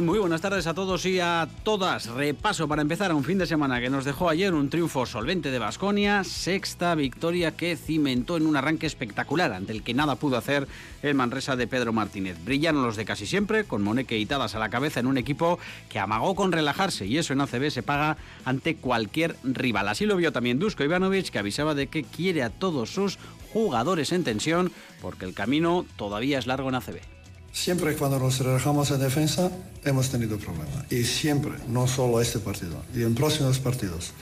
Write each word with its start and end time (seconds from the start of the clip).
Muy 0.00 0.18
buenas 0.18 0.40
tardes 0.40 0.66
a 0.66 0.72
todos 0.72 1.04
y 1.04 1.20
a 1.20 1.46
todas. 1.62 2.06
Repaso 2.06 2.68
para 2.68 2.80
empezar 2.80 3.10
a 3.10 3.14
un 3.14 3.22
fin 3.22 3.36
de 3.36 3.46
semana 3.46 3.80
que 3.80 3.90
nos 3.90 4.06
dejó 4.06 4.30
ayer 4.30 4.54
un 4.54 4.70
triunfo 4.70 5.04
solvente 5.04 5.50
de 5.50 5.58
Basconia, 5.58 6.24
sexta 6.24 6.94
victoria 6.94 7.50
que 7.50 7.76
cimentó 7.76 8.38
en 8.38 8.46
un 8.46 8.56
arranque 8.56 8.86
espectacular 8.86 9.52
ante 9.52 9.72
el 9.72 9.82
que 9.82 9.92
nada 9.92 10.16
pudo 10.16 10.38
hacer 10.38 10.66
el 11.02 11.14
Manresa 11.14 11.54
de 11.54 11.66
Pedro 11.66 11.92
Martínez. 11.92 12.42
Brillaron 12.44 12.82
los 12.82 12.96
de 12.96 13.04
casi 13.04 13.26
siempre, 13.26 13.64
con 13.64 13.82
Moneque 13.82 14.18
y 14.18 14.24
Tadas 14.24 14.54
a 14.54 14.58
la 14.58 14.70
cabeza 14.70 15.00
en 15.00 15.06
un 15.06 15.18
equipo 15.18 15.58
que 15.90 15.98
amagó 15.98 16.34
con 16.34 16.50
relajarse 16.50 17.04
y 17.04 17.18
eso 17.18 17.34
en 17.34 17.42
ACB 17.42 17.70
se 17.70 17.82
paga 17.82 18.16
ante 18.46 18.76
cualquier 18.76 19.36
rival. 19.44 19.88
Así 19.88 20.06
lo 20.06 20.16
vio 20.16 20.32
también 20.32 20.58
Dusko 20.58 20.82
Ivanovic, 20.82 21.28
que 21.28 21.38
avisaba 21.38 21.74
de 21.74 21.88
que 21.88 22.04
quiere 22.04 22.42
a 22.42 22.50
todos 22.50 22.90
sus 22.90 23.18
jugadores 23.52 24.12
en 24.12 24.24
tensión 24.24 24.72
porque 25.02 25.26
el 25.26 25.34
camino 25.34 25.84
todavía 25.96 26.38
es 26.38 26.46
largo 26.46 26.70
en 26.70 26.76
ACB. 26.76 27.15
Siempre 27.56 27.96
cuando 27.96 28.18
nos 28.18 28.38
relajamos 28.38 28.90
en 28.90 29.00
defensa 29.00 29.50
hemos 29.82 30.10
tenido 30.10 30.36
problemas. 30.36 30.92
Y 30.92 31.04
siempre, 31.04 31.52
no 31.68 31.88
solo 31.88 32.20
este 32.20 32.38
partido, 32.38 32.82
y 32.94 33.02
en 33.02 33.14
próximos 33.14 33.58
partidos. 33.60 34.12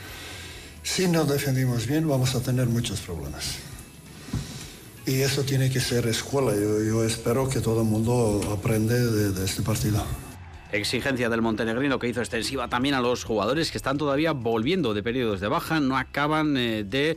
Si 0.84 1.08
no 1.08 1.24
defendimos 1.24 1.88
bien 1.88 2.08
vamos 2.08 2.36
a 2.36 2.40
tener 2.40 2.68
muchos 2.68 3.00
problemas. 3.00 3.56
Y 5.04 5.20
eso 5.22 5.42
tiene 5.42 5.68
que 5.68 5.80
ser 5.80 6.06
escuela. 6.06 6.52
Yo, 6.54 7.04
espero 7.04 7.48
que 7.48 7.58
todo 7.58 7.80
el 7.80 7.88
mundo 7.88 8.40
aprende 8.56 9.04
de 9.32 9.44
este 9.44 9.62
partido. 9.62 10.04
Exigencia 10.70 11.28
del 11.28 11.42
montenegrino 11.42 11.98
que 11.98 12.08
hizo 12.08 12.20
extensiva 12.20 12.68
también 12.68 12.94
a 12.94 13.00
los 13.00 13.24
jugadores 13.24 13.72
que 13.72 13.78
están 13.78 13.98
todavía 13.98 14.30
volviendo 14.30 14.94
de 14.94 15.02
periodos 15.02 15.40
de 15.40 15.48
baja, 15.48 15.80
no 15.80 15.96
acaban 15.96 16.56
eh, 16.56 16.84
de 16.84 17.16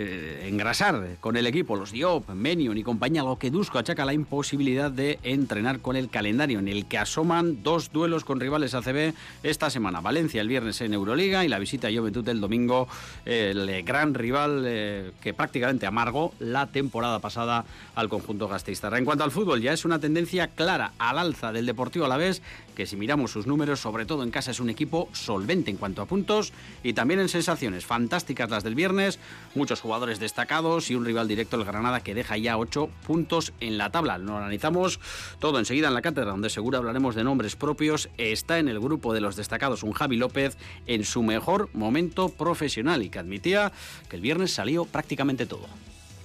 eh, 0.00 0.46
engrasar 0.48 1.16
con 1.18 1.36
el 1.36 1.48
equipo. 1.48 1.74
Los 1.74 1.90
Diop, 1.90 2.28
Menion 2.30 2.78
y 2.78 2.84
compañía, 2.84 3.24
lo 3.24 3.36
que 3.36 3.50
Dusko 3.50 3.80
achaca 3.80 4.04
la 4.04 4.12
imposibilidad 4.12 4.92
de 4.92 5.18
entrenar 5.24 5.80
con 5.80 5.96
el 5.96 6.08
calendario 6.08 6.60
en 6.60 6.68
el 6.68 6.86
que 6.86 6.98
asoman 6.98 7.64
dos 7.64 7.90
duelos 7.90 8.24
con 8.24 8.38
rivales 8.38 8.74
ACB 8.74 9.12
esta 9.42 9.70
semana. 9.70 10.00
Valencia 10.00 10.40
el 10.40 10.46
viernes 10.46 10.80
en 10.82 10.94
Euroliga 10.94 11.44
y 11.44 11.48
la 11.48 11.58
visita 11.58 11.88
a 11.88 11.90
Juventud 11.90 12.28
el 12.28 12.40
domingo, 12.40 12.86
el 13.24 13.82
gran 13.82 14.14
rival 14.14 14.62
eh, 14.66 15.10
que 15.20 15.34
prácticamente 15.34 15.86
amargó 15.86 16.32
la 16.38 16.68
temporada 16.68 17.18
pasada 17.18 17.64
al 17.96 18.08
conjunto 18.08 18.46
gastista. 18.46 18.96
En 18.96 19.04
cuanto 19.04 19.24
al 19.24 19.32
fútbol, 19.32 19.60
ya 19.60 19.72
es 19.72 19.84
una 19.84 19.98
tendencia 19.98 20.46
clara 20.46 20.92
al 20.98 21.18
alza 21.18 21.50
del 21.50 21.66
Deportivo 21.66 22.04
a 22.04 22.08
la 22.08 22.16
vez 22.16 22.40
que 22.78 22.86
si 22.86 22.94
miramos 22.94 23.32
sus 23.32 23.48
números, 23.48 23.80
sobre 23.80 24.06
todo 24.06 24.22
en 24.22 24.30
casa, 24.30 24.52
es 24.52 24.60
un 24.60 24.70
equipo 24.70 25.08
solvente 25.12 25.68
en 25.68 25.78
cuanto 25.78 26.00
a 26.00 26.06
puntos 26.06 26.52
y 26.84 26.92
también 26.92 27.18
en 27.18 27.28
sensaciones. 27.28 27.84
Fantásticas 27.84 28.50
las 28.50 28.62
del 28.62 28.76
viernes, 28.76 29.18
muchos 29.56 29.80
jugadores 29.80 30.20
destacados 30.20 30.88
y 30.88 30.94
un 30.94 31.04
rival 31.04 31.26
directo, 31.26 31.56
el 31.56 31.64
Granada, 31.64 32.04
que 32.04 32.14
deja 32.14 32.36
ya 32.36 32.56
ocho 32.56 32.88
puntos 33.04 33.52
en 33.58 33.78
la 33.78 33.90
tabla. 33.90 34.16
Lo 34.18 34.36
analizamos 34.36 35.00
todo 35.40 35.58
enseguida 35.58 35.88
en 35.88 35.94
la 35.94 36.02
cátedra, 36.02 36.30
donde 36.30 36.50
seguro 36.50 36.78
hablaremos 36.78 37.16
de 37.16 37.24
nombres 37.24 37.56
propios. 37.56 38.10
Está 38.16 38.60
en 38.60 38.68
el 38.68 38.78
grupo 38.78 39.12
de 39.12 39.22
los 39.22 39.34
destacados 39.34 39.82
un 39.82 39.90
Javi 39.90 40.16
López 40.16 40.56
en 40.86 41.04
su 41.04 41.24
mejor 41.24 41.70
momento 41.72 42.28
profesional 42.28 43.02
y 43.02 43.10
que 43.10 43.18
admitía 43.18 43.72
que 44.08 44.14
el 44.14 44.22
viernes 44.22 44.52
salió 44.52 44.84
prácticamente 44.84 45.46
todo. 45.46 45.66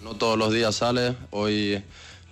No 0.03 0.13
todos 0.13 0.37
los 0.37 0.53
días 0.53 0.75
sale, 0.75 1.15
hoy 1.31 1.81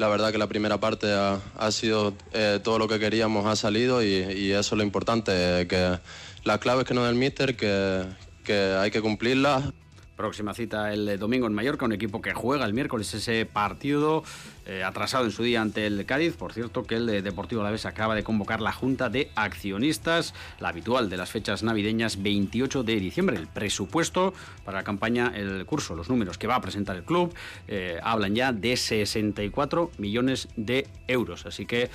la 0.02 0.08
verdad 0.08 0.32
que 0.32 0.40
la 0.40 0.48
primera 0.48 0.80
parte 0.80 1.14
ha, 1.14 1.72
sido 1.72 2.14
eh, 2.34 2.60
todo 2.64 2.80
lo 2.80 2.88
que 2.88 2.98
queríamos 2.98 3.46
ha 3.46 3.56
salido 3.56 4.04
y, 4.04 4.52
eso 4.52 4.76
es 4.76 4.78
lo 4.78 4.84
importante, 4.84 5.32
que 5.68 6.00
la 6.44 6.58
clave 6.58 6.82
es 6.82 6.88
que 6.88 6.96
no 6.96 7.04
del 7.06 7.14
míster, 7.14 7.56
que, 7.56 8.04
que 8.44 8.76
hay 8.80 8.90
que 8.90 9.00
cumplirla. 9.00 9.72
Próxima 10.18 10.56
cita 10.56 10.92
el 10.92 11.20
domingo 11.20 11.46
en 11.46 11.54
Mallorca, 11.54 11.86
un 11.86 11.94
equipo 11.94 12.20
que 12.20 12.34
juega 12.34 12.66
el 12.66 12.74
miércoles 12.74 13.14
ese 13.14 13.46
partido 13.46 14.24
eh, 14.66 14.84
atrasado 14.84 15.26
en 15.26 15.32
su 15.32 15.44
día 15.44 15.62
ante 15.62 15.88
el 15.88 16.06
Cádiz. 16.06 16.36
Por 16.36 16.54
cierto, 16.54 16.84
que 16.84 16.96
el 16.96 17.06
de 17.06 17.22
Deportivo 17.22 17.62
Alavés 17.62 17.86
acaba 17.86 18.16
de 18.16 18.24
convocar 18.24 18.62
la 18.62 18.72
Junta 18.72 19.10
de 19.10 19.32
Accionistas, 19.36 20.34
la 20.60 20.70
habitual 20.70 21.10
de 21.10 21.18
las 21.18 21.32
fechas 21.32 21.64
navideñas 21.64 22.22
28 22.22 22.84
de 22.84 22.96
diciembre. 23.00 23.38
El 23.38 23.48
presupuesto 23.48 24.34
para 24.64 24.80
la 24.80 24.84
campaña, 24.84 25.32
el 25.36 25.66
curso, 25.66 25.96
los 25.96 26.10
números 26.10 26.38
que 26.38 26.48
va 26.48 26.56
a 26.56 26.62
presentar 26.62 26.96
el 26.96 27.04
club, 27.04 27.34
eh, 27.68 28.00
hablan 28.04 28.36
ya 28.36 28.54
de 28.54 28.78
64 28.78 29.92
millones 29.98 30.48
de 30.56 30.88
euros. 31.08 31.46
Así 31.46 31.66
que 31.66 31.90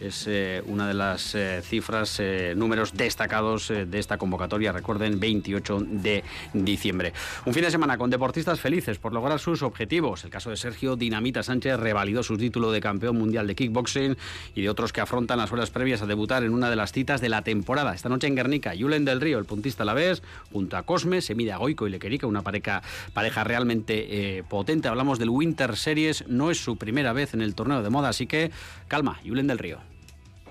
es 0.00 0.26
eh, 0.28 0.62
una 0.66 0.86
de 0.86 0.94
las 0.94 1.34
eh, 1.34 1.60
cifras, 1.62 2.20
eh, 2.20 2.54
números 2.56 2.94
destacados 2.94 3.68
de 3.68 3.98
esta 3.98 4.16
convocatoria, 4.18 4.72
recuerden, 4.72 5.18
28 5.18 5.80
de 5.80 6.24
diciembre. 6.52 7.12
Un 7.44 7.54
fin 7.54 7.64
de 7.64 7.70
semana 7.70 7.98
con 7.98 8.10
deportistas 8.10 8.60
felices 8.60 8.98
por 8.98 9.12
lograr 9.12 9.38
sus 9.38 9.62
objetivos. 9.62 10.24
El 10.24 10.30
caso 10.30 10.50
de 10.50 10.56
Sergio 10.56 10.96
Dinamita 10.96 11.42
Sánchez 11.42 11.78
su 12.22 12.36
título 12.36 12.72
de 12.72 12.80
campeón 12.80 13.16
mundial 13.16 13.46
de 13.46 13.54
kickboxing 13.54 14.16
y 14.54 14.62
de 14.62 14.70
otros 14.70 14.92
que 14.92 15.00
afrontan 15.00 15.38
las 15.38 15.52
horas 15.52 15.70
previas 15.70 16.02
a 16.02 16.06
debutar 16.06 16.42
en 16.42 16.52
una 16.52 16.70
de 16.70 16.76
las 16.76 16.92
citas 16.92 17.20
de 17.20 17.28
la 17.28 17.42
temporada. 17.42 17.94
Esta 17.94 18.08
noche 18.08 18.26
en 18.26 18.36
Guernica, 18.36 18.72
Julen 18.78 19.04
del 19.04 19.20
Río, 19.20 19.38
el 19.38 19.44
puntista 19.44 19.82
a 19.82 19.86
la 19.86 19.94
vez, 19.94 20.22
junto 20.52 20.76
a 20.76 20.82
Cosme, 20.82 21.20
se 21.20 21.34
mide 21.34 21.52
a 21.52 21.58
Goico 21.58 21.86
y 21.86 21.90
Lequerica, 21.90 22.26
una 22.26 22.42
pareja, 22.42 22.82
pareja 23.12 23.44
realmente 23.44 24.44
potente. 24.48 24.88
Hablamos 24.88 25.18
del 25.18 25.30
Winter 25.30 25.76
Series, 25.76 26.26
no 26.28 26.50
es 26.50 26.58
su 26.58 26.76
primera 26.76 27.12
vez 27.12 27.34
en 27.34 27.42
el 27.42 27.54
torneo 27.54 27.82
de 27.82 27.90
moda, 27.90 28.08
así 28.08 28.26
que 28.26 28.50
calma, 28.88 29.20
Julen 29.24 29.46
del 29.46 29.58
Río. 29.58 29.78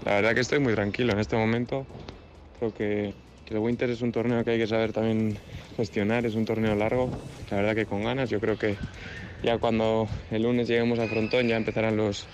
La 0.06 0.16
verdad 0.16 0.34
que 0.34 0.42
estoy 0.42 0.60
muy 0.60 0.74
tranquilo 0.74 1.14
en 1.14 1.20
este 1.20 1.36
momento. 1.36 1.86
Creo 2.60 2.74
que, 2.74 3.14
el 3.48 3.58
Winter 3.60 3.90
es 3.90 4.02
un 4.02 4.12
torneo 4.12 4.44
que 4.44 4.52
hay 4.52 4.58
que 4.58 4.68
saber 4.68 4.92
también 4.92 5.38
gestionar, 5.78 6.26
es 6.26 6.36
un 6.36 6.46
torneo 6.46 6.76
largo. 6.76 7.10
La 7.50 7.58
verdad 7.58 7.76
que 7.76 7.86
con 7.86 8.04
ganas, 8.04 8.30
yo 8.30 8.42
creo 8.42 8.58
que 8.58 8.76
ya 9.44 9.58
cuando 9.58 10.08
el 10.32 10.44
lunes 10.44 10.68
lleguemos 10.68 11.00
a 11.00 11.08
Frontón 11.08 11.48
ya 11.48 11.58
empezarán 11.58 11.98
los, 11.98 12.26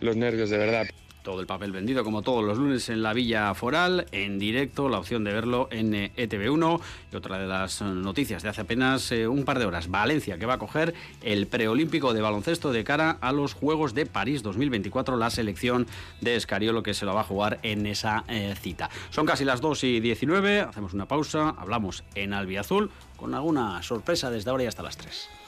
los 0.00 0.16
nervios 0.16 0.50
de 0.50 0.58
verdad. 0.58 0.86
Todo 1.22 1.40
el 1.40 1.46
papel 1.46 1.70
vendido 1.70 2.02
como 2.02 2.22
todos 2.22 2.42
los 2.42 2.56
lunes 2.56 2.88
en 2.88 3.02
la 3.02 3.12
Villa 3.12 3.52
Foral, 3.52 4.06
en 4.10 4.38
directo, 4.38 4.88
la 4.88 4.98
opción 4.98 5.22
de 5.22 5.34
verlo 5.34 5.68
en 5.70 5.92
ETV1. 5.92 6.80
Y 7.12 7.16
otra 7.16 7.38
de 7.38 7.46
las 7.46 7.82
noticias 7.82 8.42
de 8.42 8.48
hace 8.48 8.62
apenas 8.62 9.12
eh, 9.12 9.28
un 9.28 9.44
par 9.44 9.58
de 9.58 9.66
horas, 9.66 9.90
Valencia, 9.90 10.38
que 10.38 10.46
va 10.46 10.54
a 10.54 10.58
coger 10.58 10.94
el 11.20 11.46
preolímpico 11.46 12.14
de 12.14 12.22
baloncesto 12.22 12.72
de 12.72 12.84
cara 12.84 13.18
a 13.20 13.32
los 13.32 13.52
Juegos 13.52 13.92
de 13.92 14.06
París 14.06 14.42
2024, 14.42 15.18
la 15.18 15.28
selección 15.28 15.86
de 16.22 16.36
Escariolo 16.36 16.82
que 16.82 16.94
se 16.94 17.04
lo 17.04 17.14
va 17.14 17.20
a 17.20 17.24
jugar 17.24 17.58
en 17.64 17.84
esa 17.84 18.24
eh, 18.26 18.54
cita. 18.58 18.88
Son 19.10 19.26
casi 19.26 19.44
las 19.44 19.60
2 19.60 19.84
y 19.84 20.00
19, 20.00 20.60
hacemos 20.60 20.94
una 20.94 21.06
pausa, 21.06 21.50
hablamos 21.50 22.02
en 22.14 22.32
Albiazul 22.32 22.90
con 23.18 23.34
alguna 23.34 23.82
sorpresa 23.82 24.30
desde 24.30 24.48
ahora 24.48 24.64
y 24.64 24.66
hasta 24.68 24.82
las 24.82 24.96
3. 24.96 25.39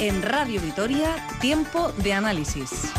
En 0.00 0.22
Radio 0.22 0.60
Vitoria, 0.60 1.16
tiempo 1.40 1.92
de 2.04 2.12
análisis. 2.12 2.92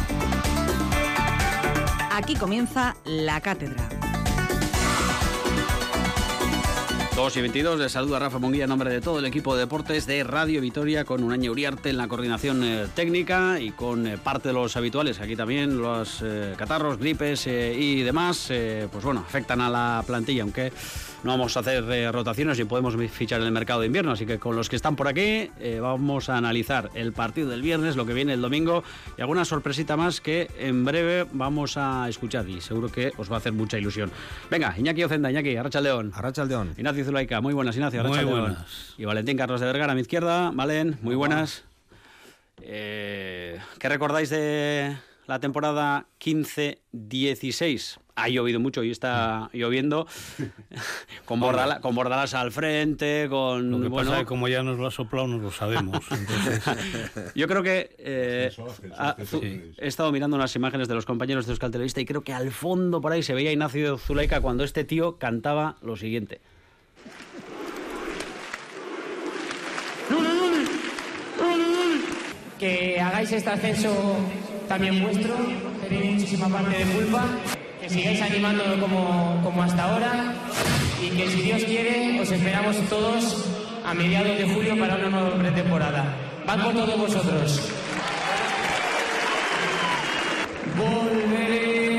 Aquí 2.12 2.36
comienza 2.36 2.98
la 3.06 3.40
cátedra. 3.40 3.88
2 7.16 7.38
y 7.38 7.42
22, 7.42 7.80
les 7.80 7.92
saluda 7.94 8.20
Rafa 8.20 8.40
Monguía 8.40 8.66
en 8.66 8.70
nombre 8.70 8.90
de 8.90 9.00
todo 9.00 9.20
el 9.20 9.26
equipo 9.26 9.56
de 9.56 9.62
deportes 9.62 10.06
de 10.08 10.26
Radio 10.26 10.60
Vitoria 10.60 11.06
con 11.06 11.24
un 11.24 11.32
año 11.32 11.52
Uriarte 11.52 11.90
en 11.90 11.98
la 11.98 12.10
coordinación 12.10 12.64
eh, 12.64 12.88
técnica 12.94 13.62
y 13.62 13.72
con 13.72 14.06
eh, 14.06 14.18
parte 14.18 14.50
de 14.50 14.54
los 14.54 14.76
habituales, 14.76 15.22
aquí 15.22 15.38
también 15.38 15.82
los 15.82 16.22
eh, 16.22 16.54
catarros, 16.58 16.98
gripes 16.98 17.48
y 17.48 18.02
demás, 18.04 18.52
pues 18.92 19.04
bueno, 19.04 19.22
afectan 19.26 19.62
a 19.62 19.70
la 19.70 20.04
plantilla, 20.06 20.44
aunque 20.44 20.72
no 21.24 21.32
vamos 21.32 21.56
a 21.58 21.60
hacer 21.60 21.84
eh, 21.92 22.12
rotaciones 22.12 22.60
y 22.60 22.66
podemos 22.66 22.96
fichar 23.12 23.42
en 23.42 23.48
el 23.48 23.52
mercado 23.52 23.82
de 23.82 23.88
invierno. 23.88 24.12
Así 24.12 24.26
que 24.26 24.40
con 24.40 24.56
los 24.56 24.70
que 24.70 24.76
están 24.76 24.96
por 24.96 25.08
aquí 25.08 25.52
eh, 25.60 25.80
vamos 25.82 26.30
a 26.30 26.38
analizar 26.38 26.90
el 26.94 27.14
partido 27.14 27.50
del 27.50 27.62
viernes, 27.62 27.96
lo 27.96 28.06
que 28.06 28.14
viene 28.14 28.34
el 28.34 28.42
domingo 28.42 28.84
y 29.18 29.22
alguna 29.22 29.46
sorpresita 29.46 29.98
más 29.98 30.22
que 30.22 30.50
en 30.58 30.86
breve 30.86 31.26
vamos 31.32 31.78
a 31.78 32.08
escuchar 32.08 32.48
y 32.48 32.62
seguro 32.62 32.90
que 32.90 33.12
os 33.18 33.30
va 33.30 33.36
a 33.36 33.40
hacer 33.40 33.54
mucha 33.54 33.78
ilusión. 33.78 34.12
Venga, 34.50 34.74
Iñaki 34.78 35.04
Ocenda, 35.04 35.30
Iñaki, 35.32 35.56
Arracha 35.58 35.82
León. 35.82 36.12
Arracha 36.16 36.46
León. 36.46 36.74
Ignacio 36.78 37.04
Zulaika, 37.06 37.42
muy 37.42 37.54
buenas, 37.54 37.76
Ignacio. 37.76 38.00
Arracha 38.02 38.24
muy 38.24 38.40
buenas. 38.40 38.94
Y 38.98 39.06
Valentín 39.06 39.38
Carlos 39.38 39.60
de 39.60 39.68
Vergara 39.68 39.92
a 39.92 39.96
mi 39.96 40.02
izquierda. 40.02 40.52
Valen, 40.54 40.98
muy 41.02 41.16
buenas. 41.16 41.64
Eh, 42.62 43.60
¿Qué 43.80 43.90
recordáis 43.90 44.30
de 44.30 44.98
la 45.28 45.40
temporada 45.40 46.08
15-16? 46.20 48.00
Ha 48.24 48.30
llovido 48.30 48.60
mucho 48.60 48.84
y 48.84 48.92
está 48.92 49.50
lloviendo, 49.54 50.08
con, 51.26 51.40
con 51.82 51.96
bordalas 51.96 52.34
al 52.34 52.52
frente, 52.52 53.28
con... 53.30 53.72
Lo 53.72 53.82
que 53.82 53.88
bueno, 53.88 54.12
pasa 54.12 54.26
como 54.26 54.48
ya 54.48 54.64
nos 54.64 54.78
lo 54.78 54.88
ha 54.88 54.92
soplado, 54.92 55.28
nos 55.28 55.42
lo 55.42 55.52
sabemos. 55.52 56.06
Yo 57.36 57.48
creo 57.48 57.64
que... 57.64 57.96
Eh, 58.00 58.52
he 59.78 59.88
estado 59.88 60.12
mirando 60.12 60.36
unas 60.36 60.56
imágenes 60.56 60.88
de 60.88 60.96
los 60.96 61.06
compañeros 61.06 61.46
de 61.46 61.54
Euskal 61.54 61.70
y 61.96 62.06
creo 62.06 62.24
que 62.24 62.34
al 62.34 62.52
fondo 62.52 63.02
por 63.02 63.12
ahí 63.12 63.24
se 63.24 63.34
veía 63.34 63.52
Ignacio 63.52 63.98
Zuleika 63.98 64.42
cuando 64.42 64.64
este 64.64 64.84
tío 64.84 65.18
cantaba 65.18 65.76
lo 65.82 65.96
siguiente. 65.96 66.42
hagáis 73.20 73.32
este 73.32 73.50
ascenso 73.50 74.18
también 74.68 75.02
vuestro, 75.02 75.36
tenéis 75.88 76.14
muchísima 76.14 76.48
parte 76.48 76.78
de 76.78 76.86
culpa, 76.92 77.26
que 77.82 77.90
sigáis 77.90 78.22
animándolo 78.22 78.80
como, 78.80 79.42
como 79.44 79.64
hasta 79.64 79.84
ahora 79.84 80.34
y 81.02 81.10
que 81.10 81.30
si 81.30 81.42
Dios 81.42 81.64
quiere 81.64 82.20
os 82.22 82.32
esperamos 82.32 82.78
todos 82.90 83.46
a 83.86 83.94
mediados 83.94 84.38
de 84.38 84.46
julio 84.48 84.78
para 84.78 84.96
una 84.96 85.10
nueva 85.10 85.36
pretemporada. 85.36 86.14
Van 86.46 86.62
con 86.62 86.74
todos 86.74 86.98
vosotros. 86.98 87.72
Volveremos, 90.78 91.96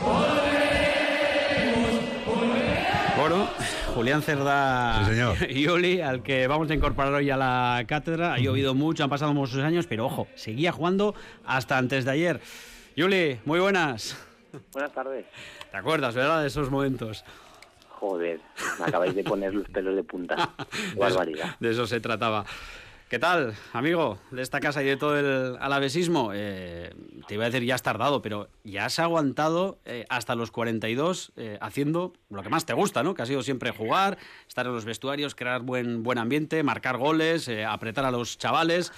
volveremos, 0.00 1.90
volveremos. 2.26 3.16
Bueno, 3.18 3.48
Julián 3.94 4.22
Cerda 4.22 5.04
Sí, 5.04 5.10
señor. 5.10 5.36
y 5.50 5.68
Oli, 5.68 6.00
al 6.00 6.22
que 6.22 6.46
vamos 6.46 6.70
a 6.70 6.74
incorporar 6.74 7.14
hoy 7.14 7.30
a 7.30 7.36
la 7.36 7.84
cátedra. 7.86 8.34
Ha 8.34 8.38
llovido 8.38 8.74
mucho, 8.74 9.04
han 9.04 9.10
pasado 9.10 9.32
muchos 9.34 9.58
años, 9.58 9.86
pero 9.86 10.06
ojo, 10.06 10.26
seguía 10.34 10.72
jugando 10.72 11.14
hasta 11.44 11.78
antes 11.78 12.04
de 12.04 12.10
ayer. 12.10 12.40
Yuli, 12.96 13.38
muy 13.44 13.60
buenas. 13.60 14.16
Buenas 14.72 14.92
tardes. 14.92 15.26
¿Te 15.70 15.76
acuerdas, 15.76 16.14
verdad, 16.14 16.42
de 16.42 16.48
esos 16.48 16.70
momentos? 16.70 17.24
Joder, 17.88 18.40
me 18.78 18.86
acabáis 18.86 19.14
de 19.14 19.22
poner 19.22 19.54
los 19.54 19.68
pelos 19.68 19.94
de 19.94 20.02
punta. 20.02 20.50
Barbaridad. 20.96 21.56
De 21.60 21.70
eso 21.70 21.86
se 21.86 22.00
trataba. 22.00 22.44
¿Qué 23.12 23.18
tal, 23.18 23.54
amigo 23.74 24.18
de 24.30 24.40
esta 24.40 24.58
casa 24.58 24.82
y 24.82 24.86
de 24.86 24.96
todo 24.96 25.18
el 25.18 25.58
alavesismo? 25.60 26.30
Eh, 26.32 26.94
te 27.28 27.34
iba 27.34 27.44
a 27.44 27.50
decir, 27.50 27.62
ya 27.62 27.74
has 27.74 27.82
tardado, 27.82 28.22
pero 28.22 28.48
ya 28.64 28.86
has 28.86 28.98
aguantado 28.98 29.78
eh, 29.84 30.06
hasta 30.08 30.34
los 30.34 30.50
42 30.50 31.32
eh, 31.36 31.58
haciendo 31.60 32.14
lo 32.30 32.42
que 32.42 32.48
más 32.48 32.64
te 32.64 32.72
gusta, 32.72 33.02
¿no? 33.02 33.12
Que 33.12 33.20
ha 33.20 33.26
sido 33.26 33.42
siempre 33.42 33.70
jugar, 33.70 34.16
estar 34.48 34.64
en 34.64 34.72
los 34.72 34.86
vestuarios, 34.86 35.34
crear 35.34 35.60
buen, 35.60 36.02
buen 36.02 36.16
ambiente, 36.16 36.62
marcar 36.62 36.96
goles, 36.96 37.48
eh, 37.48 37.66
apretar 37.66 38.06
a 38.06 38.10
los 38.10 38.38
chavales. 38.38 38.90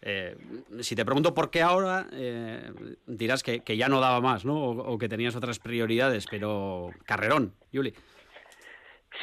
Eh, 0.00 0.36
si 0.80 0.94
te 0.94 1.04
pregunto 1.04 1.34
por 1.34 1.50
qué 1.50 1.62
ahora, 1.62 2.06
eh, 2.12 2.70
dirás 3.06 3.42
que, 3.42 3.60
ya 3.76 3.88
no 3.88 4.00
daba 4.00 4.20
más, 4.20 4.44
¿no? 4.44 4.70
O, 4.70 4.98
que 4.98 5.08
tenías 5.08 5.34
otras 5.34 5.58
prioridades, 5.58 6.26
pero 6.30 6.90
carrerón, 7.04 7.54
Yuli. 7.72 7.94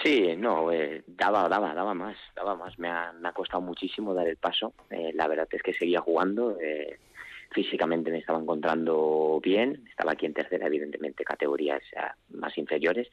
Sí, 0.04 0.36
no, 0.38 0.72
eh, 0.72 1.04
daba, 1.08 1.48
daba, 1.48 1.74
daba 1.74 1.94
más, 1.94 2.18
daba 2.36 2.56
más. 2.56 2.78
Me 2.78 2.90
ha, 2.90 3.14
costado 3.34 3.62
muchísimo 3.62 4.14
dar 4.14 4.28
el 4.28 4.38
paso. 4.38 4.74
La 5.14 5.28
verdad 5.28 5.48
es 5.50 5.64
que 5.64 5.74
seguía 5.74 6.02
jugando. 6.02 6.58
físicamente 7.52 8.12
me 8.12 8.18
estaba 8.18 8.40
encontrando 8.40 9.40
bien. 9.42 9.86
Estaba 9.90 10.12
aquí 10.12 10.26
en 10.26 10.34
tercera, 10.34 10.68
evidentemente, 10.68 11.24
categorías 11.24 11.82
ya 11.94 12.16
más 12.30 12.58
inferiores. 12.58 13.08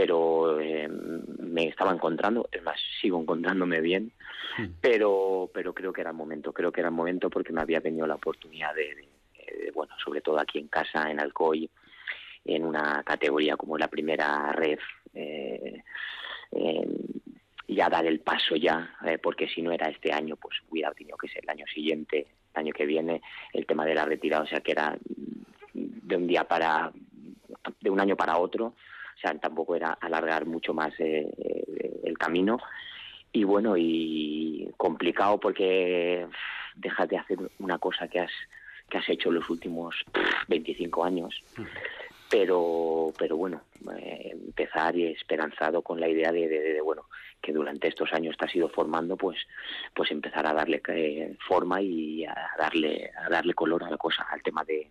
Pero 0.00 0.58
eh, 0.60 0.88
me 0.88 1.68
estaba 1.68 1.92
encontrando, 1.92 2.48
es 2.50 2.62
más, 2.62 2.80
sigo 3.02 3.20
encontrándome 3.20 3.80
bien. 3.82 4.12
Pero, 4.80 5.50
pero 5.52 5.74
creo 5.74 5.92
que 5.92 6.00
era 6.00 6.10
el 6.10 6.16
momento. 6.16 6.52
Creo 6.54 6.72
que 6.72 6.80
era 6.80 6.88
el 6.88 6.94
momento 6.94 7.28
porque 7.28 7.52
me 7.52 7.60
había 7.60 7.80
venido 7.80 8.06
la 8.06 8.14
oportunidad 8.14 8.74
de, 8.74 8.94
de- 8.94 9.08
de, 9.64 9.70
bueno, 9.72 9.94
sobre 10.02 10.20
todo 10.22 10.38
aquí 10.40 10.58
en 10.58 10.68
casa, 10.68 11.10
en 11.10 11.20
Alcoy, 11.20 11.68
en 12.46 12.64
una 12.64 13.02
categoría 13.04 13.56
como 13.56 13.76
la 13.76 13.88
primera 13.88 14.52
red. 14.52 14.78
eh, 15.14 15.82
eh, 16.52 16.88
ya 17.68 17.88
dar 17.88 18.04
el 18.06 18.20
paso 18.20 18.56
ya, 18.56 18.96
eh, 19.06 19.18
porque 19.18 19.46
si 19.48 19.62
no 19.62 19.70
era 19.70 19.88
este 19.88 20.12
año, 20.12 20.34
pues 20.36 20.56
hubiera 20.70 20.92
tenido 20.92 21.16
que 21.16 21.28
ser 21.28 21.44
el 21.44 21.50
año 21.50 21.66
siguiente, 21.72 22.26
el 22.54 22.60
año 22.60 22.72
que 22.72 22.84
viene, 22.86 23.22
el 23.52 23.64
tema 23.66 23.84
de 23.86 23.94
la 23.94 24.04
retirada, 24.04 24.42
o 24.42 24.46
sea 24.48 24.60
que 24.60 24.72
era 24.72 24.98
de 25.74 26.16
un 26.16 26.26
día 26.26 26.42
para, 26.44 26.90
de 27.80 27.90
un 27.90 28.00
año 28.00 28.16
para 28.16 28.38
otro, 28.38 28.74
sea, 29.20 29.34
tampoco 29.38 29.74
era 29.76 29.92
alargar 30.00 30.46
mucho 30.46 30.72
más 30.74 30.92
eh, 30.98 31.28
eh, 31.38 32.00
el 32.04 32.16
camino. 32.18 32.58
Y 33.32 33.44
bueno, 33.44 33.76
y 33.76 34.68
complicado 34.76 35.38
porque 35.38 36.26
dejas 36.74 37.08
de 37.08 37.18
hacer 37.18 37.38
una 37.58 37.78
cosa 37.78 38.08
que 38.08 38.20
has, 38.20 38.32
que 38.88 38.98
has 38.98 39.08
hecho 39.08 39.30
los 39.30 39.48
últimos 39.50 39.94
25 40.48 41.04
años. 41.04 41.42
Pero 42.28 43.12
pero 43.18 43.36
bueno 43.36 43.62
eh, 43.98 44.30
empezar 44.32 44.94
y 44.96 45.06
esperanzado 45.08 45.82
con 45.82 45.98
la 45.98 46.08
idea 46.08 46.30
de, 46.30 46.46
de- 46.48 46.60
de, 46.74 46.80
bueno 46.80 47.06
que 47.42 47.52
durante 47.52 47.88
estos 47.88 48.12
años 48.12 48.36
te 48.36 48.44
has 48.44 48.54
ido 48.54 48.68
formando 48.68 49.16
pues 49.16 49.36
pues 49.94 50.10
empezar 50.12 50.46
a 50.46 50.52
darle 50.54 50.80
eh, 50.88 51.36
forma 51.48 51.82
y 51.82 52.24
a 52.24 52.50
darle 52.56 53.10
a 53.20 53.28
darle 53.28 53.54
color 53.54 53.82
a 53.82 53.90
la 53.90 53.96
cosa 53.96 54.22
al 54.30 54.42
tema 54.42 54.62
de, 54.64 54.88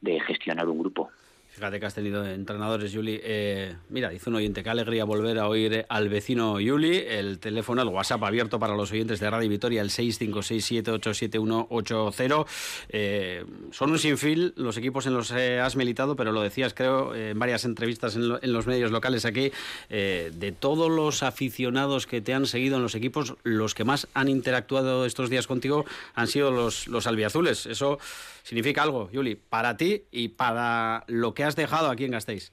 de 0.00 0.20
gestionar 0.20 0.66
un 0.66 0.78
grupo 0.78 1.10
Fíjate 1.54 1.78
que 1.78 1.86
has 1.86 1.94
tenido 1.94 2.26
entrenadores, 2.26 2.90
Yuli. 2.90 3.20
Eh, 3.22 3.76
mira, 3.88 4.08
dice 4.08 4.28
un 4.28 4.34
oyente, 4.34 4.64
qué 4.64 4.70
alegría 4.70 5.04
volver 5.04 5.38
a 5.38 5.46
oír 5.46 5.86
al 5.88 6.08
vecino 6.08 6.58
Yuli. 6.58 6.96
El 6.96 7.38
teléfono, 7.38 7.80
el 7.80 7.86
WhatsApp 7.86 8.24
abierto 8.24 8.58
para 8.58 8.74
los 8.74 8.90
oyentes 8.90 9.20
de 9.20 9.30
Radio 9.30 9.48
Vitoria, 9.48 9.80
el 9.80 9.90
656787180. 9.90 12.46
Eh, 12.88 13.44
son 13.70 13.92
un 13.92 14.00
sinfín 14.00 14.52
los 14.56 14.76
equipos 14.78 15.06
en 15.06 15.14
los 15.14 15.30
que 15.30 15.60
has 15.60 15.76
militado, 15.76 16.16
pero 16.16 16.32
lo 16.32 16.40
decías, 16.40 16.74
creo, 16.74 17.14
en 17.14 17.38
varias 17.38 17.64
entrevistas 17.64 18.16
en 18.16 18.52
los 18.52 18.66
medios 18.66 18.90
locales 18.90 19.24
aquí, 19.24 19.52
eh, 19.90 20.32
de 20.34 20.50
todos 20.50 20.90
los 20.90 21.22
aficionados 21.22 22.08
que 22.08 22.20
te 22.20 22.34
han 22.34 22.46
seguido 22.46 22.78
en 22.78 22.82
los 22.82 22.96
equipos, 22.96 23.36
los 23.44 23.74
que 23.74 23.84
más 23.84 24.08
han 24.12 24.28
interactuado 24.28 25.06
estos 25.06 25.30
días 25.30 25.46
contigo 25.46 25.84
han 26.16 26.26
sido 26.26 26.50
los, 26.50 26.88
los 26.88 27.06
albiazules. 27.06 27.66
Eso 27.66 28.00
significa 28.42 28.82
algo, 28.82 29.08
Yuli, 29.12 29.36
para 29.36 29.76
ti 29.76 30.02
y 30.10 30.26
para 30.28 31.04
lo 31.06 31.32
que 31.32 31.43
has 31.44 31.56
dejado 31.56 31.90
aquí 31.90 32.04
en 32.04 32.12
Gasteiz. 32.12 32.52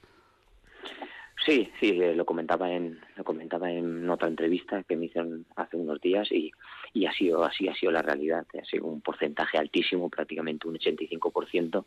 Sí, 1.44 1.68
sí, 1.80 1.88
eh, 2.00 2.14
lo 2.14 2.24
comentaba 2.24 2.70
en 2.70 3.00
lo 3.16 3.24
comentaba 3.24 3.68
en 3.70 4.08
otra 4.08 4.28
entrevista 4.28 4.84
que 4.84 4.94
me 4.94 5.06
hicieron 5.06 5.44
hace 5.56 5.76
unos 5.76 6.00
días 6.00 6.30
y, 6.30 6.52
y 6.92 7.06
ha 7.06 7.12
sido 7.12 7.42
así 7.42 7.66
ha 7.68 7.74
sido 7.74 7.90
la 7.90 8.00
realidad, 8.02 8.46
ha 8.60 8.64
sido 8.64 8.86
un 8.86 9.00
porcentaje 9.00 9.58
altísimo, 9.58 10.08
prácticamente 10.08 10.68
un 10.68 10.76
85% 10.78 11.84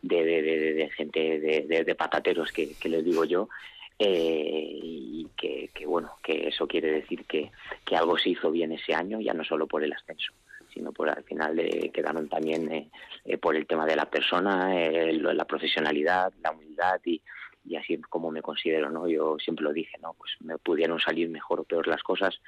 de, 0.00 0.24
de, 0.24 0.42
de, 0.42 0.72
de 0.74 0.90
gente 0.90 1.38
de, 1.38 1.84
de- 1.84 1.94
patateros 1.94 2.50
que, 2.50 2.72
que 2.74 2.88
les 2.88 3.04
digo 3.04 3.24
yo. 3.24 3.48
Eh, 3.96 4.70
y 4.82 5.28
que, 5.36 5.70
que 5.72 5.86
bueno 5.86 6.10
que 6.20 6.48
eso 6.48 6.66
quiere 6.66 6.90
decir 6.90 7.24
que, 7.26 7.52
que 7.84 7.94
algo 7.96 8.18
se 8.18 8.30
hizo 8.30 8.50
bien 8.50 8.72
ese 8.72 8.92
año 8.92 9.20
ya 9.20 9.32
no 9.34 9.44
solo 9.44 9.68
por 9.68 9.84
el 9.84 9.92
ascenso 9.92 10.32
sino 10.74 10.92
por 10.92 11.08
al 11.08 11.22
final 11.22 11.56
de, 11.56 11.90
quedaron 11.94 12.28
también 12.28 12.70
eh, 12.70 12.90
eh, 13.24 13.38
por 13.38 13.54
el 13.54 13.66
tema 13.66 13.86
de 13.86 13.96
la 13.96 14.10
persona, 14.10 14.76
eh, 14.78 15.12
la 15.14 15.44
profesionalidad, 15.46 16.32
la 16.42 16.50
humildad 16.50 17.00
y, 17.04 17.22
y 17.64 17.76
así 17.76 17.96
como 18.02 18.30
me 18.30 18.42
considero, 18.42 18.90
¿no? 18.90 19.08
Yo 19.08 19.38
siempre 19.38 19.64
lo 19.64 19.72
dije, 19.72 19.96
¿no? 20.02 20.14
Pues 20.14 20.32
me 20.40 20.58
pudieron 20.58 20.98
salir 21.00 21.28
mejor 21.28 21.60
o 21.60 21.64
peor 21.64 21.86
las 21.86 22.02
cosas, 22.02 22.40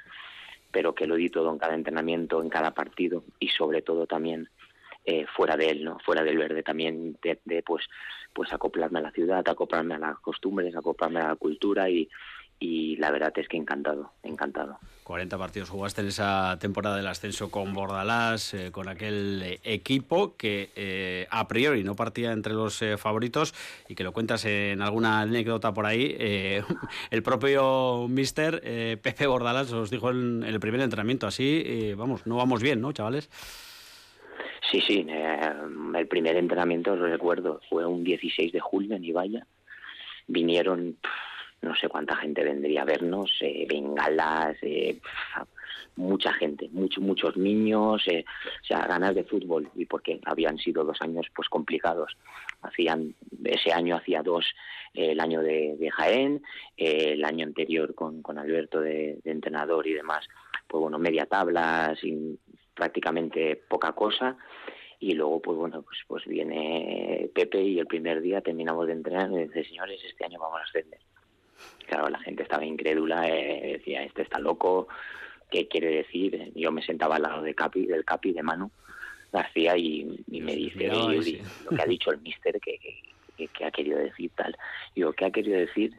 pero 0.71 0.93
que 0.93 1.07
lo 1.07 1.15
di 1.15 1.29
todo 1.29 1.51
en 1.51 1.57
cada 1.57 1.73
entrenamiento, 1.73 2.41
en 2.41 2.49
cada 2.49 2.71
partido 2.71 3.23
y 3.39 3.47
sobre 3.47 3.81
todo 3.81 4.05
también 4.05 4.49
eh, 5.05 5.25
fuera 5.35 5.55
de 5.55 5.69
él, 5.69 5.85
¿no? 5.85 5.97
Fuera 5.99 6.23
del 6.23 6.37
verde 6.37 6.63
también 6.63 7.17
de, 7.23 7.39
de, 7.45 7.63
pues 7.63 7.85
pues 8.33 8.53
acoplarme 8.53 8.99
a 8.99 9.03
la 9.03 9.11
ciudad, 9.11 9.47
acoplarme 9.47 9.95
a 9.95 9.99
las 9.99 10.19
costumbres, 10.19 10.75
acoplarme 10.75 11.21
a 11.21 11.29
la 11.29 11.35
cultura 11.35 11.89
y, 11.89 12.07
y 12.59 12.95
la 12.97 13.11
verdad 13.11 13.31
es 13.37 13.47
que 13.47 13.57
encantado, 13.57 14.11
encantado. 14.23 14.79
40 15.03 15.37
partidos 15.37 15.69
jugaste 15.69 16.01
en 16.01 16.07
esa 16.07 16.57
temporada 16.59 16.97
del 16.97 17.07
ascenso 17.07 17.49
con 17.49 17.73
Bordalás, 17.73 18.53
eh, 18.53 18.71
con 18.71 18.89
aquel 18.89 19.41
eh, 19.43 19.59
equipo 19.63 20.35
que 20.35 20.71
eh, 20.75 21.27
a 21.29 21.47
priori 21.47 21.83
no 21.83 21.95
partía 21.95 22.31
entre 22.31 22.53
los 22.53 22.81
eh, 22.81 22.97
favoritos 22.97 23.53
y 23.87 23.95
que 23.95 24.03
lo 24.03 24.11
cuentas 24.11 24.43
en 24.45 24.81
alguna 24.81 25.21
anécdota 25.21 25.73
por 25.73 25.85
ahí. 25.85 26.15
eh, 26.19 26.63
el 27.11 27.23
propio 27.23 28.07
mister 28.09 28.59
Pepe 29.01 29.27
Bordalás 29.27 29.71
os 29.71 29.89
dijo 29.89 30.09
en, 30.09 30.43
en 30.43 30.49
el 30.49 30.59
primer 30.59 30.81
entrenamiento, 30.81 31.27
así, 31.27 31.93
vamos, 31.95 32.25
no 32.27 32.35
vamos 32.35 32.61
bien, 32.61 32.81
¿no, 32.81 32.91
chavales? 32.91 33.29
Sí, 34.71 34.81
sí, 34.81 35.07
el 35.07 36.07
primer 36.07 36.35
entrenamiento, 36.35 36.95
lo 36.95 37.07
recuerdo, 37.07 37.61
fue 37.69 37.85
un 37.85 38.03
16 38.03 38.51
de 38.51 38.59
julio 38.59 38.95
en 38.95 39.05
Ibaya. 39.05 39.47
Vinieron, 40.27 40.97
no 41.61 41.75
sé 41.75 41.89
cuánta 41.89 42.15
gente 42.15 42.43
vendría 42.43 42.83
a 42.83 42.85
vernos, 42.85 43.31
eh, 43.41 43.65
bengalas, 43.67 44.57
eh, 44.61 44.99
mucha 45.97 46.31
gente, 46.33 46.69
muchos 46.71 47.03
muchos 47.03 47.35
niños, 47.35 48.03
eh, 48.07 48.23
o 48.61 48.65
sea, 48.65 48.87
ganas 48.87 49.15
de 49.15 49.23
fútbol. 49.23 49.69
Y 49.75 49.85
porque 49.85 50.19
habían 50.25 50.57
sido 50.57 50.83
dos 50.83 51.01
años 51.01 51.27
pues 51.35 51.49
complicados. 51.49 52.15
Hacían 52.61 53.15
ese 53.43 53.73
año 53.73 53.97
hacía 53.97 54.23
dos 54.23 54.45
eh, 54.93 55.11
el 55.11 55.19
año 55.19 55.41
de, 55.41 55.89
Jaén, 55.91 56.41
eh, 56.77 57.13
el 57.13 57.25
año 57.25 57.45
anterior 57.45 57.93
con, 57.95 58.21
con 58.21 58.37
Alberto 58.37 58.79
de, 58.79 59.19
entrenador 59.25 59.87
y 59.87 59.93
demás, 59.93 60.25
pues 60.67 60.81
bueno, 60.81 60.97
media 60.99 61.25
tabla, 61.25 61.95
sin 61.99 62.39
prácticamente 62.73 63.55
poca 63.67 63.91
cosa. 63.93 64.37
Y 64.99 65.13
luego 65.13 65.39
pues 65.39 65.55
bueno 65.55 65.83
pues 65.83 65.99
pues 66.07 66.25
viene 66.25 67.29
Pepe 67.35 67.61
y 67.61 67.77
el 67.77 67.85
primer 67.85 68.19
día 68.19 68.41
terminamos 68.41 68.87
de 68.87 68.93
entrenar 68.93 69.31
y 69.31 69.45
dice 69.45 69.63
señores 69.65 70.01
este 70.03 70.25
año 70.25 70.39
vamos 70.39 70.59
a 70.59 70.63
ascender 70.63 70.99
claro 71.87 72.09
la 72.09 72.19
gente 72.19 72.43
estaba 72.43 72.65
incrédula 72.65 73.27
eh, 73.29 73.77
decía 73.77 74.03
este 74.03 74.21
está 74.23 74.39
loco 74.39 74.87
qué 75.49 75.67
quiere 75.67 75.87
decir 75.89 76.51
yo 76.55 76.71
me 76.71 76.81
sentaba 76.81 77.15
al 77.15 77.23
lado 77.23 77.41
de 77.41 77.53
Capi 77.55 77.85
del 77.85 78.03
Capi 78.05 78.33
de 78.33 78.43
Manu 78.43 78.71
García 79.31 79.77
y, 79.77 80.23
y 80.31 80.41
me 80.41 80.55
dice 80.55 80.77
miraba 80.77 81.05
"Oye, 81.05 81.17
ahí, 81.17 81.17
Yuri, 81.17 81.31
sí. 81.31 81.63
lo 81.63 81.71
que 81.71 81.81
ha 81.81 81.85
dicho 81.85 82.11
el 82.11 82.21
mister 82.21 82.59
que, 82.59 82.77
que, 82.79 83.01
que- 83.35 83.47
que 83.49 83.65
ha 83.65 83.71
querido 83.71 83.99
decir 83.99 84.31
tal 84.35 84.55
y 84.95 85.01
yo 85.01 85.13
qué 85.13 85.25
ha 85.25 85.31
querido 85.31 85.57
decir 85.59 85.93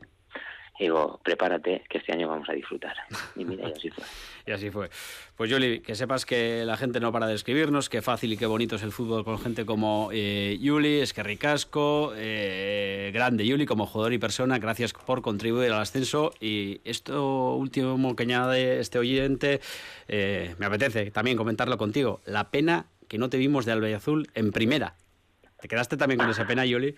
Digo, 0.79 1.19
prepárate, 1.25 1.83
que 1.89 1.99
este 1.99 2.13
año 2.13 2.29
vamos 2.29 2.49
a 2.49 2.53
disfrutar. 2.53 2.95
Y 3.35 3.45
mira, 3.45 3.69
y 3.69 3.73
así 3.73 3.91
fue. 3.91 4.05
y 4.47 4.53
así 4.53 4.71
fue. 4.71 4.91
Pues 5.37 5.51
Yuli, 5.51 5.81
que 5.81 5.97
sepas 5.97 6.25
que 6.25 6.65
la 6.65 6.77
gente 6.77 7.01
no 7.01 7.11
para 7.11 7.27
de 7.27 7.35
escribirnos, 7.35 7.89
qué 7.89 8.01
fácil 8.01 8.33
y 8.33 8.37
qué 8.37 8.47
bonito 8.47 8.77
es 8.77 8.83
el 8.83 8.93
fútbol 8.93 9.25
con 9.25 9.39
gente 9.41 9.67
como 9.67 10.11
eh, 10.13 10.57
Yuli, 10.61 11.01
es 11.01 11.13
que 11.13 11.23
ricasco, 11.25 12.13
eh, 12.17 13.11
grande 13.13 13.45
Yuli 13.45 13.67
como 13.67 13.87
jugador 13.87 14.13
y 14.13 14.19
persona, 14.19 14.59
gracias 14.59 14.93
por 14.93 15.21
contribuir 15.21 15.73
al 15.73 15.81
ascenso. 15.81 16.33
Y 16.41 16.81
esto 16.85 17.55
último 17.55 18.15
que 18.15 18.23
añade 18.23 18.79
este 18.79 18.99
oyente, 18.99 19.61
eh, 20.07 20.55
me 20.59 20.67
apetece 20.67 21.11
también 21.11 21.37
comentarlo 21.37 21.77
contigo. 21.77 22.21
La 22.25 22.51
pena 22.51 22.87
que 23.09 23.19
no 23.19 23.31
te 23.31 23.39
vimos 23.39 23.65
de 23.65 23.95
Azul 23.95 24.29
en 24.35 24.53
primera. 24.53 24.95
¿Te 25.61 25.67
quedaste 25.67 25.97
también 25.97 26.21
con 26.21 26.31
esa 26.31 26.47
pena, 26.47 26.65
Yuli? 26.65 26.95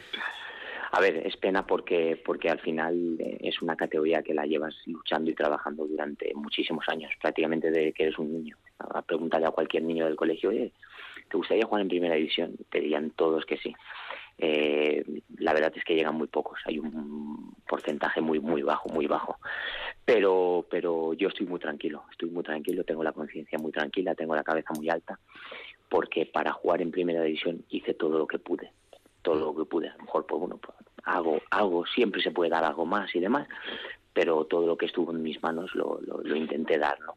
A 0.93 1.01
ver, 1.01 1.25
es 1.25 1.37
pena 1.37 1.65
porque, 1.67 2.21
porque 2.25 2.51
al 2.51 2.59
final 2.59 3.17
eh, 3.21 3.39
es 3.43 3.63
una 3.63 3.77
categoría 3.77 4.23
que 4.23 4.35
la 4.35 4.45
llevas 4.45 4.75
luchando 4.87 5.31
y 5.31 5.35
trabajando 5.35 5.87
durante 5.87 6.35
muchísimos 6.35 6.85
años, 6.89 7.13
prácticamente 7.21 7.71
desde 7.71 7.93
que 7.93 8.05
eres 8.05 8.19
un 8.19 8.33
niño. 8.33 8.57
A 8.79 9.03
preguntarle 9.03 9.47
a 9.47 9.53
cualquier 9.53 9.85
niño 9.85 10.07
del 10.07 10.17
colegio, 10.17 10.51
Oye, 10.51 10.73
¿te 11.29 11.37
gustaría 11.37 11.65
jugar 11.65 11.83
en 11.83 11.89
primera 11.89 12.17
división? 12.17 12.57
Te 12.71 12.81
dirían 12.81 13.11
todos 13.11 13.47
que 13.47 13.57
sí. 13.59 13.73
Eh, 14.39 15.05
la 15.39 15.53
verdad 15.53 15.73
es 15.77 15.85
que 15.85 15.95
llegan 15.95 16.17
muy 16.17 16.27
pocos, 16.27 16.59
hay 16.65 16.79
un 16.79 17.55
porcentaje 17.69 18.21
muy 18.21 18.41
muy 18.41 18.63
bajo, 18.63 18.89
muy 18.89 19.07
bajo. 19.07 19.39
Pero 20.05 20.67
pero 20.69 21.13
yo 21.15 21.29
estoy 21.29 21.47
muy 21.47 21.61
tranquilo, 21.61 22.05
estoy 22.11 22.31
muy 22.31 22.43
tranquilo, 22.43 22.83
tengo 22.83 23.05
la 23.05 23.13
conciencia 23.13 23.59
muy 23.59 23.71
tranquila, 23.71 24.15
tengo 24.15 24.35
la 24.35 24.43
cabeza 24.43 24.73
muy 24.75 24.89
alta, 24.89 25.21
porque 25.89 26.27
para 26.27 26.53
jugar 26.53 26.83
en 26.83 26.91
primera 26.91 27.23
división 27.23 27.65
hice 27.69 27.95
todo 27.95 28.19
lo 28.19 28.27
que 28.27 28.39
pude 28.39 28.73
todo 29.23 29.37
lo 29.37 29.57
que 29.57 29.65
pude. 29.65 29.89
A 29.89 29.97
lo 29.97 30.05
mejor, 30.05 30.27
pues 30.27 30.41
bueno, 30.41 30.59
pues, 30.59 30.77
hago, 31.05 31.41
algo, 31.51 31.87
siempre 31.87 32.23
se 32.23 32.31
puede 32.31 32.51
dar 32.51 32.65
algo 32.65 32.87
más 32.87 33.15
y 33.15 33.21
demás, 33.21 33.49
pero 34.13 34.45
todo 34.45 34.67
lo 34.67 34.77
que 34.77 34.87
estuvo 34.87 35.13
en 35.13 35.23
mis 35.23 35.43
manos 35.43 35.75
lo, 35.75 36.01
lo, 36.03 36.37
intenté 36.37 36.79
dar, 36.79 36.99
¿no? 37.01 37.15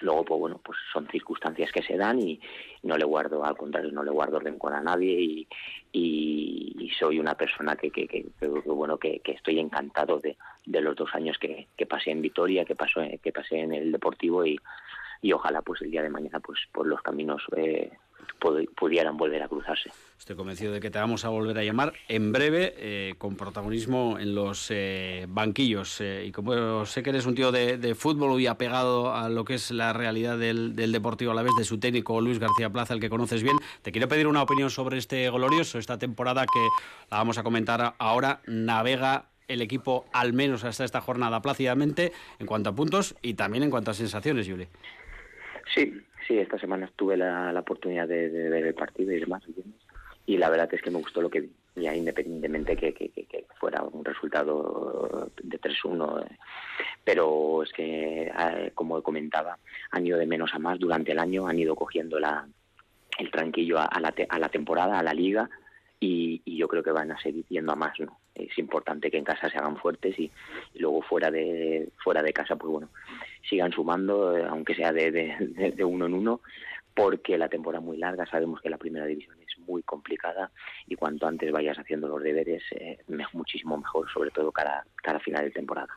Luego, 0.00 0.24
pues 0.26 0.40
bueno, 0.40 0.60
pues 0.62 0.78
son 0.92 1.08
circunstancias 1.08 1.72
que 1.72 1.82
se 1.82 1.96
dan 1.96 2.20
y 2.20 2.38
no 2.82 2.98
le 2.98 3.06
guardo, 3.06 3.42
al 3.44 3.56
contrario, 3.56 3.90
no 3.92 4.02
le 4.02 4.10
guardo 4.10 4.38
rencor 4.38 4.74
a 4.74 4.82
nadie 4.82 5.18
y, 5.18 5.48
y, 5.92 6.90
soy 6.98 7.18
una 7.18 7.34
persona 7.34 7.76
que, 7.76 7.90
que, 7.90 8.06
que, 8.06 8.24
bueno, 8.66 8.98
que, 8.98 9.20
estoy 9.24 9.58
encantado 9.58 10.18
de, 10.18 10.36
de 10.64 10.80
los 10.80 10.96
dos 10.96 11.14
años 11.14 11.36
que, 11.38 11.68
pasé 11.86 12.10
en 12.10 12.22
Vitoria, 12.22 12.64
que, 12.64 12.74
pasó, 12.74 13.00
que 13.22 13.32
pasé 13.32 13.60
en 13.60 13.72
el 13.72 13.92
Deportivo 13.92 14.44
y, 14.46 14.58
y 15.22 15.32
ojalá 15.32 15.62
pues 15.62 15.82
el 15.82 15.90
día 15.90 16.02
de 16.02 16.10
mañana 16.10 16.40
pues 16.40 16.60
por 16.72 16.86
los 16.86 17.02
caminos 17.02 17.42
eh, 17.56 17.90
pudieran 18.76 19.16
volver 19.16 19.42
a 19.42 19.48
cruzarse. 19.48 19.90
Estoy 20.18 20.36
convencido 20.36 20.72
de 20.72 20.80
que 20.80 20.90
te 20.90 20.98
vamos 20.98 21.24
a 21.24 21.28
volver 21.28 21.58
a 21.58 21.62
llamar 21.62 21.92
en 22.08 22.32
breve 22.32 22.74
eh, 22.78 23.14
con 23.18 23.36
protagonismo 23.36 24.18
en 24.18 24.34
los 24.34 24.70
eh, 24.70 25.26
banquillos. 25.28 26.00
Eh, 26.00 26.24
y 26.26 26.32
como 26.32 26.86
sé 26.86 27.02
que 27.02 27.10
eres 27.10 27.26
un 27.26 27.34
tío 27.34 27.52
de, 27.52 27.94
fútbol 27.94 28.40
y 28.40 28.46
apegado 28.46 29.14
a 29.14 29.28
lo 29.28 29.44
que 29.44 29.54
es 29.54 29.70
la 29.70 29.92
realidad 29.92 30.38
del, 30.38 30.74
Deportivo 30.74 31.32
a 31.32 31.34
la 31.34 31.42
vez 31.42 31.52
de 31.58 31.64
su 31.64 31.78
técnico 31.78 32.20
Luis 32.20 32.38
García 32.38 32.70
Plaza, 32.70 32.94
el 32.94 33.00
que 33.00 33.10
conoces 33.10 33.42
bien, 33.42 33.56
te 33.82 33.92
quiero 33.92 34.08
pedir 34.08 34.26
una 34.26 34.42
opinión 34.42 34.70
sobre 34.70 34.98
este 34.98 35.30
glorioso, 35.30 35.78
esta 35.78 35.98
temporada 35.98 36.46
que 36.46 36.68
la 37.10 37.18
vamos 37.18 37.38
a 37.38 37.42
comentar 37.42 37.94
ahora. 37.98 38.40
Navega 38.46 39.26
el 39.48 39.62
equipo 39.62 40.06
al 40.12 40.32
menos 40.32 40.64
hasta 40.64 40.84
esta 40.84 41.00
jornada 41.00 41.40
plácidamente 41.42 42.12
en 42.38 42.46
cuanto 42.46 42.70
a 42.70 42.74
puntos 42.74 43.14
y 43.22 43.34
también 43.34 43.62
en 43.64 43.70
cuanto 43.70 43.90
a 43.90 43.94
sensaciones, 43.94 44.46
Yuli. 44.46 44.66
Sí, 45.74 45.92
sí, 46.26 46.38
esta 46.38 46.58
semana 46.58 46.90
tuve 46.94 47.16
la, 47.16 47.58
oportunidad 47.58 48.08
de, 48.08 48.28
ver 48.28 48.66
el 48.66 48.74
partido 48.74 49.12
y 49.12 49.20
demás, 49.20 49.42
y 50.26 50.36
la 50.36 50.50
verdad 50.50 50.72
es 50.72 50.82
que 50.82 50.90
me 50.90 50.98
gustó 50.98 51.22
lo 51.22 51.30
que 51.30 51.42
vi, 51.42 51.52
ya 51.76 51.94
independientemente 51.94 52.76
que, 52.76 52.92
que, 52.92 53.46
fuera 53.58 53.82
un 53.82 54.04
resultado 54.04 55.30
de 55.42 55.60
3-1, 55.60 56.24
eh, 56.24 56.36
pero 57.04 57.62
es 57.62 57.72
que, 57.72 58.30
como 58.74 59.02
comentaba, 59.02 59.58
han 59.90 60.06
ido 60.06 60.18
de 60.18 60.26
menos 60.26 60.52
a 60.52 60.58
más 60.58 60.78
durante 60.78 61.12
el 61.12 61.18
año, 61.18 61.46
han 61.46 61.58
ido 61.58 61.74
cogiendo 61.74 62.18
la, 62.18 62.46
el 63.18 63.30
tranquillo 63.30 63.78
a, 63.78 64.00
la, 64.00 64.14
a 64.28 64.38
la 64.38 64.48
temporada, 64.48 64.98
a 64.98 65.02
la 65.02 65.14
liga, 65.14 65.48
y, 66.00 66.42
yo 66.56 66.68
creo 66.68 66.82
que 66.82 66.90
van 66.90 67.12
a 67.12 67.20
seguir 67.20 67.44
yendo 67.48 67.72
a 67.72 67.76
más, 67.76 67.98
¿no? 68.00 68.18
Es 68.34 68.56
importante 68.58 69.10
que 69.10 69.18
en 69.18 69.24
casa 69.24 69.50
se 69.50 69.58
hagan 69.58 69.76
fuertes 69.76 70.18
y, 70.18 70.30
luego 70.74 71.02
fuera 71.02 71.30
de 71.30 71.88
fuera 72.02 72.22
de 72.22 72.32
casa, 72.32 72.56
pues 72.56 72.70
bueno, 72.70 72.88
sigan 73.48 73.72
sumando, 73.72 74.36
eh, 74.36 74.44
aunque 74.48 74.74
sea 74.74 74.92
de, 74.92 75.10
de, 75.10 75.84
uno 75.84 76.06
en 76.06 76.14
uno, 76.14 76.40
porque 76.94 77.38
la 77.38 77.48
temporada 77.48 77.84
muy 77.84 77.96
larga, 77.96 78.26
sabemos 78.26 78.60
que 78.60 78.70
la 78.70 78.78
primera 78.78 79.06
división 79.06 79.36
es 79.40 79.58
muy 79.58 79.82
complicada 79.82 80.50
y 80.86 80.96
cuanto 80.96 81.26
antes 81.26 81.52
vayas 81.52 81.78
haciendo 81.78 82.08
los 82.08 82.22
deberes, 82.22 82.62
eh, 82.72 82.98
muchísimo 83.32 83.76
mejor, 83.76 84.10
sobre 84.12 84.30
todo 84.30 84.52
cara, 84.52 84.84
cara 85.02 85.18
a 85.18 85.20
final 85.20 85.44
de 85.44 85.50
temporada. 85.50 85.88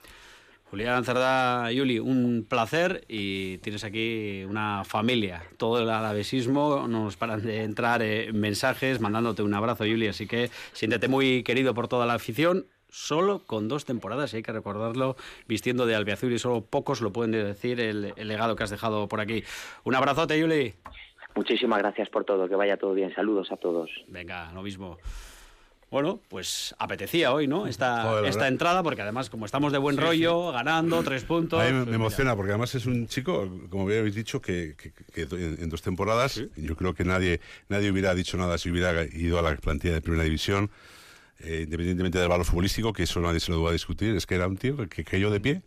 Julián 0.70 1.04
Cerdá, 1.04 1.72
Yuli, 1.72 1.98
un 1.98 2.46
placer 2.48 3.04
y 3.08 3.58
tienes 3.58 3.84
aquí 3.84 4.44
una 4.48 4.84
familia. 4.84 5.42
Todo 5.58 5.82
el 5.82 5.90
alavesismo, 5.90 6.88
no 6.88 7.06
nos 7.06 7.18
paran 7.18 7.42
de 7.42 7.64
entrar 7.64 8.04
eh, 8.04 8.32
mensajes 8.34 9.00
mandándote 9.00 9.42
un 9.42 9.54
abrazo, 9.56 9.86
Yuli, 9.86 10.08
así 10.08 10.28
que 10.28 10.52
siéntete 10.74 11.08
muy 11.08 11.42
querido 11.42 11.74
por 11.74 11.88
toda 11.88 12.06
la 12.06 12.14
afición. 12.14 12.68
Solo 12.90 13.44
con 13.46 13.68
dos 13.68 13.86
temporadas, 13.86 14.34
hay 14.34 14.42
que 14.42 14.52
recordarlo, 14.52 15.16
vistiendo 15.48 15.86
de 15.86 15.96
albiazul 15.96 16.34
y 16.34 16.40
solo 16.40 16.62
pocos 16.62 17.02
lo 17.02 17.12
pueden 17.12 17.32
decir 17.32 17.80
el, 17.80 18.14
el 18.16 18.28
legado 18.28 18.56
que 18.56 18.64
has 18.64 18.70
dejado 18.70 19.08
por 19.08 19.20
aquí. 19.22 19.44
Un 19.84 19.96
abrazote, 19.96 20.40
Yuli. 20.40 20.74
Muchísimas 21.36 21.80
gracias 21.80 22.10
por 22.10 22.26
todo, 22.26 22.50
que 22.50 22.56
vaya 22.56 22.78
todo 22.78 22.94
bien. 22.94 23.14
Saludos 23.14 23.52
a 23.52 23.58
todos. 23.58 23.90
Venga, 24.08 24.52
lo 24.54 24.64
mismo. 24.64 24.98
Bueno, 25.92 26.20
pues 26.30 26.76
apetecía 26.78 27.34
hoy, 27.34 27.48
¿no? 27.48 27.66
Esta, 27.66 28.28
esta 28.28 28.48
entrada, 28.48 28.84
porque 28.84 29.02
además, 29.02 29.32
como 29.32 29.46
estamos 29.46 29.72
de 29.72 29.80
buen 29.80 29.98
rollo, 29.98 30.52
ganando 30.52 31.02
tres 31.02 31.24
puntos. 31.24 31.60
A 31.60 31.66
mí 31.66 31.74
me, 31.74 31.84
pues 31.86 31.96
emociona, 31.96 32.36
porque 32.36 32.52
además 32.52 32.76
es 32.76 32.86
un 32.86 33.08
chico, 33.08 33.50
como 33.70 33.84
habéis 33.86 34.14
dicho, 34.14 34.40
que, 34.40 34.76
en, 35.16 35.70
dos 35.70 35.82
temporadas, 35.82 36.44
yo 36.56 36.76
creo 36.76 36.94
que 36.94 37.06
nadie, 37.06 37.40
nadie 37.70 37.90
hubiera 37.90 38.14
dicho 38.14 38.38
nada 38.38 38.60
si 38.60 38.70
hubiera 38.70 39.04
ido 39.04 39.40
a 39.40 39.42
la 39.42 39.56
plantilla 39.56 39.96
de 39.96 40.02
primera 40.02 40.24
división, 40.24 40.70
eh, 41.40 41.62
independientemente 41.64 42.20
del 42.20 42.30
valor 42.30 42.46
futbolístico, 42.46 42.94
que 42.94 43.04
eso 43.04 43.20
nadie 43.20 43.40
se 43.40 43.52
lo 43.52 43.62
va 43.64 43.70
a 43.70 43.74
discutir, 43.74 44.16
es 44.16 44.26
que 44.26 44.36
era 44.36 44.48
un 44.48 44.58
tío 44.58 44.78
que 44.90 45.04
cayó 45.04 45.30
de 45.30 45.40
pie 45.40 45.62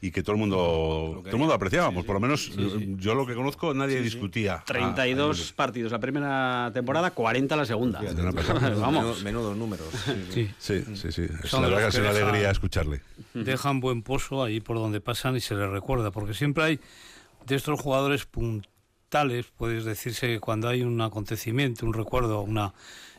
y 0.00 0.10
que 0.10 0.22
todo 0.22 0.32
el 0.32 0.38
mundo 0.38 1.22
todo 1.22 1.30
el 1.30 1.38
mundo 1.38 1.54
apreciábamos. 1.54 2.04
Por 2.04 2.14
lo 2.14 2.20
menos 2.20 2.52
yo 2.98 3.14
lo 3.14 3.26
que 3.26 3.34
conozco 3.34 3.72
nadie 3.72 4.02
discutía. 4.02 4.62
32 4.66 5.50
ah, 5.50 5.54
partidos 5.56 5.92
la 5.92 5.98
primera 5.98 6.70
temporada, 6.74 7.12
40 7.12 7.56
la 7.56 7.64
segunda. 7.64 8.02
Vamos. 8.80 9.22
Menudos 9.22 9.56
números. 9.56 9.86
Sí, 10.30 10.50
sí, 10.58 10.84
sí. 10.94 11.22
Es, 11.42 11.52
la 11.52 11.60
verdad 11.60 11.78
que 11.78 11.88
es 11.88 11.98
una 11.98 12.10
alegría 12.10 12.50
escucharle. 12.50 13.00
Dejan 13.32 13.80
buen 13.80 14.02
pozo 14.02 14.42
ahí 14.44 14.60
por 14.60 14.76
donde 14.76 15.00
pasan 15.00 15.36
y 15.36 15.40
se 15.40 15.54
les 15.54 15.70
recuerda, 15.70 16.10
porque 16.10 16.34
siempre 16.34 16.64
hay 16.64 16.80
de 17.46 17.56
estos 17.56 17.80
jugadores 17.80 18.26
puntales, 18.26 19.46
puedes 19.56 19.84
decirse 19.84 20.26
que 20.26 20.40
cuando 20.40 20.68
hay 20.68 20.82
un 20.82 21.00
acontecimiento, 21.00 21.86
un 21.86 21.94
recuerdo, 21.94 22.42
una 22.42 22.74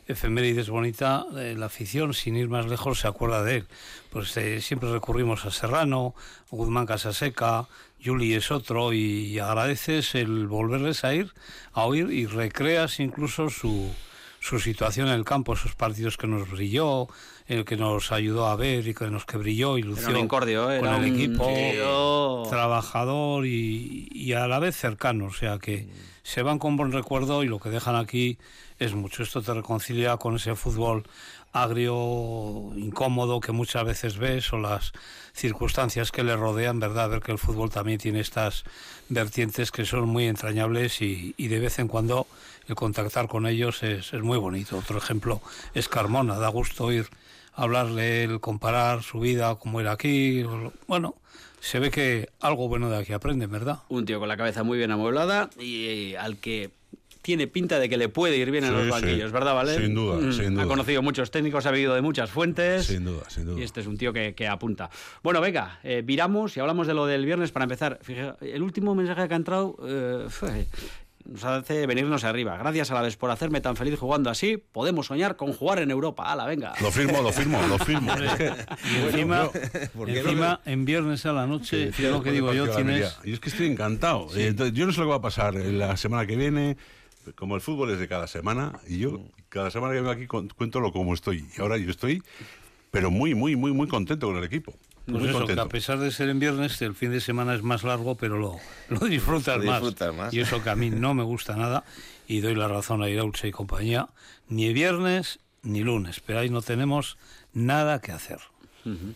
efemérides 0.06 0.70
bonita, 0.70 1.26
eh, 1.36 1.54
la 1.56 1.66
afición, 1.66 2.14
sin 2.14 2.36
ir 2.36 2.48
más 2.48 2.66
lejos, 2.66 3.00
se 3.00 3.08
acuerda 3.08 3.42
de 3.42 3.56
él. 3.56 3.66
Pues 4.10 4.36
eh, 4.36 4.60
siempre 4.60 4.90
recurrimos 4.90 5.44
a 5.44 5.50
Serrano, 5.50 6.14
Guzmán 6.50 6.86
Casaseca, 6.86 7.66
Juli 8.04 8.34
es 8.34 8.50
otro, 8.50 8.92
y, 8.92 9.38
agradeces 9.38 10.14
el 10.14 10.46
volverles 10.46 11.04
a 11.04 11.14
ir, 11.14 11.32
a 11.72 11.84
oír, 11.84 12.10
y 12.10 12.26
recreas 12.26 13.00
incluso 13.00 13.50
su, 13.50 13.92
su 14.40 14.60
situación 14.60 15.08
en 15.08 15.14
el 15.14 15.24
campo, 15.24 15.54
esos 15.54 15.74
partidos 15.74 16.16
que 16.16 16.26
nos 16.26 16.48
brilló, 16.50 17.08
el 17.48 17.64
que 17.64 17.76
nos 17.76 18.12
ayudó 18.12 18.46
a 18.46 18.56
ver 18.56 18.86
y 18.86 18.94
que 18.94 19.08
nos 19.08 19.24
que 19.24 19.36
brilló 19.38 19.78
y 19.78 19.82
lució 19.82 20.28
con 20.28 20.48
el 20.48 21.04
equipo, 21.04 22.46
trabajador 22.48 23.46
y, 23.46 24.08
y, 24.12 24.32
a 24.34 24.46
la 24.46 24.58
vez 24.58 24.76
cercano, 24.76 25.26
o 25.26 25.32
sea 25.32 25.58
que 25.58 25.88
se 26.26 26.42
van 26.42 26.58
con 26.58 26.76
buen 26.76 26.90
recuerdo 26.90 27.44
y 27.44 27.46
lo 27.46 27.60
que 27.60 27.70
dejan 27.70 27.94
aquí 27.94 28.36
es 28.80 28.94
mucho. 28.94 29.22
Esto 29.22 29.42
te 29.42 29.54
reconcilia 29.54 30.16
con 30.16 30.34
ese 30.34 30.56
fútbol 30.56 31.04
agrio, 31.52 32.72
incómodo 32.76 33.38
que 33.38 33.52
muchas 33.52 33.84
veces 33.84 34.18
ves 34.18 34.52
o 34.52 34.58
las 34.58 34.92
circunstancias 35.34 36.10
que 36.10 36.24
le 36.24 36.34
rodean, 36.34 36.80
¿verdad? 36.80 37.10
Ver 37.10 37.20
que 37.20 37.30
el 37.30 37.38
fútbol 37.38 37.70
también 37.70 38.00
tiene 38.00 38.18
estas 38.18 38.64
vertientes 39.08 39.70
que 39.70 39.84
son 39.84 40.08
muy 40.08 40.26
entrañables 40.26 41.00
y, 41.00 41.32
de 41.38 41.60
vez 41.60 41.78
en 41.78 41.86
cuando 41.86 42.26
el 42.66 42.74
contactar 42.74 43.28
con 43.28 43.46
ellos 43.46 43.84
es, 43.84 44.12
es, 44.12 44.22
muy 44.22 44.36
bonito. 44.36 44.78
Otro 44.78 44.98
ejemplo 44.98 45.40
es 45.74 45.88
Carmona, 45.88 46.38
da 46.38 46.48
gusto 46.48 46.90
ir 46.90 47.08
hablarle, 47.54 48.24
el 48.24 48.40
comparar 48.40 49.04
su 49.04 49.20
vida, 49.20 49.54
como 49.54 49.80
era 49.80 49.92
aquí. 49.92 50.44
Bueno, 50.88 51.14
se 51.66 51.80
ve 51.80 51.90
que 51.90 52.28
algo 52.38 52.68
bueno 52.68 52.88
de 52.88 52.98
aquí 52.98 53.12
aprende, 53.12 53.48
¿verdad? 53.48 53.80
Un 53.88 54.04
tío 54.04 54.20
con 54.20 54.28
la 54.28 54.36
cabeza 54.36 54.62
muy 54.62 54.78
bien 54.78 54.92
amueblada 54.92 55.50
y 55.58 56.14
al 56.14 56.36
que 56.36 56.70
tiene 57.22 57.48
pinta 57.48 57.80
de 57.80 57.88
que 57.88 57.96
le 57.96 58.08
puede 58.08 58.36
ir 58.36 58.52
bien 58.52 58.62
en 58.62 58.72
los 58.72 58.88
banquillos, 58.88 59.32
¿verdad, 59.32 59.52
Vale? 59.52 59.76
Sin 59.76 59.92
duda, 59.92 60.16
mm, 60.16 60.32
sin 60.32 60.54
duda. 60.54 60.62
Ha 60.62 60.66
conocido 60.68 61.02
muchos 61.02 61.32
técnicos, 61.32 61.66
ha 61.66 61.72
vivido 61.72 61.96
de 61.96 62.02
muchas 62.02 62.30
fuentes. 62.30 62.86
Sin 62.86 63.04
duda, 63.04 63.28
sin 63.28 63.46
duda. 63.46 63.58
Y 63.58 63.64
este 63.64 63.80
es 63.80 63.88
un 63.88 63.98
tío 63.98 64.12
que, 64.12 64.48
apunta. 64.48 64.90
Bueno, 65.24 65.40
venga, 65.40 65.80
eh, 65.82 66.02
viramos 66.04 66.56
y 66.56 66.60
hablamos 66.60 66.86
de 66.86 66.94
lo 66.94 67.04
del 67.04 67.26
viernes 67.26 67.50
para 67.50 67.64
empezar. 67.64 67.98
Fíjate, 68.00 68.54
el 68.54 68.62
último 68.62 68.94
mensaje 68.94 69.26
que 69.26 69.34
ha 69.34 69.36
entrado 69.36 69.76
eh, 69.84 70.28
nos 71.28 71.44
hace 71.44 71.86
venirnos 71.86 72.24
arriba. 72.24 72.56
Gracias 72.56 72.90
a 72.90 72.94
la 72.94 73.02
vez 73.02 73.16
por 73.16 73.30
hacerme 73.30 73.60
tan 73.60 73.76
feliz 73.76 73.98
jugando 73.98 74.30
así. 74.30 74.56
Podemos 74.56 75.06
soñar 75.06 75.36
con 75.36 75.52
jugar 75.52 75.80
en 75.80 75.90
Europa. 75.90 76.24
¡Hala, 76.30 76.46
venga! 76.46 76.74
Lo 76.80 76.90
firmo, 76.90 77.22
lo 77.22 77.32
firmo, 77.32 77.60
lo 77.66 77.78
firmo. 77.78 78.12
y 78.92 78.96
encima, 79.06 79.50
encima 80.06 80.60
en 80.64 80.84
viernes 80.84 81.26
a 81.26 81.32
la 81.32 81.46
noche, 81.46 81.92
sí, 81.92 82.02
lo 82.02 82.22
que 82.22 82.32
digo 82.32 82.52
yo, 82.52 82.68
tienes... 82.68 83.18
Y 83.24 83.32
es 83.32 83.40
que 83.40 83.48
estoy 83.48 83.66
encantado. 83.66 84.28
Eh, 84.36 84.54
yo 84.72 84.86
no 84.86 84.92
sé 84.92 85.00
lo 85.00 85.06
que 85.06 85.10
va 85.10 85.16
a 85.16 85.20
pasar 85.20 85.54
la 85.54 85.96
semana 85.96 86.26
que 86.26 86.36
viene 86.36 86.76
como 87.34 87.56
el 87.56 87.60
fútbol 87.60 87.90
es 87.90 87.98
de 87.98 88.08
cada 88.08 88.26
semana, 88.26 88.78
y 88.86 88.98
yo 88.98 89.20
cada 89.48 89.70
semana 89.70 89.92
que 89.92 90.00
vengo 90.00 90.10
aquí 90.10 90.26
cuento 90.26 90.80
lo 90.80 90.92
como 90.92 91.14
estoy. 91.14 91.46
Y 91.56 91.60
ahora 91.60 91.76
yo 91.76 91.90
estoy, 91.90 92.22
pero 92.90 93.10
muy, 93.10 93.34
muy, 93.34 93.56
muy, 93.56 93.72
muy 93.72 93.88
contento 93.88 94.26
con 94.28 94.36
el 94.36 94.44
equipo. 94.44 94.74
Pues 95.06 95.18
muy 95.18 95.28
eso, 95.28 95.38
contento. 95.38 95.62
que 95.62 95.66
a 95.66 95.70
pesar 95.70 95.98
de 95.98 96.10
ser 96.10 96.28
en 96.28 96.40
viernes, 96.40 96.82
el 96.82 96.94
fin 96.94 97.12
de 97.12 97.20
semana 97.20 97.54
es 97.54 97.62
más 97.62 97.84
largo, 97.84 98.16
pero 98.16 98.38
lo, 98.38 98.56
lo, 98.88 98.98
disfrutas, 99.06 99.58
lo 99.58 100.12
más. 100.12 100.34
Y 100.34 100.40
eso 100.40 100.62
que 100.62 100.70
a 100.70 100.76
mí 100.76 100.90
no 100.90 101.14
me 101.14 101.22
gusta 101.22 101.56
nada, 101.56 101.84
y 102.26 102.40
doy 102.40 102.54
la 102.56 102.66
razón 102.66 103.02
a 103.02 103.08
Irauche 103.08 103.46
y 103.48 103.52
compañía, 103.52 104.08
ni 104.48 104.72
viernes 104.72 105.38
ni 105.62 105.82
lunes, 105.82 106.20
pero 106.20 106.40
ahí 106.40 106.50
no 106.50 106.60
tenemos 106.60 107.18
nada 107.52 108.00
que 108.00 108.12
hacer. 108.12 108.38
Uh 108.84 108.90
-huh. 108.90 109.14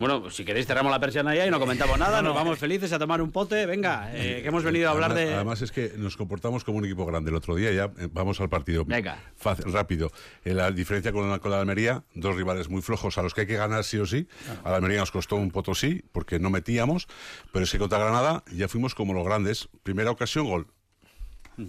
Bueno, 0.00 0.22
pues 0.22 0.34
si 0.34 0.46
queréis 0.46 0.66
cerramos 0.66 0.90
la 0.90 0.98
persiana 0.98 1.34
ya 1.34 1.46
y 1.46 1.50
no 1.50 1.60
comentamos 1.60 1.98
nada, 1.98 2.22
nos 2.22 2.34
vamos 2.34 2.58
felices 2.58 2.90
a 2.94 2.98
tomar 2.98 3.20
un 3.20 3.30
pote, 3.30 3.66
venga, 3.66 4.10
eh, 4.14 4.40
que 4.40 4.48
hemos 4.48 4.64
venido 4.64 4.88
a 4.88 4.92
hablar 4.92 5.12
además, 5.12 5.28
de... 5.28 5.34
Además 5.34 5.62
es 5.62 5.72
que 5.72 5.92
nos 5.98 6.16
comportamos 6.16 6.64
como 6.64 6.78
un 6.78 6.86
equipo 6.86 7.04
grande. 7.04 7.28
El 7.28 7.36
otro 7.36 7.54
día 7.54 7.70
ya 7.70 7.84
eh, 7.98 8.08
vamos 8.10 8.40
al 8.40 8.48
partido. 8.48 8.86
Venga. 8.86 9.18
Fácil, 9.36 9.70
rápido. 9.70 10.10
Eh, 10.42 10.54
la 10.54 10.70
diferencia 10.70 11.12
con 11.12 11.28
la, 11.28 11.38
con 11.38 11.50
la 11.50 11.60
Almería, 11.60 12.02
dos 12.14 12.34
rivales 12.34 12.70
muy 12.70 12.80
flojos 12.80 13.18
a 13.18 13.22
los 13.22 13.34
que 13.34 13.42
hay 13.42 13.46
que 13.46 13.56
ganar 13.56 13.84
sí 13.84 13.98
o 13.98 14.06
sí. 14.06 14.26
A 14.64 14.70
la 14.70 14.76
Almería 14.76 15.00
nos 15.00 15.10
costó 15.10 15.36
un 15.36 15.50
potosí 15.50 16.02
porque 16.12 16.38
no 16.38 16.48
metíamos, 16.48 17.06
pero 17.52 17.66
es 17.66 17.70
que 17.70 17.78
contra 17.78 17.98
Granada 17.98 18.42
ya 18.50 18.68
fuimos 18.68 18.94
como 18.94 19.12
los 19.12 19.26
grandes. 19.26 19.68
Primera 19.82 20.10
ocasión, 20.10 20.46
gol 20.46 20.66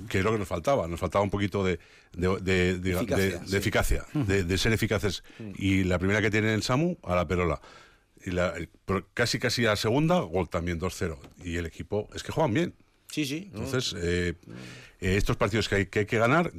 que 0.07 0.19
es 0.19 0.23
lo 0.23 0.31
que 0.31 0.37
nos 0.39 0.47
faltaba. 0.47 0.87
Nos 0.87 1.01
faltaba 1.01 1.21
un 1.21 1.29
poquito 1.29 1.65
de, 1.65 1.79
de, 2.13 2.37
de, 2.39 2.77
de 2.79 2.91
eficacia, 2.93 3.17
de, 3.17 3.45
sí. 3.45 3.55
eficacia 3.57 4.05
de, 4.13 4.57
ser 4.57 4.71
eficaces. 4.71 5.23
Y 5.57 5.83
la 5.83 5.99
primera 5.99 6.21
que 6.21 6.31
tiene 6.31 6.53
el 6.53 6.63
Samu, 6.63 6.95
a 7.03 7.13
la 7.13 7.27
Perola. 7.27 7.59
Y 8.25 8.31
la, 8.31 8.53
casi 9.13 9.39
casi 9.39 9.65
a 9.65 9.69
la 9.69 9.75
segunda, 9.75 10.19
gol 10.19 10.49
también 10.49 10.79
2-0. 10.79 11.17
Y 11.43 11.57
el 11.57 11.65
equipo, 11.65 12.07
es 12.13 12.23
que 12.23 12.31
juegan 12.31 12.53
bien. 12.53 12.75
Sí, 13.11 13.25
sí. 13.25 13.49
Entonces, 13.53 13.93
eh, 13.97 14.33
eh, 15.01 15.17
estos 15.17 15.35
partidos 15.35 15.67
que 15.67 15.75
hay, 15.75 15.85
que 15.87 15.99
hay, 15.99 16.05
que 16.05 16.17
ganar, 16.17 16.51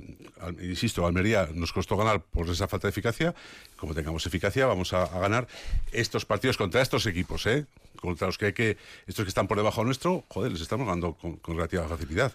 insisto, 0.60 1.06
Almería 1.06 1.48
nos 1.54 1.72
costó 1.72 1.96
ganar 1.96 2.20
por 2.22 2.48
esa 2.48 2.68
falta 2.68 2.88
de 2.88 2.90
eficacia. 2.90 3.34
Como 3.76 3.94
tengamos 3.94 4.24
eficacia, 4.26 4.66
vamos 4.66 4.92
a, 4.92 5.04
a 5.04 5.18
ganar 5.18 5.48
estos 5.92 6.24
partidos 6.24 6.56
contra 6.56 6.82
estos 6.82 7.06
equipos, 7.06 7.46
¿eh? 7.46 7.66
Contra 7.96 8.26
los 8.26 8.36
que 8.36 8.46
hay 8.46 8.52
que, 8.52 8.76
estos 9.06 9.24
que 9.24 9.28
están 9.28 9.46
por 9.48 9.56
debajo 9.56 9.84
nuestro, 9.84 10.24
joder, 10.28 10.52
les 10.52 10.60
estamos 10.60 10.86
ganando 10.86 11.14
con, 11.14 11.36
con 11.36 11.56
relativa 11.56 11.88
facilidad. 11.88 12.32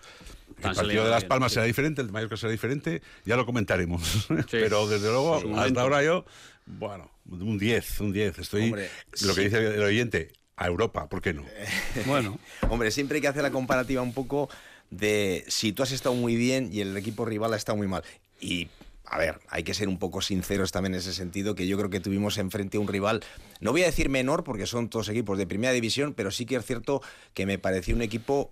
El 0.63 0.73
partido 0.73 1.03
de 1.03 1.11
Las 1.11 1.25
Palmas 1.25 1.51
será 1.51 1.65
diferente, 1.65 2.01
el 2.01 2.07
de 2.07 2.13
Mallorca 2.13 2.37
será 2.37 2.51
diferente, 2.51 3.01
ya 3.25 3.35
lo 3.35 3.45
comentaremos. 3.45 4.01
Sí, 4.27 4.45
Pero 4.49 4.87
desde 4.87 5.09
luego, 5.09 5.35
hasta 5.59 5.81
ahora 5.81 6.01
yo, 6.03 6.25
bueno, 6.65 7.11
un 7.29 7.57
10, 7.59 7.99
un 8.01 8.13
10. 8.13 8.39
Estoy, 8.39 8.63
Hombre, 8.63 8.89
lo 9.21 9.35
que 9.35 9.41
sí. 9.41 9.43
dice 9.49 9.57
el 9.75 9.83
oyente, 9.83 10.31
a 10.57 10.67
Europa, 10.67 11.07
¿por 11.07 11.21
qué 11.21 11.33
no? 11.33 11.45
bueno. 12.05 12.37
Hombre, 12.69 12.91
siempre 12.91 13.17
hay 13.17 13.21
que 13.21 13.27
hacer 13.27 13.43
la 13.43 13.51
comparativa 13.51 14.01
un 14.01 14.13
poco 14.13 14.49
de 14.89 15.45
si 15.47 15.71
tú 15.71 15.83
has 15.83 15.91
estado 15.91 16.15
muy 16.15 16.35
bien 16.35 16.69
y 16.73 16.81
el 16.81 16.97
equipo 16.97 17.25
rival 17.25 17.53
ha 17.53 17.57
estado 17.57 17.77
muy 17.77 17.87
mal. 17.87 18.03
Y 18.41 18.67
a 19.05 19.17
ver, 19.17 19.39
hay 19.49 19.63
que 19.63 19.73
ser 19.73 19.87
un 19.87 19.99
poco 19.99 20.21
sinceros 20.21 20.71
también 20.71 20.93
en 20.93 20.99
ese 20.99 21.13
sentido, 21.13 21.55
que 21.55 21.67
yo 21.67 21.77
creo 21.77 21.89
que 21.89 21.99
tuvimos 21.99 22.37
enfrente 22.37 22.77
a 22.77 22.79
un 22.81 22.87
rival, 22.87 23.23
no 23.61 23.71
voy 23.71 23.83
a 23.83 23.85
decir 23.85 24.09
menor, 24.09 24.43
porque 24.43 24.65
son 24.65 24.89
todos 24.89 25.07
equipos 25.09 25.37
de 25.37 25.47
primera 25.47 25.71
división, 25.71 26.13
pero 26.13 26.29
sí 26.31 26.45
que 26.45 26.57
es 26.57 26.65
cierto 26.65 27.01
que 27.33 27.45
me 27.45 27.57
pareció 27.57 27.95
un 27.95 28.01
equipo 28.01 28.51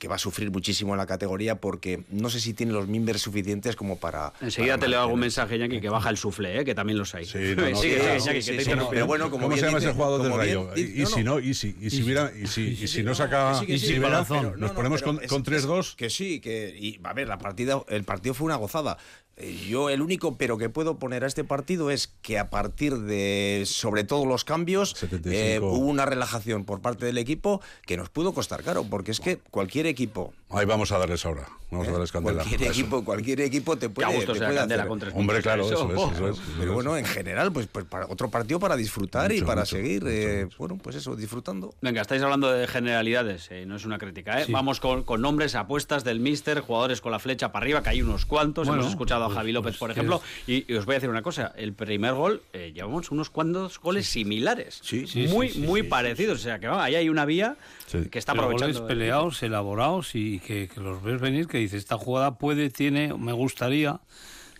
que 0.00 0.08
va 0.08 0.14
a 0.14 0.18
sufrir 0.18 0.50
muchísimo 0.50 0.94
en 0.94 0.98
la 0.98 1.06
categoría 1.06 1.60
porque 1.60 2.04
no 2.08 2.30
sé 2.30 2.40
si 2.40 2.54
tiene 2.54 2.72
los 2.72 2.88
mimbers 2.88 3.20
suficientes 3.20 3.76
como 3.76 3.98
para... 3.98 4.32
Enseguida 4.40 4.72
para 4.72 4.80
te 4.80 4.88
leo 4.88 5.02
algún 5.02 5.20
mensaje, 5.20 5.56
Iñaki, 5.56 5.78
que 5.78 5.90
baja 5.90 6.08
el 6.08 6.16
suflé, 6.16 6.60
¿eh? 6.60 6.64
que 6.64 6.74
también 6.74 6.98
los 6.98 7.14
hay. 7.14 7.26
Sí, 7.26 7.54
no, 7.54 7.68
no, 7.68 7.76
sí, 7.76 7.90
sí, 7.90 8.20
sí, 8.20 8.42
sí, 8.42 8.64
sí, 8.64 8.70
Pero 8.88 9.06
bueno, 9.06 9.30
como 9.30 9.44
¿Cómo 9.44 9.56
se 9.58 9.66
llama 9.66 9.76
ese 9.76 9.92
jugador 9.92 10.22
del 10.22 10.32
Rayo? 10.32 10.74
Y 10.74 11.04
si 11.04 11.22
no, 11.22 11.38
y 11.38 11.52
si, 11.52 11.76
y 11.78 11.90
si 11.90 12.02
hubiera, 12.02 12.32
y 12.34 12.46
si, 12.46 12.62
y 12.62 12.88
si 12.88 13.02
no 13.02 13.14
saca, 13.14 13.60
y 13.66 13.78
si 13.78 13.98
nos 13.98 14.72
ponemos 14.72 15.02
con 15.02 15.18
3-2... 15.18 15.96
Que 15.96 16.08
sí, 16.08 16.40
que... 16.40 16.74
Y, 16.74 16.98
a 17.04 17.12
ver, 17.12 17.28
la 17.28 17.36
partida, 17.36 17.82
el 17.88 18.04
partido 18.04 18.32
fue 18.32 18.46
una 18.46 18.56
gozada. 18.56 18.96
Yo 19.68 19.90
el 19.90 20.02
único 20.02 20.36
pero 20.36 20.58
que 20.58 20.68
puedo 20.68 20.98
poner 20.98 21.24
a 21.24 21.26
este 21.26 21.44
partido 21.44 21.90
es 21.90 22.08
que 22.22 22.38
a 22.38 22.50
partir 22.50 22.98
de, 22.98 23.64
sobre 23.66 24.04
todo 24.04 24.26
los 24.26 24.44
cambios, 24.44 24.96
eh, 25.24 25.58
hubo 25.60 25.76
una 25.76 26.06
relajación 26.06 26.64
por 26.64 26.80
parte 26.80 27.06
del 27.06 27.18
equipo 27.18 27.60
que 27.86 27.96
nos 27.96 28.10
pudo 28.10 28.32
costar 28.32 28.62
caro, 28.62 28.84
porque 28.84 29.10
es 29.10 29.20
que 29.20 29.38
cualquier 29.38 29.86
equipo... 29.86 30.32
Ahí 30.52 30.66
vamos 30.66 30.90
a 30.90 30.98
darles 30.98 31.24
ahora, 31.24 31.46
vamos 31.70 31.86
¿eh? 31.86 31.90
a 31.90 31.92
darles 31.92 32.10
candela. 32.10 32.42
Cualquier 32.42 32.70
equipo, 32.70 33.04
cualquier 33.04 33.40
equipo 33.42 33.76
te 33.78 33.88
puede, 33.88 34.18
te 34.18 34.26
puede 34.26 34.58
hacer... 34.58 34.88
Hombre, 35.14 35.42
claro, 35.42 35.64
eso, 35.64 35.88
eso, 35.92 36.08
es, 36.08 36.14
eso, 36.14 36.28
es, 36.28 36.40
Pero 36.58 36.74
bueno, 36.74 36.96
en 36.96 37.04
general, 37.04 37.52
pues, 37.52 37.68
pues 37.68 37.84
para 37.84 38.06
otro 38.06 38.28
partido 38.30 38.58
para 38.58 38.74
disfrutar 38.76 39.30
mucho, 39.30 39.44
y 39.44 39.46
para 39.46 39.60
mucho, 39.60 39.76
seguir, 39.76 40.02
mucho, 40.02 40.12
eh, 40.12 40.48
bueno, 40.58 40.76
pues 40.82 40.96
eso, 40.96 41.14
disfrutando. 41.14 41.72
Venga, 41.80 42.02
estáis 42.02 42.20
hablando 42.22 42.50
de 42.50 42.66
generalidades, 42.66 43.48
eh, 43.52 43.64
no 43.64 43.76
es 43.76 43.84
una 43.84 43.98
crítica, 43.98 44.40
¿eh? 44.40 44.46
Sí. 44.46 44.52
Vamos 44.52 44.80
con, 44.80 45.04
con, 45.04 45.20
nombres, 45.20 45.54
apuestas 45.54 46.02
del 46.02 46.18
míster, 46.18 46.60
jugadores 46.60 47.00
con 47.00 47.12
la 47.12 47.20
flecha 47.20 47.52
para 47.52 47.62
arriba, 47.62 47.82
que 47.84 47.90
hay 47.90 48.02
unos 48.02 48.26
cuantos, 48.26 48.66
bueno, 48.66 48.82
hemos 48.82 48.92
escuchado 48.92 49.26
a 49.26 49.30
Javi 49.30 49.52
López, 49.52 49.72
pues, 49.72 49.78
por 49.78 49.92
ejemplo, 49.92 50.20
y, 50.48 50.64
y, 50.72 50.76
os 50.76 50.84
voy 50.84 50.94
a 50.94 50.96
decir 50.96 51.10
una 51.10 51.22
cosa, 51.22 51.52
el 51.56 51.74
primer 51.74 52.14
gol, 52.14 52.42
eh, 52.52 52.72
llevamos 52.74 53.12
unos 53.12 53.30
cuantos 53.30 53.78
goles 53.78 54.06
sí. 54.06 54.24
similares, 54.24 54.80
sí, 54.82 55.06
muy, 55.28 55.52
muy 55.58 55.84
parecidos, 55.84 56.40
o 56.40 56.42
sea 56.42 56.58
que 56.58 56.66
ahí 56.66 56.96
hay 56.96 57.08
una 57.08 57.24
vía 57.24 57.56
que 58.10 58.18
está 58.18 58.32
aprovechando. 58.32 58.80
Goles 58.80 58.88
peleados, 58.88 59.42
elaborados 59.42 60.14
y 60.14 60.39
que, 60.40 60.68
los 60.76 61.02
ves 61.02 61.20
venir, 61.20 61.46
que 61.46 61.58
dice, 61.58 61.76
esta 61.76 61.96
jugada 61.96 62.38
puede, 62.38 62.70
tiene, 62.70 63.14
me 63.14 63.32
gustaría 63.32 64.00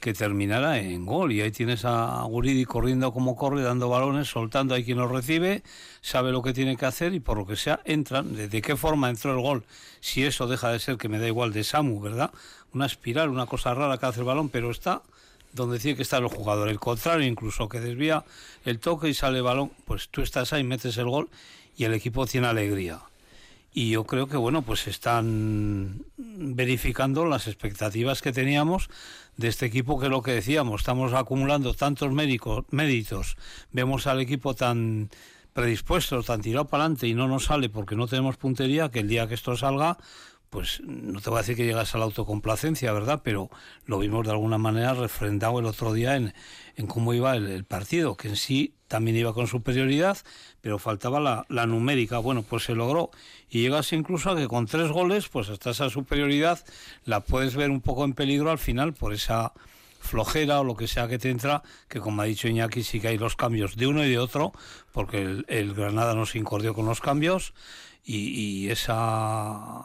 que 0.01 0.15
terminara 0.15 0.79
en 0.79 1.05
gol. 1.05 1.33
Y 1.33 1.43
ahí 1.43 1.51
tienes 1.51 1.85
a 1.85 2.23
Guridi 2.23 2.65
corriendo 2.65 3.13
como 3.13 3.37
corre, 3.37 3.63
dando 3.63 3.89
balones, 3.89 4.29
soltando 4.29 4.75
a 4.75 4.81
quien 4.83 4.99
los 4.99 5.11
recibe, 5.11 5.63
sabe 6.01 6.33
lo 6.33 6.43
que 6.43 6.53
tiene 6.53 6.77
que 6.77 6.87
hacer 6.87 7.15
y 7.15 7.21
por 7.21 7.37
lo 7.37 7.47
que 7.47 7.57
sea 7.57 7.81
entran. 7.85 8.35
¿De, 8.35 8.49
de 8.49 8.63
qué 8.63 8.77
forma 8.77 9.11
entró 9.11 9.33
el 9.33 9.41
gol? 9.41 9.65
Si 10.01 10.25
eso 10.25 10.47
deja 10.47 10.71
de 10.71 10.79
ser, 10.79 10.97
que 10.97 11.09
me 11.09 11.19
da 11.19 11.27
igual, 11.27 11.53
de 11.53 11.65
Samu, 11.65 12.01
¿verdad? 12.01 12.31
Una 12.73 12.87
espiral, 12.87 13.29
una 13.29 13.47
cosa 13.47 13.75
rara 13.75 13.99
que 13.99 14.07
hace 14.07 14.21
el 14.21 14.27
balón, 14.27 14.49
pero 14.49 14.71
está 14.71 15.03
donde 15.53 15.79
tiene 15.79 15.97
que 15.97 16.03
estar 16.03 16.23
el 16.23 16.29
jugador. 16.29 16.69
El 16.69 16.79
contrario, 16.79 17.27
incluso 17.27 17.69
que 17.69 17.81
desvía 17.81 18.25
el 18.65 18.79
toque 18.79 19.09
y 19.09 19.15
sale 19.15 19.39
el 19.39 19.45
balón, 19.45 19.73
pues 19.85 20.09
tú 20.09 20.23
estás 20.23 20.53
ahí, 20.53 20.65
metes 20.65 20.97
el 20.97 21.09
gol 21.09 21.29
y 21.77 21.85
el 21.85 21.95
equipo 21.95 22.27
tiene 22.27 22.47
alegría. 22.47 23.01
Y 23.73 23.91
yo 23.91 24.05
creo 24.05 24.27
que, 24.27 24.37
bueno, 24.37 24.63
pues 24.63 24.89
están 24.89 26.03
verificando 26.17 27.25
las 27.27 27.47
expectativas 27.47 28.21
que 28.21 28.33
teníamos 28.33 28.91
de 29.37 29.49
este 29.49 29.67
equipo, 29.67 30.01
que 30.01 30.09
lo 30.09 30.23
que 30.23 30.33
decíamos, 30.33 30.81
estamos 30.81 31.13
acumulando 31.13 31.73
tantos 31.75 32.13
médicos, 32.13 32.65
méritos, 32.71 33.37
vemos 33.71 34.07
al 34.07 34.21
equipo 34.21 34.55
tan 34.55 35.09
predispuesto, 35.53 36.23
tan 36.23 36.41
tirado 36.41 36.67
para 36.67 36.85
adelante 36.85 37.07
y 37.07 37.15
no 37.15 37.29
nos 37.29 37.45
sale 37.45 37.69
porque 37.69 37.97
no 37.97 38.07
tenemos 38.07 38.37
puntería, 38.37 38.91
que 38.91 39.01
el 39.01 39.09
día 39.09 39.29
que 39.29 39.35
esto 39.35 39.57
salga, 39.57 39.99
pues 40.51 40.83
no 40.85 41.21
te 41.21 41.31
voy 41.31 41.39
a 41.39 41.43
decir 41.43 41.57
que 41.57 41.65
llegas 41.65 41.95
a 41.95 41.99
la 41.99 42.05
autocomplacencia, 42.05 42.93
¿verdad? 42.93 43.21
Pero 43.23 43.51
lo 43.87 44.01
vimos 44.01 44.27
de 44.27 44.33
alguna 44.33 44.59
manera 44.59 44.95
refrendado 44.95 45.61
el 45.61 45.67
otro 45.67 45.93
día 45.93 46.17
en, 46.17 46.35
en 46.75 46.87
cómo 46.89 47.15
iba 47.15 47.37
el, 47.37 47.65
partido, 47.65 48.17
que 48.17 48.29
en 48.29 48.37
sí 48.37 48.75
también 48.89 49.17
iba 49.17 49.33
con 49.33 49.47
superioridad, 49.47 50.19
pero 50.61 50.81
faltaba 50.81 51.21
la, 51.21 51.47
la, 51.49 51.67
numérica. 51.67 52.19
Bueno, 52.19 52.43
pues 52.43 52.65
se 52.65 52.75
logró. 52.75 53.11
Y 53.49 53.63
llegas 53.63 53.93
incluso 53.93 54.31
a 54.31 54.37
que 54.37 54.49
con 54.49 54.67
tres 54.67 54.91
goles, 54.91 55.29
pues 55.29 55.49
hasta 55.49 55.71
esa 55.71 55.89
superioridad 55.89 56.59
la 57.05 57.21
puedes 57.21 57.55
ver 57.55 57.71
un 57.71 57.81
poco 57.81 58.05
en 58.05 58.15
peligro 58.15 58.51
al 58.51 58.59
final 58.59 58.93
por 58.93 59.13
esa 59.13 59.53
flojera 60.01 60.61
o 60.61 60.65
lo 60.65 60.77
que 60.77 60.89
sea 60.89 61.07
que 61.07 61.19
te 61.19 61.31
entra, 61.31 61.63
que 61.89 62.01
como 62.01 62.23
ha 62.23 62.25
dicho 62.25 62.49
Iñaki, 62.49 62.83
sí 62.83 63.01
que 63.01 63.09
hay 63.09 63.19
los 63.19 63.37
cambios 63.37 63.77
de 63.77 63.87
uno 63.87 64.05
y 64.05 64.11
de 64.11 64.19
otro, 64.19 64.53
porque 64.93 65.23
el, 65.23 65.45
el 65.49 65.75
Granada 65.75 66.15
no 66.15 66.27
se 66.27 66.39
incordió 66.39 66.75
con 66.75 66.87
los 66.87 67.01
cambios. 67.01 67.53
Y, 68.13 68.65
y, 68.65 68.71
esa 68.71 69.85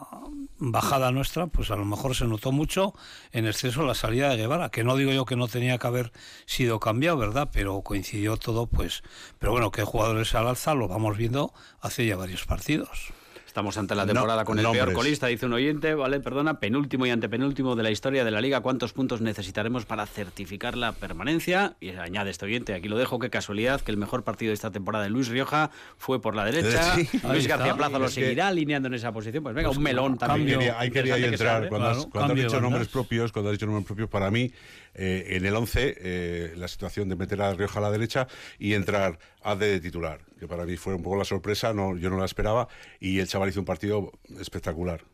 bajada 0.58 1.12
nuestra, 1.12 1.46
pues 1.46 1.70
a 1.70 1.76
lo 1.76 1.84
mejor 1.84 2.16
se 2.16 2.24
notó 2.24 2.50
mucho 2.50 2.92
en 3.30 3.46
exceso 3.46 3.86
la 3.86 3.94
salida 3.94 4.30
de 4.30 4.36
Guevara, 4.36 4.70
que 4.70 4.82
no 4.82 4.96
digo 4.96 5.12
yo 5.12 5.26
que 5.26 5.36
no 5.36 5.46
tenía 5.46 5.78
que 5.78 5.86
haber 5.86 6.12
sido 6.44 6.80
cambiado, 6.80 7.18
¿verdad? 7.18 7.50
Pero 7.52 7.82
coincidió 7.82 8.36
todo, 8.36 8.66
pues. 8.66 9.04
Pero 9.38 9.52
bueno, 9.52 9.70
que 9.70 9.84
jugadores 9.84 10.34
al 10.34 10.48
alza 10.48 10.74
lo 10.74 10.88
vamos 10.88 11.16
viendo 11.16 11.54
hace 11.80 12.04
ya 12.04 12.16
varios 12.16 12.44
partidos. 12.46 13.12
Estamos 13.56 13.78
ante 13.78 13.94
la 13.94 14.04
temporada 14.04 14.42
no, 14.42 14.44
con 14.44 14.58
el 14.58 14.64
nombres. 14.64 14.84
peor 14.84 14.94
colista, 14.94 15.28
dice 15.28 15.46
un 15.46 15.54
oyente, 15.54 15.94
¿vale? 15.94 16.20
Perdona, 16.20 16.60
penúltimo 16.60 17.06
y 17.06 17.10
antepenúltimo 17.10 17.74
de 17.74 17.84
la 17.84 17.90
historia 17.90 18.22
de 18.22 18.30
la 18.30 18.42
liga. 18.42 18.60
¿Cuántos 18.60 18.92
puntos 18.92 19.22
necesitaremos 19.22 19.86
para 19.86 20.04
certificar 20.04 20.76
la 20.76 20.92
permanencia? 20.92 21.74
Y 21.80 21.88
añade 21.88 22.28
este 22.28 22.44
oyente, 22.44 22.74
aquí 22.74 22.86
lo 22.88 22.98
dejo, 22.98 23.18
qué 23.18 23.30
casualidad 23.30 23.80
que 23.80 23.92
el 23.92 23.96
mejor 23.96 24.24
partido 24.24 24.50
de 24.50 24.54
esta 24.56 24.70
temporada 24.70 25.04
de 25.04 25.08
Luis 25.08 25.28
Rioja 25.28 25.70
fue 25.96 26.20
por 26.20 26.36
la 26.36 26.44
derecha. 26.44 26.96
Sí. 26.96 27.08
Luis 27.24 27.46
García 27.46 27.74
Plaza 27.74 27.98
lo 27.98 28.08
seguirá 28.08 28.48
alineando 28.48 28.88
en 28.88 28.94
esa 28.94 29.10
posición. 29.10 29.42
Pues 29.42 29.54
venga, 29.54 29.70
pues 29.70 29.78
un 29.78 29.84
melón 29.84 30.18
también. 30.18 30.48
Ahí 30.48 30.54
quería, 30.56 30.78
ahí 30.78 30.90
quería 30.90 31.18
yo 31.18 31.26
entrar. 31.28 31.62
Que 31.62 31.68
cuando, 31.70 31.86
claro, 31.86 32.00
has, 32.00 32.06
cuando 32.06 32.34
has 32.34 32.38
dicho 32.38 32.60
nombres 32.60 32.88
propios, 32.88 33.32
cuando 33.32 33.50
has 33.50 33.54
dicho 33.54 33.64
nombres 33.64 33.86
propios, 33.86 34.10
para 34.10 34.30
mí, 34.30 34.52
eh, 34.98 35.36
en 35.36 35.44
el 35.44 35.54
11, 35.54 35.96
eh, 35.98 36.52
la 36.56 36.68
situación 36.68 37.08
de 37.08 37.16
meter 37.16 37.42
a 37.42 37.52
Rioja 37.52 37.80
a 37.80 37.82
la 37.82 37.90
derecha 37.90 38.26
y 38.58 38.72
entrar 38.72 39.18
a 39.42 39.54
de 39.54 39.78
titular, 39.78 40.20
que 40.38 40.48
para 40.48 40.64
mí 40.64 40.76
fue 40.78 40.94
un 40.94 41.02
poco 41.02 41.16
la 41.16 41.24
sorpresa, 41.24 41.74
no, 41.74 41.98
yo 41.98 42.08
no 42.08 42.18
la 42.18 42.24
esperaba, 42.24 42.68
y 42.98 43.18
el 43.18 43.28
chaval 43.28 43.50
hizo 43.50 43.60
un 43.60 43.66
partido 43.66 44.12
espectacular. 44.40 45.04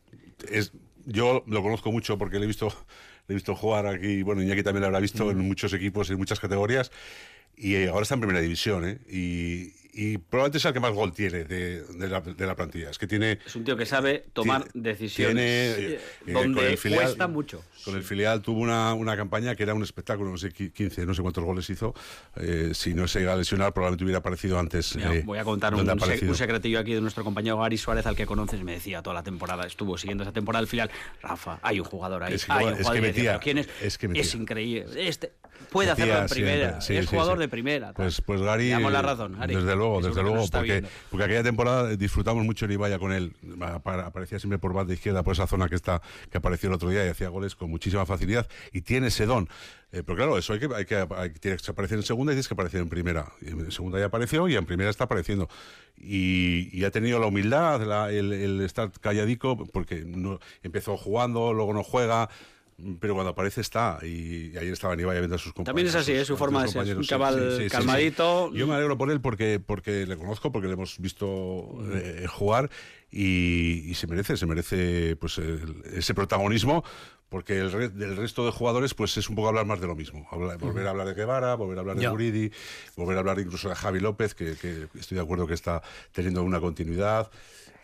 Es, 0.48 0.72
yo 1.04 1.42
lo 1.48 1.62
conozco 1.62 1.90
mucho 1.90 2.16
porque 2.16 2.38
le 2.38 2.44
he 2.44 2.46
visto, 2.46 2.68
le 3.26 3.32
he 3.32 3.34
visto 3.34 3.56
jugar 3.56 3.88
aquí, 3.88 4.22
bueno, 4.22 4.40
Iñaki 4.40 4.62
también 4.62 4.82
lo 4.82 4.86
habrá 4.86 5.00
visto 5.00 5.30
en 5.32 5.38
muchos 5.38 5.72
equipos, 5.72 6.08
en 6.10 6.16
muchas 6.16 6.38
categorías, 6.38 6.92
y 7.56 7.74
eh, 7.74 7.88
ahora 7.88 8.02
está 8.02 8.14
en 8.14 8.20
primera 8.20 8.40
división, 8.40 8.88
¿eh? 8.88 8.98
Y, 9.08 9.81
y 9.94 10.16
probablemente 10.18 10.58
sea 10.58 10.70
el 10.70 10.74
que 10.74 10.80
más 10.80 10.92
gol 10.92 11.12
tiene 11.12 11.44
de, 11.44 11.82
de 11.82 12.08
la, 12.08 12.20
de 12.22 12.46
la 12.46 12.56
plantilla. 12.56 12.88
Es 12.90 12.98
que 12.98 13.06
tiene. 13.06 13.38
Es 13.44 13.54
un 13.56 13.64
tío 13.64 13.76
que 13.76 13.84
sabe 13.86 14.24
tomar 14.32 14.64
tiene- 14.64 14.88
decisiones 14.88 15.76
tiene, 15.76 15.94
eh, 15.94 16.00
eh, 16.26 16.32
donde 16.32 16.60
con 16.62 16.70
el 16.70 16.78
filial- 16.78 17.02
cuesta 17.04 17.28
mucho. 17.28 17.62
Con 17.84 17.96
el 17.96 18.02
filial 18.02 18.40
tuvo 18.42 18.60
una, 18.60 18.94
una 18.94 19.16
campaña 19.16 19.54
que 19.54 19.64
era 19.64 19.74
un 19.74 19.82
espectáculo, 19.82 20.30
no 20.30 20.38
sé, 20.38 20.50
qui- 20.50 20.72
15, 20.72 21.04
no 21.04 21.14
sé 21.14 21.20
cuántos 21.22 21.44
goles 21.44 21.68
hizo. 21.68 21.94
Eh, 22.36 22.70
si 22.74 22.94
no 22.94 23.06
se 23.08 23.18
llega 23.20 23.32
a 23.34 23.36
lesionar, 23.36 23.72
probablemente 23.74 24.04
hubiera 24.04 24.18
aparecido 24.20 24.58
antes. 24.58 24.96
Mira, 24.96 25.14
eh, 25.14 25.22
voy 25.26 25.38
a 25.38 25.44
contar 25.44 25.74
un, 25.74 25.80
un 25.88 26.34
secretillo 26.36 26.78
aquí 26.78 26.94
de 26.94 27.00
nuestro 27.00 27.22
compañero 27.24 27.58
Gary 27.58 27.76
Suárez, 27.76 28.06
al 28.06 28.16
que 28.16 28.24
conoces, 28.24 28.62
me 28.62 28.72
decía 28.72 29.02
toda 29.02 29.14
la 29.14 29.22
temporada, 29.22 29.66
estuvo 29.66 29.98
siguiendo 29.98 30.22
esa 30.24 30.32
temporada 30.32 30.60
del 30.62 30.68
filial. 30.68 30.90
Rafa, 31.22 31.58
hay 31.62 31.80
un 31.80 31.84
jugador 31.86 32.22
ahí. 32.22 32.34
Es 32.34 32.46
que- 32.46 32.52
hay 32.52 32.64
un 32.66 32.72
es 32.72 32.78
jugador. 32.78 32.94
que 32.94 32.98
Y 32.98 33.02
decía, 33.12 33.22
metía, 33.22 33.30
"¿Pero 33.32 33.40
¿Quién 33.40 33.58
es? 33.58 33.68
es 33.82 33.98
que 33.98 34.08
metía. 34.08 34.40
increíble. 34.40 35.08
Este 35.08 35.32
puede 35.70 35.90
Metía 35.90 36.04
hacerlo 36.04 36.22
en 36.22 36.28
siempre, 36.28 36.52
primera. 36.54 36.80
sí, 36.80 36.96
es 36.96 37.00
sí, 37.04 37.10
jugador 37.10 37.36
sí. 37.36 37.40
de 37.40 37.48
primera. 37.48 37.86
tal. 37.92 37.94
Pues, 37.94 38.20
pues 38.20 38.40
Gary. 38.40 38.70
Damos 38.70 38.92
la 38.92 39.02
razón, 39.02 39.36
Gary. 39.38 39.54
Desde 39.54 39.74
luego, 39.82 40.00
desde 40.00 40.14
que 40.14 40.22
luego, 40.22 40.46
porque, 40.50 40.72
viendo. 40.72 40.88
porque 41.10 41.24
aquella 41.24 41.42
temporada 41.42 41.96
disfrutamos 41.96 42.44
mucho 42.44 42.64
en 42.64 42.72
Ibaya 42.72 42.98
con 42.98 43.12
él. 43.12 43.32
Apa- 43.60 44.06
Aparecía 44.06 44.38
siempre 44.38 44.58
por 44.58 44.72
banda 44.72 44.94
izquierda, 44.94 45.22
por 45.22 45.32
esa 45.34 45.46
zona 45.46 45.68
que 45.68 45.74
está 45.74 46.00
que 46.30 46.38
apareció 46.38 46.68
el 46.68 46.74
otro 46.74 46.88
día 46.90 47.04
y 47.04 47.08
hacía 47.08 47.28
goles 47.28 47.54
con 47.54 47.70
muchísima 47.70 48.06
facilidad 48.06 48.48
y 48.72 48.82
tiene 48.82 49.08
ese 49.08 49.26
don. 49.26 49.48
Eh, 49.94 50.02
pero 50.06 50.16
claro, 50.16 50.38
eso 50.38 50.54
hay 50.54 50.58
que, 50.60 50.68
hay 50.74 50.84
que, 50.86 51.06
hay 51.16 51.30
que- 51.32 51.38
tienes 51.38 51.60
que 51.62 51.70
aparecer 51.70 51.98
en 51.98 52.04
segunda 52.04 52.32
y 52.32 52.34
tienes 52.34 52.48
que 52.48 52.54
aparecer 52.54 52.80
en 52.80 52.88
primera. 52.88 53.30
En 53.42 53.70
segunda 53.70 53.98
ya 53.98 54.06
apareció 54.06 54.48
y 54.48 54.56
en 54.56 54.64
primera 54.64 54.88
está 54.90 55.04
apareciendo. 55.04 55.48
Y, 55.98 56.68
y 56.76 56.84
ha 56.84 56.90
tenido 56.90 57.18
la 57.18 57.26
humildad, 57.26 57.82
la- 57.82 58.10
el, 58.10 58.32
el 58.32 58.60
estar 58.62 58.90
calladico, 59.00 59.66
porque 59.66 60.04
no, 60.06 60.38
empezó 60.62 60.96
jugando, 60.96 61.52
luego 61.52 61.74
no 61.74 61.82
juega. 61.82 62.28
Pero 63.00 63.14
cuando 63.14 63.30
aparece 63.30 63.60
está, 63.60 63.98
y, 64.02 64.50
y 64.52 64.56
ayer 64.58 64.72
estaba 64.72 64.94
Ibaya 65.00 65.20
viendo 65.20 65.36
a 65.36 65.38
sus 65.38 65.52
compañeros. 65.52 65.66
También 65.66 65.86
es 65.88 65.94
así, 65.94 66.12
es 66.12 66.26
su 66.26 66.32
sus 66.32 66.38
forma 66.38 66.62
de 66.62 66.68
ser, 66.68 66.96
un 66.96 67.02
chaval 67.04 67.34
sí, 67.34 67.40
sí, 67.40 67.56
sí, 67.58 67.62
sí. 67.64 67.68
calmadito. 67.70 68.52
Yo 68.52 68.66
me 68.66 68.74
alegro 68.74 68.98
por 68.98 69.10
él 69.10 69.20
porque, 69.20 69.60
porque 69.64 70.06
le 70.06 70.16
conozco, 70.16 70.50
porque 70.52 70.66
le 70.68 70.74
hemos 70.74 70.98
visto 70.98 71.78
eh, 71.92 72.26
jugar 72.28 72.70
y, 73.10 73.84
y 73.90 73.94
se 73.94 74.06
merece, 74.06 74.36
se 74.36 74.46
merece 74.46 75.16
pues 75.16 75.38
el- 75.38 75.82
ese 75.94 76.14
protagonismo 76.14 76.82
porque 77.28 77.58
el 77.58 77.72
re- 77.72 77.88
del 77.88 78.16
resto 78.16 78.44
de 78.44 78.52
jugadores 78.52 78.92
pues 78.94 79.16
es 79.16 79.28
un 79.30 79.36
poco 79.36 79.48
hablar 79.48 79.64
más 79.64 79.80
de 79.80 79.86
lo 79.86 79.94
mismo. 79.94 80.26
Habla- 80.30 80.56
volver 80.56 80.86
a 80.86 80.90
hablar 80.90 81.06
de 81.06 81.14
Guevara, 81.14 81.54
volver 81.54 81.78
a 81.78 81.80
hablar 81.80 81.96
de 81.96 82.02
Ya. 82.02 82.10
Guridi, 82.10 82.50
volver 82.96 83.16
a 83.16 83.20
hablar 83.20 83.38
incluso 83.38 83.68
de 83.68 83.74
Javi 83.74 84.00
López, 84.00 84.34
que, 84.34 84.54
que 84.56 84.86
estoy 84.98 85.16
de 85.16 85.22
acuerdo 85.22 85.46
que 85.46 85.54
está 85.54 85.82
teniendo 86.12 86.42
una 86.42 86.60
continuidad. 86.60 87.30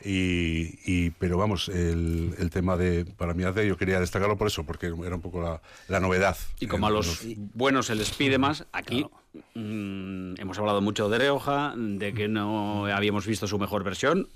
Y, 0.04 0.78
y- 0.86 1.10
pero 1.18 1.36
vamos, 1.38 1.68
el, 1.68 2.34
el 2.38 2.50
tema 2.50 2.76
de 2.76 3.04
para 3.04 3.34
mí 3.34 3.42
Arde, 3.44 3.66
yo 3.66 3.76
quería 3.76 3.98
destacarlo 4.00 4.36
por 4.38 4.46
eso, 4.46 4.64
porque 4.64 4.86
era 4.86 5.14
un 5.16 5.20
poco 5.20 5.42
la, 5.42 5.60
la 5.88 6.00
novedad. 6.00 6.36
Y 6.60 6.66
como 6.66 6.86
a 6.86 6.90
los 6.90 7.22
buenos 7.54 7.86
se 7.86 7.94
les 7.94 8.10
pide 8.10 8.38
más, 8.38 8.64
aquí 8.72 9.06
mm, 9.54 10.34
hemos 10.40 10.58
hablado 10.58 10.80
mucho 10.80 11.08
de 11.08 11.18
Rioja, 11.18 11.74
de 11.76 12.14
que 12.14 12.28
no 12.28 12.86
habíamos 12.86 13.26
visto 13.26 13.46
su 13.46 13.58
mejor 13.58 13.84
versión. 13.84 14.28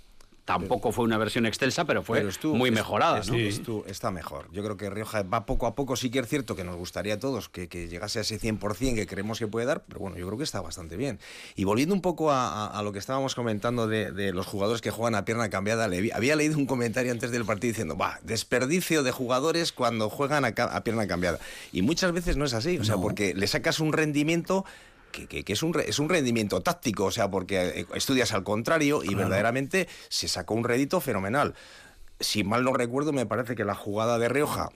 Tampoco 0.45 0.91
fue 0.91 1.05
una 1.05 1.19
versión 1.19 1.47
excelsa, 1.47 1.85
pero 1.85 2.03
fue 2.03 2.19
Pero 2.19 2.31
estuvo- 2.31 2.55
muy 2.57 2.69
es- 2.71 2.75
mejorada. 2.75 3.21
es- 3.21 3.31
¿no? 3.31 3.37
estuvo- 3.37 3.87
está 3.87 4.11
mejor. 4.11 4.49
Yo 4.53 4.65
creo 4.65 4.77
que 4.77 4.91
Rioja 4.91 5.23
va 5.23 5.47
poco 5.47 5.67
a 5.69 5.75
poco. 5.77 5.95
Sí 5.95 6.11
que 6.11 6.19
es 6.19 6.27
cierto 6.29 6.57
que 6.57 6.65
nos 6.65 6.75
gustaría 6.77 7.15
a 7.15 7.19
todos 7.21 7.49
que, 7.49 7.69
que 7.69 7.87
llegase 7.89 8.19
a 8.19 8.23
ese 8.23 8.39
100% 8.41 8.97
que 8.97 9.07
creemos 9.07 9.39
que 9.39 9.47
puede 9.47 9.67
dar, 9.67 9.85
pero 9.87 10.01
bueno, 10.01 10.17
yo 10.17 10.27
creo 10.27 10.39
que 10.39 10.45
está 10.45 10.61
bastante 10.61 10.97
bien. 10.97 11.21
Y 11.55 11.63
volviendo 11.63 11.95
un 11.95 12.01
poco 12.01 12.33
a, 12.33 12.67
a- 12.67 12.79
a 12.79 12.83
lo 12.83 12.93
que 12.93 12.99
estábamos 12.99 13.37
comentando 13.37 13.87
de, 13.87 14.11
de 14.11 14.33
los 14.33 14.47
jugadores 14.47 14.81
que 14.83 14.91
juegan 14.91 15.15
a 15.15 15.25
pierna 15.25 15.49
cambiada, 15.49 15.87
le 15.87 16.01
vi- 16.01 16.11
había 16.11 16.35
leído 16.35 16.59
un 16.59 16.67
comentario 16.67 17.13
antes 17.13 17.31
del 17.31 17.45
partido 17.45 17.71
diciendo, 17.71 17.97
va, 17.97 18.19
desperdicio 18.25 19.05
de 19.05 19.13
jugadores 19.13 19.73
cuando 19.73 20.11
juegan 20.11 20.45
a 20.45 20.83
pierna 20.85 21.07
cambiada. 21.07 21.39
Y 21.73 21.83
muchas 21.83 22.11
veces 22.13 22.37
no 22.37 22.45
es 22.47 22.55
así, 22.55 22.79
o 22.79 22.85
sea, 22.85 22.97
porque 22.97 23.33
le 23.35 23.47
sacas 23.47 23.79
un 23.79 23.93
rendimiento 23.93 24.65
que, 25.13 25.29
que- 25.29 25.45
que 25.45 25.53
es, 25.53 25.63
un, 25.63 25.79
es 25.87 25.99
un 26.01 26.09
rendimiento 26.09 26.61
táctico, 26.63 27.05
o 27.05 27.11
sea, 27.13 27.31
porque 27.31 27.81
eh, 27.81 27.87
estudias 27.95 28.33
al 28.33 28.43
contrario 28.43 29.05
y 29.05 29.15
verdaderamente 29.15 29.89
se 30.09 30.27
sacó 30.27 30.55
un 30.55 30.65
rédito 30.65 31.01
fenomenal. 31.01 31.55
Si 32.19 32.43
mal 32.45 32.65
no 32.65 32.73
recuerdo, 32.73 33.13
me 33.13 33.27
parece 33.27 33.55
que 33.55 33.65
la 33.65 33.75
jugada 33.75 34.19
de 34.19 34.29
Rioja 34.29 34.71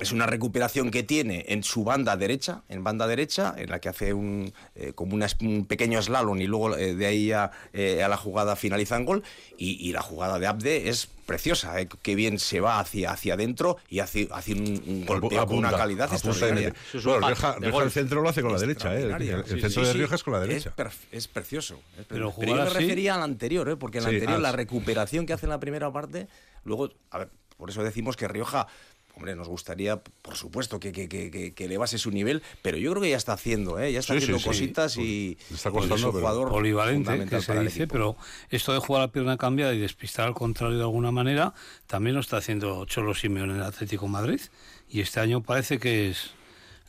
es 0.00 0.12
una 0.12 0.26
recuperación 0.26 0.90
que 0.90 1.02
tiene 1.02 1.44
en 1.48 1.62
su 1.62 1.82
banda 1.84 2.16
derecha, 2.16 2.62
en 2.68 2.84
banda 2.84 3.06
derecha, 3.06 3.54
en 3.56 3.70
la 3.70 3.80
que 3.80 3.88
hace 3.88 4.12
un, 4.12 4.52
eh, 4.74 4.92
como 4.94 5.14
una 5.14 5.26
un 5.40 5.66
pequeño 5.66 6.00
slalom 6.02 6.38
y 6.40 6.46
luego 6.46 6.76
eh, 6.76 6.94
de 6.94 7.06
ahí 7.06 7.32
a, 7.32 7.50
eh, 7.72 8.02
a 8.02 8.08
la 8.08 8.16
jugada 8.16 8.56
finaliza 8.56 8.96
en 8.96 9.04
gol. 9.06 9.22
Y, 9.56 9.72
y 9.88 9.92
la 9.92 10.02
jugada 10.02 10.38
de 10.38 10.46
Abde 10.46 10.88
es 10.90 11.06
preciosa, 11.24 11.80
eh, 11.80 11.88
que 12.02 12.14
bien 12.14 12.38
se 12.38 12.60
va 12.60 12.78
hacia, 12.78 13.10
hacia 13.10 13.34
adentro 13.34 13.78
y 13.88 14.00
hace, 14.00 14.28
hace 14.32 14.52
un, 14.52 14.82
un 14.86 15.06
golpeo 15.06 15.46
con 15.46 15.56
una 15.58 15.72
calidad 15.72 16.12
extraordinaria. 16.12 16.74
Bueno, 17.02 17.26
Rioja, 17.26 17.56
Rioja 17.58 17.82
el 17.84 17.90
centro 17.90 18.20
lo 18.22 18.28
hace 18.28 18.42
con 18.42 18.52
la 18.52 18.58
derecha, 18.58 18.94
¿eh? 18.94 19.02
El, 19.02 19.22
el 19.22 19.44
centro 19.44 19.70
sí, 19.70 19.80
de 19.80 19.86
sí. 19.86 19.92
Rioja 19.98 20.14
es 20.14 20.22
con 20.22 20.34
la 20.34 20.42
Es, 20.42 20.48
derecha. 20.48 20.74
es 21.10 21.26
precioso. 21.26 21.80
es 21.98 22.04
Pero 22.06 22.32
yo 22.38 22.54
me 22.54 22.64
refería 22.68 23.14
al 23.14 23.22
anterior, 23.22 23.68
¿eh? 23.70 23.76
porque 23.76 23.98
en 23.98 24.04
Sí, 24.04 24.10
anterior 24.10 24.36
ah, 24.36 24.40
la 24.40 24.52
recuperación 24.52 25.24
que 25.26 25.32
hace 25.32 25.46
en 25.46 25.50
la 25.50 25.58
primera 25.58 25.90
parte, 25.92 26.28
luego, 26.64 26.90
a 27.10 27.18
ver, 27.18 27.30
por 27.56 27.70
eso 27.70 27.82
decimos 27.82 28.16
que 28.16 28.28
Rioja, 28.28 28.66
hombre, 29.16 29.34
nos 29.34 29.48
gustaría, 29.48 29.96
por 29.96 30.36
supuesto, 30.36 30.78
que, 30.78 30.92
que, 30.92 31.08
que, 31.08 31.54
que, 31.54 31.64
elevase 31.64 31.96
su 31.96 32.10
nivel, 32.10 32.42
pero 32.60 32.76
yo 32.76 32.90
creo 32.90 33.02
que 33.02 33.10
ya 33.10 33.16
está 33.16 33.32
haciendo, 33.32 33.78
¿eh? 33.78 33.90
ya 33.90 34.00
está 34.00 34.12
Sí, 34.12 34.18
haciendo 34.18 34.38
sí, 34.38 34.42
sí. 34.44 34.48
cositas 34.50 34.96
y, 34.98 35.38
Le 35.48 35.56
está 35.56 35.70
es 35.70 35.74
un 35.74 35.80
costando, 35.80 36.12
pero 36.12 36.20
jugador 36.20 36.48
polivalente, 36.50 37.26
que 37.26 37.40
se 37.40 37.60
dice, 37.60 37.86
pero 37.86 38.16
esto 38.50 38.74
de 38.74 38.78
jugar 38.78 39.02
a 39.02 39.08
pierna 39.12 39.38
cambiada 39.38 39.72
y 39.72 39.78
despistar 39.78 40.26
al 40.26 40.34
contrario 40.34 40.76
de 40.76 40.82
alguna 40.82 41.12
manera, 41.12 41.54
también 41.86 42.14
lo 42.14 42.20
está 42.20 42.36
haciendo 42.36 42.84
Cholo 42.84 43.14
Simeone 43.14 43.54
en 43.54 43.58
el 43.60 43.64
Atlético 43.64 44.04
de 44.04 44.12
Madrid, 44.12 44.40
y 44.88 45.00
este 45.00 45.18
año 45.20 45.42
parece 45.42 45.78
que 45.78 46.10
es 46.10 46.30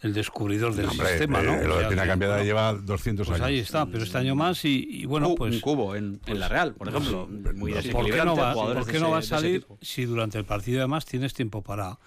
el 0.02 0.14
descubridor 0.14 0.76
del 0.76 0.88
Hombre, 0.90 1.08
sistema, 1.10 1.42
¿no? 1.42 1.54
eh, 1.56 1.68
lo 1.68 1.76
O 1.76 1.78
de 1.80 1.86
pierna 1.86 2.04
que, 2.04 2.10
cambiada 2.10 2.34
bueno, 2.36 2.46
lleva 2.46 2.74
200 2.74 3.28
Pues 3.28 3.36
años. 3.40 3.48
ahí 3.48 3.60
está, 3.60 3.86
pero 3.88 4.04
este 4.04 4.18
año 4.18 4.36
más 4.36 4.64
y, 4.66 4.88
y 4.90 5.06
bueno, 5.06 5.34
pues... 5.36 5.56
un 5.56 5.60
cubo 5.62 5.96
en, 5.96 6.20
en 6.28 6.40
la 6.40 6.48
Real, 6.48 6.76
por 6.76 6.88
ejemplo. 6.90 7.28
Muy 7.56 7.72
¿Por 7.92 8.06
qué 8.10 8.24
no 8.24 8.36
va, 8.36 8.54
por 8.54 8.86
qué 8.86 9.00
no 9.00 9.06
ese- 9.08 9.12
va 9.12 9.18
a 9.18 9.22
salir 9.24 9.66
si 9.82 10.06
durante 10.06 10.38
el 10.38 10.46
partido 10.46 10.80
además 10.80 11.06
tienes 11.06 11.34
tiempo 11.34 11.64
para, 11.64 11.98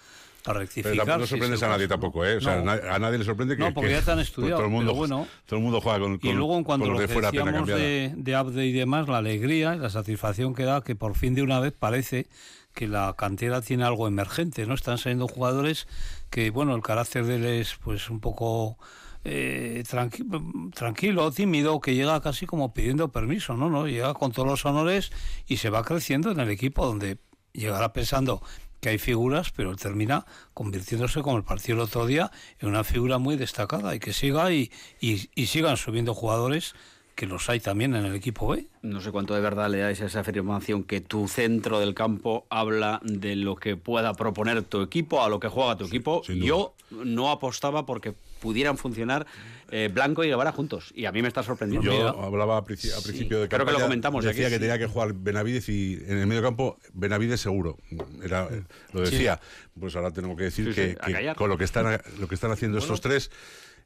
rectificar? 0.45 1.19
no 1.19 1.27
sorprendes 1.27 1.61
a 1.63 1.67
nadie 1.69 1.87
tampoco, 1.87 2.25
¿eh? 2.25 2.37
O 2.37 2.41
sea, 2.41 2.61
No. 2.61 2.71
a 2.71 2.99
nadie 2.99 3.17
le 3.19 3.23
sorprende 3.25 3.55
que. 3.55 3.63
No, 3.63 3.73
porque 3.73 3.89
que- 3.89 3.95
ya 3.95 4.01
te 4.01 4.11
han 4.11 4.19
estudiado, 4.19 4.57
Todo 4.57 4.65
el 4.65 4.71
mundo, 4.71 4.91
pero 4.91 4.97
bueno. 4.97 5.27
todo 5.45 5.57
el 5.57 5.63
mundo 5.63 5.81
juega 5.81 5.99
con, 5.99 6.19
Y 6.21 6.33
luego 6.33 6.57
en 6.57 6.63
cuanto 6.63 6.85
lo 6.87 6.93
los 6.93 7.01
que 7.01 7.07
de 7.07 7.13
fuera 7.13 7.31
decíamos 7.31 7.67
de, 7.67 8.13
de 8.15 8.35
Abde 8.35 8.65
y 8.65 8.71
demás, 8.71 9.07
la 9.07 9.17
alegría 9.17 9.75
y 9.75 9.79
la 9.79 9.89
satisfacción 9.89 10.53
que 10.55 10.63
da 10.63 10.81
que 10.81 10.95
por 10.95 11.15
fin 11.15 11.35
de 11.35 11.41
una 11.43 11.59
vez 11.59 11.73
parece 11.77 12.27
que 12.73 12.87
la 12.87 13.13
cantera 13.17 13.61
tiene 13.61 13.83
algo 13.83 14.07
emergente, 14.07 14.65
¿no? 14.65 14.73
Están 14.73 14.97
saliendo 14.97 15.27
jugadores 15.27 15.87
que, 16.29 16.49
bueno, 16.51 16.73
el 16.75 16.81
carácter 16.81 17.25
de 17.25 17.35
él 17.35 17.45
es 17.45 17.75
pues 17.83 18.09
un 18.09 18.19
poco 18.21 18.77
eh, 19.23 19.83
tranqui- 19.87 20.73
tranquilo, 20.73 21.29
tímido, 21.31 21.79
que 21.79 21.93
llega 21.93 22.19
casi 22.21 22.45
como 22.47 22.73
pidiendo 22.73 23.11
permiso, 23.11 23.55
¿no? 23.55 23.69
¿no? 23.69 23.85
Llega 23.87 24.13
con 24.15 24.31
todos 24.31 24.47
los 24.47 24.65
honores 24.65 25.11
y 25.47 25.57
se 25.57 25.69
va 25.69 25.83
creciendo 25.83 26.31
en 26.31 26.39
el 26.39 26.49
equipo 26.49 26.85
donde 26.85 27.17
llegará 27.53 27.93
pensando 27.93 28.41
que 28.81 28.89
hay 28.89 28.97
figuras, 28.97 29.51
pero 29.55 29.75
termina 29.75 30.25
convirtiéndose, 30.53 31.21
como 31.21 31.37
el 31.37 31.43
partido 31.43 31.75
el 31.75 31.81
otro 31.81 32.05
día, 32.05 32.31
en 32.59 32.67
una 32.67 32.83
figura 32.83 33.19
muy 33.19 33.37
destacada 33.37 33.95
y 33.95 33.99
que 33.99 34.11
siga 34.11 34.51
y, 34.51 34.71
y, 34.99 35.29
y 35.35 35.45
sigan 35.45 35.77
subiendo 35.77 36.13
jugadores 36.13 36.75
que 37.15 37.27
los 37.27 37.49
hay 37.49 37.59
también 37.59 37.95
en 37.95 38.05
el 38.05 38.15
equipo 38.15 38.47
B. 38.47 38.65
No 38.81 38.99
sé 38.99 39.11
cuánto 39.11 39.35
de 39.35 39.41
verdad 39.41 39.69
le 39.69 39.77
dais 39.77 40.01
a 40.01 40.05
esa 40.05 40.21
afirmación 40.21 40.83
que 40.83 41.01
tu 41.01 41.27
centro 41.27 41.79
del 41.79 41.93
campo 41.93 42.45
habla 42.49 42.99
de 43.03 43.35
lo 43.35 43.55
que 43.55 43.77
pueda 43.77 44.13
proponer 44.15 44.63
tu 44.63 44.81
equipo, 44.81 45.23
a 45.23 45.29
lo 45.29 45.39
que 45.39 45.47
juega 45.47 45.77
tu 45.77 45.85
equipo. 45.85 46.23
Yo 46.23 46.73
no 46.89 47.29
apostaba 47.29 47.85
porque 47.85 48.15
pudieran 48.41 48.77
funcionar 48.77 49.25
eh, 49.69 49.89
Blanco 49.93 50.25
y 50.25 50.27
Guevara 50.27 50.51
juntos. 50.51 50.91
Y 50.93 51.05
a 51.05 51.13
mí 51.13 51.21
me 51.21 51.29
está 51.29 51.43
sorprendiendo. 51.43 51.89
Yo 51.89 51.97
Mira. 51.97 52.25
hablaba 52.27 52.57
a, 52.57 52.63
princi- 52.65 52.91
a 52.93 53.01
principio 53.01 53.39
de 53.39 53.47
creo 53.47 53.65
que 53.65 53.71
lo 53.71 53.79
comentamos 53.79 54.25
Decía 54.25 54.47
aquí, 54.47 54.49
que 54.55 54.55
sí. 54.57 54.59
tenía 54.67 54.77
que 54.77 54.87
jugar 54.87 55.13
Benavides 55.13 55.69
y 55.69 56.03
en 56.05 56.17
el 56.17 56.27
medio 56.27 56.41
campo 56.41 56.77
Benavides 56.93 57.39
seguro. 57.39 57.77
Era, 58.21 58.49
lo 58.91 59.01
decía. 59.01 59.39
Pues 59.79 59.95
ahora 59.95 60.11
tenemos 60.11 60.35
que 60.35 60.43
decir 60.43 60.73
Sí, 60.73 60.75
que, 60.75 61.33
con 61.35 61.49
lo 61.49 61.57
que 61.57 61.63
están, 61.63 62.01
lo 62.19 62.27
que 62.27 62.35
están 62.35 62.51
haciendo 62.51 62.79
estos 62.79 62.99
tres. 62.99 63.31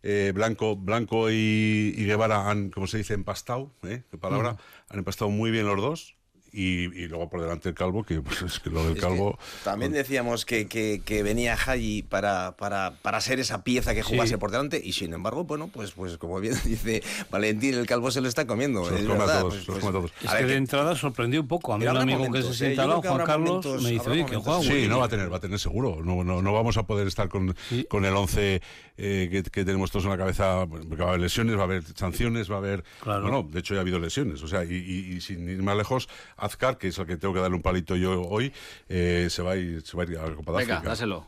eh, 0.01 0.31
Blanco, 0.33 0.75
Blanco 0.75 1.29
y, 1.29 1.93
y 1.97 2.05
Guevara 2.05 2.49
han, 2.49 2.69
como 2.71 2.87
se 2.87 2.97
dice, 2.97 3.13
empastado, 3.13 3.71
¿eh? 3.83 4.03
¿Qué 4.09 4.17
palabra? 4.17 4.53
Mm. 4.53 4.57
Han 4.93 4.99
empastado 4.99 5.29
muy 5.29 5.51
bien 5.51 5.65
los 5.67 5.77
dos. 5.81 6.15
Y, 6.57 6.85
y 6.97 7.07
luego 7.09 7.29
por 7.29 7.41
delante 7.41 7.67
el 7.67 7.75
calvo, 7.75 8.03
que 8.05 8.21
pues 8.21 8.41
es 8.41 8.59
que 8.61 8.69
lo 8.69 8.79
del 8.85 8.93
Es 8.93 8.95
que 8.95 9.01
calvo. 9.01 9.37
también 9.65 9.91
decíamos 9.91 10.45
que, 10.45 10.67
que, 10.67 11.01
que 11.03 11.21
venía 11.21 11.55
Haji 11.57 12.03
para, 12.03 12.55
para, 12.55 12.93
para 13.01 13.19
ser 13.19 13.41
esa 13.41 13.63
pieza 13.63 13.93
que 13.93 14.03
jugase 14.03 14.29
Sí. 14.35 14.37
por 14.37 14.51
delante 14.51 14.81
y 14.83 14.93
sin 14.93 15.13
embargo, 15.13 15.43
bueno, 15.43 15.67
pues, 15.67 15.91
pues 15.91 16.17
como 16.17 16.39
bien 16.39 16.55
dice 16.65 17.03
Valentín, 17.29 17.73
el 17.73 17.85
calvo 17.85 18.09
se 18.09 18.21
lo 18.21 18.29
está 18.29 18.47
comiendo. 18.47 18.85
Se 18.85 18.91
los 18.91 19.01
es 19.01 19.05
come 19.07 19.15
a 19.23 19.25
verdad, 19.25 19.39
todos, 19.41 19.53
pues- 19.55 19.65
se 19.65 19.71
los 19.71 19.79
pues- 19.81 19.85
come 19.85 19.89
a 19.89 20.01
todos. 20.01 20.11
Es 20.23 20.31
que 20.31 20.43
de 20.43 20.47
que- 20.47 20.55
entrada 20.55 20.95
sorprendió 20.95 21.41
un 21.41 21.47
poco. 21.49 21.73
A 21.73 21.77
mí 21.77 21.85
un 21.85 21.97
amigo 21.97 22.19
que 22.19 22.27
momentos, 22.29 22.55
se 22.57 22.71
¿eh? 22.71 22.75
sienta 22.75 23.01
que 23.01 23.07
Juan 23.09 23.25
Carlos, 23.25 23.49
momentos- 23.65 23.83
me 23.83 23.89
dice, 23.91 24.09
oye, 24.09 24.25
que 24.25 24.37
juega 24.37 24.61
Sí, 24.61 24.73
bien". 24.73 24.89
no 24.89 24.99
va 24.99 25.05
a 25.05 25.09
tener, 25.09 25.31
va 25.31 25.37
a 25.37 25.41
tener 25.41 25.59
seguro. 25.59 25.97
No, 26.03 26.23
no, 26.23 26.41
no 26.41 26.53
vamos 26.53 26.77
a 26.77 26.83
poder 26.83 27.07
estar 27.07 27.27
con, 27.27 27.53
con 27.89 28.05
el 28.05 28.15
11 28.15 28.61
eh, 28.97 29.27
que, 29.29 29.43
que 29.43 29.65
tenemos 29.65 29.91
todos 29.91 30.05
en 30.05 30.11
la 30.11 30.17
cabeza, 30.17 30.65
porque 30.67 30.95
va 30.95 31.05
a 31.05 31.09
haber 31.09 31.19
lesiones, 31.21 31.57
va 31.57 31.61
a 31.61 31.65
haber 31.65 31.83
sanciones, 31.95 32.49
va 32.49 32.55
a 32.55 32.59
haber... 32.59 32.83
Claro. 33.01 33.23
Bueno, 33.23 33.45
de 33.51 33.59
hecho 33.59 33.73
ya 33.73 33.79
ha 33.79 33.81
habido 33.81 33.99
lesiones. 33.99 34.41
O 34.41 34.47
sea, 34.47 34.63
y, 34.63 34.73
y- 34.73 35.15
y 35.15 35.21
sin 35.21 35.49
ir 35.49 35.61
más 35.61 35.75
lejos, 35.75 36.07
Azcar, 36.45 36.77
que 36.77 36.87
es 36.87 36.97
el 36.97 37.05
que 37.05 37.17
tengo 37.17 37.33
que 37.33 37.39
darle 37.39 37.55
un 37.55 37.61
palito 37.61 37.95
yo 37.95 38.21
hoy, 38.21 38.51
eh, 38.89 39.27
se, 39.29 39.41
va 39.41 39.51
a 39.51 39.55
ir, 39.57 39.81
se 39.85 39.97
va 39.97 40.03
a 40.03 40.05
ir 40.05 40.17
a 40.17 40.27
la 40.29 40.35
Copa 40.35 40.51
de 40.53 40.57
Venga, 40.59 40.75
África. 40.75 40.89
dáselo. 40.89 41.27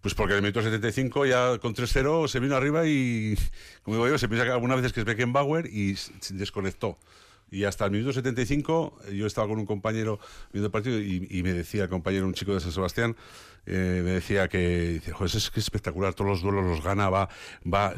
Pues 0.00 0.14
porque 0.14 0.34
en 0.34 0.38
el 0.38 0.42
minuto 0.42 0.62
75 0.62 1.24
ya 1.26 1.58
con 1.58 1.74
3-0 1.74 2.28
se 2.28 2.38
vino 2.38 2.54
arriba 2.54 2.86
y, 2.86 3.36
como 3.82 3.96
digo 3.96 4.08
yo, 4.08 4.18
se 4.18 4.28
piensa 4.28 4.44
que 4.44 4.52
algunas 4.52 4.76
veces 4.76 4.92
que 4.92 5.00
es 5.00 5.06
Beckenbauer 5.06 5.66
y 5.66 5.96
se 5.96 6.34
desconectó. 6.34 6.98
Y 7.50 7.64
hasta 7.64 7.84
el 7.84 7.90
minuto 7.92 8.12
75 8.12 8.98
eh, 9.06 9.16
yo 9.16 9.26
estaba 9.26 9.46
con 9.48 9.58
un 9.58 9.66
compañero 9.66 10.18
viendo 10.52 10.66
el 10.66 10.72
partido 10.72 10.98
y, 11.00 11.26
y 11.30 11.42
me 11.42 11.52
decía 11.52 11.84
el 11.84 11.88
compañero, 11.88 12.26
un 12.26 12.34
chico 12.34 12.52
de 12.52 12.60
San 12.60 12.72
Sebastián, 12.72 13.16
eh, 13.64 14.02
me 14.04 14.10
decía 14.10 14.48
que 14.48 14.88
dice, 14.94 15.12
"Joder, 15.12 15.36
es 15.36 15.50
que 15.50 15.60
es 15.60 15.64
espectacular, 15.66 16.12
todos 16.14 16.30
los 16.30 16.42
duelos 16.42 16.64
los 16.64 16.82
gana, 16.82 17.08
va, 17.08 17.28
va 17.72 17.94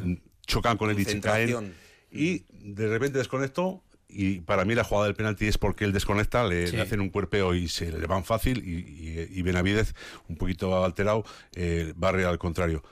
chocan 0.46 0.76
con 0.76 0.90
él 0.90 1.00
y 1.00 1.04
se 1.04 1.20
caen. 1.20 1.74
Y 2.12 2.44
de 2.50 2.86
repente 2.88 3.18
desconectó 3.18 3.82
y 4.08 4.40
para 4.40 4.64
mí 4.64 4.74
la 4.74 4.84
jugada 4.84 5.06
del 5.06 5.16
penalti 5.16 5.46
es 5.46 5.58
porque 5.58 5.84
él 5.84 5.92
desconecta, 5.92 6.44
le, 6.44 6.66
Sí. 6.68 6.76
le 6.76 6.82
hacen 6.82 7.00
un 7.00 7.08
cuerpeo 7.10 7.54
y 7.54 7.68
se 7.68 7.90
le 7.92 8.06
van 8.06 8.24
fácil 8.24 8.58
y, 8.66 8.70
y- 8.78 9.28
y 9.38 9.42
Benavidez, 9.42 9.94
un 10.28 10.36
poquito 10.36 10.84
alterado, 10.84 11.24
eh, 11.54 11.92
barre 11.96 12.24
al 12.24 12.38
contrario. 12.38 12.82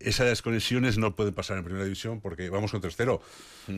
Esas 0.00 0.28
desconexiones 0.28 0.96
no 0.96 1.14
pueden 1.16 1.34
pasar 1.34 1.58
en 1.58 1.64
primera 1.64 1.84
división 1.84 2.20
porque 2.20 2.50
vamos 2.50 2.70
con 2.70 2.80
3-0, 2.80 3.20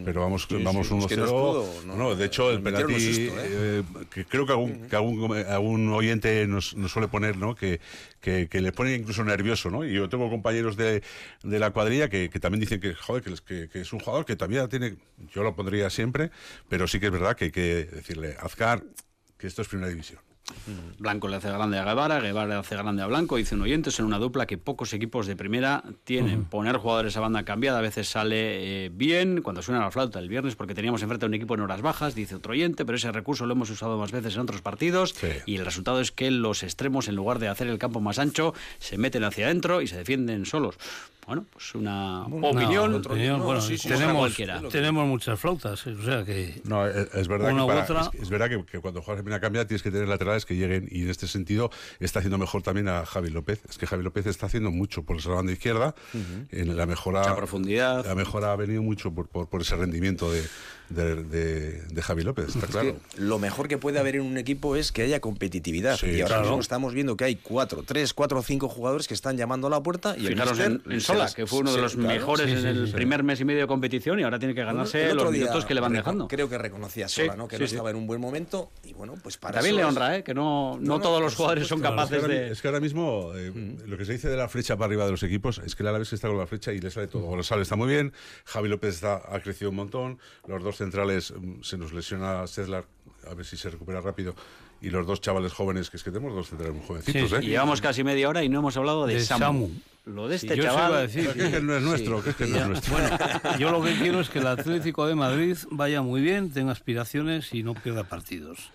pero 0.05 0.21
vamos, 0.21 0.47
Sí, 0.49 0.63
vamos 0.63 0.87
sí, 0.89 0.99
es 0.99 1.07
que 1.07 1.17
1-0. 1.17 1.19
nos 1.21 1.31
pudo, 1.31 1.83
no, 1.87 1.97
no, 1.97 2.15
de 2.15 2.27
hecho, 2.27 2.51
el 2.51 2.63
penalti, 2.63 2.93
¿eh? 2.95 3.33
eh, 3.39 3.83
que 4.11 4.25
creo 4.27 4.45
que 4.45 4.53
algún, 4.53 4.87
que 4.89 4.97
algún, 4.97 5.35
algún 5.37 5.93
oyente 5.93 6.47
nos, 6.47 6.77
nos 6.77 6.93
suele 6.93 7.09
poner, 7.09 7.37
¿no? 7.39 7.55
Que, 7.55 7.81
que, 8.21 8.49
que 8.49 8.61
le 8.61 8.71
pone 8.73 8.95
incluso 8.95 9.25
nervioso, 9.25 9.71
¿no? 9.71 9.85
Y 9.87 9.95
yo 9.95 10.09
tengo 10.09 10.29
compañeros 10.29 10.77
de, 10.77 11.03
de 11.43 11.59
la 11.59 11.71
cuadrilla 11.71 12.09
que, 12.11 12.29
que 12.29 12.39
también 12.39 12.61
dicen 12.61 12.81
que, 12.81 12.95
joder, 12.95 13.23
que, 13.23 13.33
es- 13.33 13.41
que- 13.41 13.69
que 13.69 13.81
es 13.81 13.93
un 13.93 14.01
jugador 14.01 14.27
que 14.27 14.37
todavía 14.37 14.69
tiene, 14.69 14.97
yo 15.35 15.43
lo 15.43 15.57
pondría 15.57 15.89
siempre, 15.91 16.31
pero 16.69 16.87
sí 16.87 17.01
que 17.01 17.07
es 17.07 17.13
verdad 17.13 17.35
que 17.37 17.47
hay 17.47 17.51
que 17.51 17.85
decirle, 17.87 18.37
Azcar, 18.41 18.85
que 19.39 19.47
esto 19.47 19.63
es 19.63 19.69
primera 19.69 19.89
división. 19.89 20.21
Blanco 20.99 21.29
le 21.29 21.37
hace 21.37 21.49
grande 21.51 21.79
a 21.79 21.85
Guevara, 21.85 22.21
Guevara 22.21 22.47
le 22.49 22.55
hace 22.55 22.77
grande 22.77 23.03
a 23.03 23.07
Blanco, 23.07 23.37
dice 23.37 23.55
un 23.55 23.63
oyente, 23.63 23.91
es 23.91 23.99
en 23.99 24.05
una 24.07 24.19
dupla 24.19 24.47
que 24.47 24.59
pocos 24.59 24.93
equipos 24.93 25.27
de 25.27 25.37
primera 25.37 25.83
tienen. 26.05 26.45
Poner 26.45 26.77
jugadores 26.77 27.17
a 27.17 27.21
banda 27.21 27.45
cambiada 27.45 27.79
a 27.79 27.83
veces 27.83 28.09
sale 28.09 28.87
eh, 28.87 28.91
bien, 28.93 29.43
cuando 29.43 29.63
suena 29.63 29.81
la 29.81 29.91
flauta 29.91 30.19
el 30.19 30.29
viernes, 30.29 30.57
porque 30.57 30.75
teníamos 30.75 31.03
enfrente 31.03 31.27
a 31.27 31.29
un 31.29 31.35
equipo 31.35 31.55
en 31.55 31.61
horas 31.61 31.83
bajas, 31.83 32.15
dice 32.15 32.35
otro 32.35 32.53
oyente, 32.53 32.85
pero 32.85 32.97
ese 32.97 33.11
recurso 33.13 33.47
lo 33.47 33.53
hemos 33.53 33.71
usado 33.71 33.99
más 33.99 34.13
veces 34.13 34.35
en 34.35 34.41
otros 34.43 34.63
partidos 34.63 35.15
y 35.47 35.57
el 35.57 35.65
resultado 35.65 36.01
es 36.01 36.11
que 36.13 36.31
los 36.31 36.63
extremos, 36.63 37.09
en 37.09 37.17
lugar 37.17 37.39
de 37.39 37.49
hacer 37.49 37.67
el 37.69 37.79
campo 37.79 38.01
más 38.01 38.19
ancho, 38.19 38.55
se 38.79 38.99
meten 38.99 39.25
hacia 39.25 39.47
adentro 39.47 39.81
y 39.83 39.87
se 39.87 39.97
defienden 39.97 40.47
solos. 40.47 40.77
Bueno, 41.27 41.45
pues 41.53 41.75
una 41.77 42.23
opinión, 42.23 43.03
bueno, 43.03 43.61
tenemos, 44.71 45.07
muchas 45.07 45.39
flautas, 45.39 45.87
o 45.87 46.03
sea 46.03 46.25
que... 46.25 46.61
No, 46.65 46.87
es, 46.87 47.15
es 47.15 47.29
verdad, 47.29 47.53
Una 47.53 47.59
que, 47.61 47.65
u 47.65 47.69
para- 47.69 47.83
otra. 47.85 48.01
es, 48.15 48.23
es 48.23 48.31
verdad 48.31 48.49
que, 48.49 48.65
que 48.65 48.81
cuando 48.81 49.01
juegas 49.01 49.21
en 49.21 49.25
primera 49.27 49.41
cambia 49.41 49.65
tienes 49.67 49.83
que 49.83 49.93
tener 49.93 50.09
laterales 50.09 50.40
que 50.45 50.57
lleguen 50.57 50.89
y 50.91 51.03
en 51.03 51.11
este 51.11 51.27
sentido 51.27 51.71
está 51.99 52.21
haciendo 52.21 52.39
mejor 52.39 52.63
también 52.63 52.89
a 52.89 53.05
Javi 53.07 53.31
López. 53.31 53.61
Es 53.69 53.79
que 53.79 53.87
Javi 53.87 54.03
López 54.03 54.27
está 54.27 54.47
haciendo 54.47 54.71
mucho 54.71 55.03
por 55.03 55.17
esa 55.17 55.31
banda 55.31 55.53
izquierda, 55.53 55.95
en 56.51 56.77
la 56.77 56.87
mejora, 56.87 57.21
Mucha 57.21 57.37
profundidad. 57.37 58.07
La 58.07 58.15
mejora 58.15 58.53
ha 58.53 58.57
venido 58.57 58.83
mucho 58.83 59.13
por, 59.13 59.29
por, 59.29 59.49
por 59.49 59.63
ese 59.63 59.77
rendimiento 59.77 60.31
de, 60.31 60.43
de, 60.91 61.25
de- 61.25 61.83
de 61.87 62.03
Javi 62.03 62.23
López, 62.23 62.49
está 62.49 62.67
Es 62.67 62.71
claro. 62.71 62.97
lo 63.17 63.39
mejor 63.39 63.69
que 63.69 63.79
puede 63.79 63.99
haber 63.99 64.17
en 64.17 64.23
un 64.23 64.37
equipo 64.39 64.77
es 64.77 64.93
que 64.93 65.03
haya 65.03 65.21
competitividad. 65.21 65.97
Sí, 65.97 66.07
y 66.07 66.21
ahora 66.21 66.27
claro. 66.37 66.43
mismo 66.43 66.61
estamos 66.61 66.93
viendo 66.95 67.17
que 67.17 67.25
hay 67.25 67.37
cuatro, 67.37 67.83
tres, 67.87 68.13
cuatro 68.13 68.41
o 68.41 68.43
cinco 68.43 68.69
jugadores 68.69 69.09
que 69.09 69.15
están 69.15 69.37
llamando 69.37 69.69
a 69.69 69.71
la 69.71 69.83
puerta 69.83 70.15
y 70.19 70.27
el 70.27 70.33
Fijaros 70.35 70.59
en, 70.61 70.83
en 70.91 71.01
Sola, 71.01 71.31
que 71.35 71.47
fue 71.47 71.61
uno 71.61 71.73
de 71.73 71.81
los 71.81 71.95
claro, 71.95 72.09
mejores 72.09 72.47
sí, 72.47 72.53
en 72.53 72.61
sí, 72.61 72.67
el 72.67 72.87
sí. 72.89 72.93
primer 72.93 73.23
mes 73.23 73.41
y 73.41 73.45
medio 73.45 73.61
de 73.61 73.67
competición 73.67 74.21
y 74.21 74.25
ahora 74.25 74.39
tiene 74.39 74.55
que 74.55 74.65
ganarse 74.65 75.05
El 75.07 75.13
otro 75.13 75.25
los 75.25 75.33
día 75.33 75.43
minutos 75.45 75.65
que 75.65 75.75
le 75.75 75.81
van 75.81 75.93
dejando. 75.93 76.29
Creo 76.29 76.49
que 76.49 76.59
reconocía 76.59 77.09
Sí, 77.09 77.23
Sola, 77.23 77.37
¿no? 77.37 77.49
que 77.49 77.57
sí, 77.57 77.63
no 77.63 77.69
sí. 77.69 77.75
estaba 77.77 77.91
en 77.91 77.97
un 77.97 78.07
buen 78.07 78.21
momento 78.21 78.71
y 78.85 78.93
bueno, 78.93 79.15
pues 79.23 79.37
para 79.39 79.55
También 79.55 79.77
le 79.77 79.85
honra, 79.85 80.17
¿eh? 80.17 80.25
que 80.25 80.35
no, 80.35 80.77
no, 80.77 80.81
No, 80.81 80.97
no, 80.97 81.01
todos 81.01 81.23
los 81.23 81.35
jugadores 81.35 81.67
son 81.69 81.81
capaces 81.81 82.17
es, 82.17 82.19
que 82.19 82.23
ahora, 82.27 82.35
de... 82.47 82.51
es 82.53 82.61
que 82.63 82.69
ahora 82.69 82.81
mismo 82.81 83.33
eh, 83.37 83.51
Mm. 83.51 83.89
lo 83.91 83.97
que 83.97 84.05
se 84.05 84.13
dice 84.13 84.29
de 84.29 84.37
la 84.37 84.49
flecha 84.49 84.77
para 84.77 84.87
arriba 84.87 85.05
de 85.05 85.11
los 85.13 85.23
equipos 85.23 85.61
es 85.65 85.75
que 85.75 85.83
el 85.83 85.89
Alavés 85.89 86.13
está 86.13 86.29
con 86.29 86.37
la 86.39 86.47
flecha 86.47 86.73
y 86.73 86.79
le 86.81 86.91
sale 86.91 87.07
todo. 87.09 87.23
González 87.23 87.63
está 87.63 87.77
muy 87.77 87.89
bien, 87.89 88.13
Javi 88.45 88.69
López 88.69 88.95
está, 88.97 89.23
ha 89.29 89.41
crecido 89.41 89.71
un 89.71 89.77
montón, 89.77 90.19
los 90.47 90.63
dos 90.63 90.80
centrales 90.81 91.33
mm, 91.39 91.63
se 91.63 91.77
nos 91.79 91.93
lesiona 91.93 92.47
Sedlar, 92.47 92.85
a 93.31 93.35
ver 93.35 93.45
si 93.47 93.57
se 93.57 93.71
recupera 93.71 94.01
rápido, 94.01 94.35
y 94.81 94.89
los 94.91 95.07
dos 95.07 95.21
chavales 95.21 95.53
jóvenes, 95.53 95.91
que 95.91 95.99
es 95.99 96.03
que 96.03 96.11
tenemos 96.11 96.35
dos 96.35 96.49
centrales 96.49 96.75
muy 96.75 96.87
jovencitos, 96.87 97.31
Sí, 97.31 97.37
¿eh? 97.37 97.41
llevamos 97.43 97.81
casi 97.81 98.03
media 98.03 98.29
hora 98.29 98.43
y 98.43 98.49
no 98.49 98.59
hemos 98.61 98.77
hablado 98.77 99.07
de, 99.07 99.15
De 99.15 99.21
Samu. 99.21 99.45
Samu. 99.45 99.71
Lo 100.07 100.27
de 100.27 100.39
Sí, 100.39 100.47
este 100.47 100.57
yo 100.57 100.65
eso 100.65 100.73
chaval... 100.73 100.91
iba 100.91 100.99
a 100.99 101.03
decir, 101.03 101.31
que 101.53 101.61
no 101.61 101.77
es 101.77 101.83
nuestro, 101.83 102.25
que 102.25 102.31
es 102.31 102.37
que 102.37 102.47
no 102.47 102.57
es 102.57 102.67
nuestro. 102.67 102.93
Bueno, 102.95 103.19
yo 103.59 103.71
lo 103.71 103.83
que 103.83 103.95
quiero 103.97 104.21
es 104.21 104.31
que 104.31 104.39
el 104.39 104.47
Atlético 104.47 105.07
de 105.07 105.15
Madrid 105.15 105.57
vaya 105.71 106.01
muy 106.03 106.23
bien, 106.23 106.51
tenga 106.51 106.73
aspiraciones 106.73 107.53
y 107.53 107.63
no 107.63 107.75
pierda 107.75 108.05
partidos. 108.05 108.71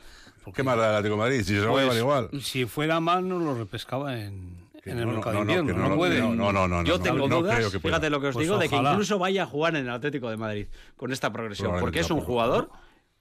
¿Qué 0.54 0.62
más 0.62 0.78
da 0.78 0.90
el 0.92 0.96
Atlético 0.98 1.16
de 1.16 1.22
Madrid? 1.28 1.40
Si 1.40 1.56
se 1.56 1.62
lo 1.62 1.74
va 1.74 1.82
a 1.82 1.86
Pues, 1.86 1.96
llevar 1.96 1.98
igual. 2.30 2.42
Si 2.44 2.66
fuera 2.66 3.00
mal, 3.00 3.28
no 3.28 3.40
lo 3.40 3.56
repescaba 3.58 4.16
en, 4.20 4.56
en 4.92 5.00
el 5.00 5.06
no, 5.06 5.12
mercado 5.14 5.34
no, 5.34 5.40
de 5.42 5.46
no, 5.46 5.60
invierno. 5.60 5.74
que 5.84 5.84
No, 5.84 5.90
no, 5.90 5.96
puede. 5.96 6.20
no, 6.20 6.36
no, 6.36 6.52
no, 6.52 6.68
no, 6.68 6.84
Yo 6.84 6.98
no, 6.98 7.04
tengo 7.04 7.28
no 7.28 7.40
dudas, 7.42 7.56
creo 7.58 7.72
que 7.72 7.80
fíjate 7.80 8.10
lo 8.10 8.22
que 8.22 8.28
os 8.28 8.34
Pues 8.34 8.46
digo, 8.46 8.58
de 8.58 8.70
que 8.70 8.76
ojalá. 8.76 8.92
incluso 8.92 9.18
vaya 9.20 9.44
a 9.44 9.46
jugar 9.46 9.76
en 9.76 9.84
el 9.84 9.90
Atlético 9.90 10.30
de 10.30 10.38
Madrid 10.38 10.68
con 10.96 11.12
esta 11.12 11.32
progresión, 11.34 11.80
porque 11.80 12.00
es 12.02 12.10
un 12.12 12.22
jugador 12.22 12.70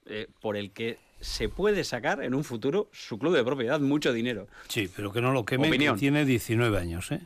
eh, 0.05 0.27
por 0.41 0.57
el 0.57 0.71
que 0.71 0.97
se 1.21 1.49
puede 1.49 1.83
sacar 1.83 2.21
en 2.23 2.35
un 2.35 2.43
futuro 2.43 2.89
su 2.91 3.17
club 3.17 3.35
de 3.35 3.43
propiedad 3.43 3.79
mucho 3.79 4.13
dinero. 4.13 4.47
Sí, 4.67 4.89
pero 4.95 5.11
que 5.11 5.21
no 5.21 5.31
lo 5.31 5.43
queme, 5.45 5.71
que 5.75 5.91
tiene 5.93 6.25
19 6.25 6.77
años, 6.77 7.11
¿eh? 7.11 7.21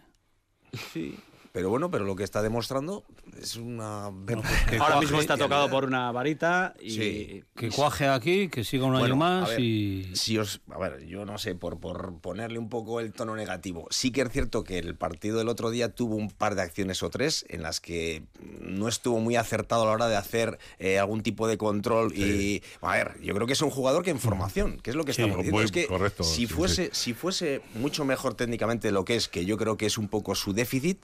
Pero 1.52 1.69
bueno, 1.69 1.89
pero 1.89 2.06
lo 2.06 2.15
que 2.15 2.23
está 2.23 2.41
demostrando 2.41 3.04
es 3.42 3.56
una... 3.58 4.12
que 4.26 4.78
Ahora 4.78 4.96
cuaje- 4.96 5.00
mismo 5.02 5.20
está 5.20 5.38
tocado 5.38 5.70
por 5.70 5.86
una 5.86 6.12
varita 6.12 6.74
y... 6.82 6.89
Sí. 6.92 7.44
Que 7.56 7.70
cuaje 7.70 8.08
aquí, 8.08 8.50
que 8.50 8.63
siga 8.63 8.86
un 8.86 8.92
año 8.94 9.02
Bueno, 9.02 9.15
más 9.18 9.48
a 9.48 9.52
ver, 9.52 9.60
y... 9.60 10.12
Si 10.15 10.38
os, 10.38 10.62
a 10.72 10.78
ver, 10.78 11.06
yo 11.06 11.26
no 11.26 11.38
sé, 11.38 11.56
por, 11.56 11.80
por 11.80 12.20
ponerle 12.20 12.60
un 12.60 12.70
poco 12.70 13.00
el 13.00 13.12
tono 13.13 13.36
negativo, 13.36 13.88
sí 13.89 14.12
que 14.12 14.22
es 14.22 14.30
cierto 14.32 14.63
que 14.63 14.80
el 14.80 14.96
partido 14.96 15.38
del 15.38 15.50
otro 15.50 15.70
día 15.70 15.94
tuvo 15.94 16.15
un 16.15 16.30
par 16.30 16.56
de 16.56 16.62
acciones 16.62 17.04
o 17.04 17.10
tres 17.10 17.46
en 17.50 17.63
las 17.63 17.80
que 17.80 18.24
no 18.62 18.88
estuvo 18.88 19.20
muy 19.20 19.36
acertado 19.36 19.84
a 19.84 19.86
la 19.88 19.92
hora 19.92 20.08
de 20.08 20.15
hacer 20.18 20.58
eh, 20.80 21.00
algún 21.00 21.22
tipo 21.24 21.48
de 21.48 21.58
control 21.58 22.13
y, 22.15 22.62
a 22.82 22.94
ver, 22.94 23.20
yo 23.22 23.34
creo 23.36 23.48
que 23.48 23.54
es 23.54 23.62
un 23.62 23.70
jugador 23.70 24.04
que 24.04 24.12
en 24.12 24.20
formación, 24.20 24.80
que 24.80 24.89
es 24.92 24.96
lo 24.96 25.06
que 25.06 25.13
Sí, 25.13 25.22
estamos 25.22 25.38
diciendo, 25.38 25.58
muy 25.58 25.65
es 25.65 25.72
que 25.72 25.88
correcto, 25.88 26.24
si 26.24 26.36
sí, 26.36 26.48
fuese, 26.48 26.89
si 26.94 27.13
fuese 27.13 27.62
mucho 27.76 28.06
mejor 28.06 28.34
técnicamente 28.36 28.88
de 28.88 28.92
lo 28.92 29.06
que 29.06 29.15
es, 29.15 29.28
que 29.28 29.46
yo 29.46 29.58
creo 29.58 29.78
que 29.78 29.86
es 29.86 29.98
un 29.98 30.08
poco 30.08 30.36
su 30.36 30.54
déficit, 30.54 31.00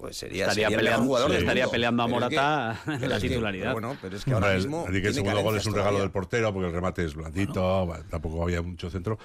pues 0.00 0.16
sería, 0.16 0.44
Estaría 0.44 0.68
sería 0.68 0.76
el 0.78 0.84
peleando- 0.84 1.06
jugador 1.06 1.32
estaría 1.34 1.66
peleando 1.68 2.02
a 2.02 2.06
Pero 2.06 2.18
es 2.18 2.28
que- 2.30 2.36
Morata 2.36 2.80
la 2.86 3.16
es 3.16 3.22
que- 3.22 3.28
titularidad. 3.28 3.72
bueno, 3.72 3.96
pero 4.00 4.16
es 4.16 4.24
que 4.24 4.32
ahora 4.32 4.46
Hombre, 4.46 4.56
el- 4.58 4.62
mismo 4.66 4.78
el, 4.86 4.90
que 4.92 4.96
el 4.96 5.02
tiene 5.02 5.14
segundo 5.14 5.42
gol 5.42 5.56
es 5.58 5.66
un 5.66 5.72
regalo 5.72 5.88
todavía. 5.90 6.02
del 6.02 6.10
portero 6.10 6.52
porque 6.52 6.66
el 6.68 6.72
remate 6.72 7.04
es 7.04 7.14
blandito, 7.14 7.86
bueno, 7.86 8.04
tampoco 8.10 8.42
había 8.42 8.62
mucho 8.62 8.90
centro. 8.90 9.18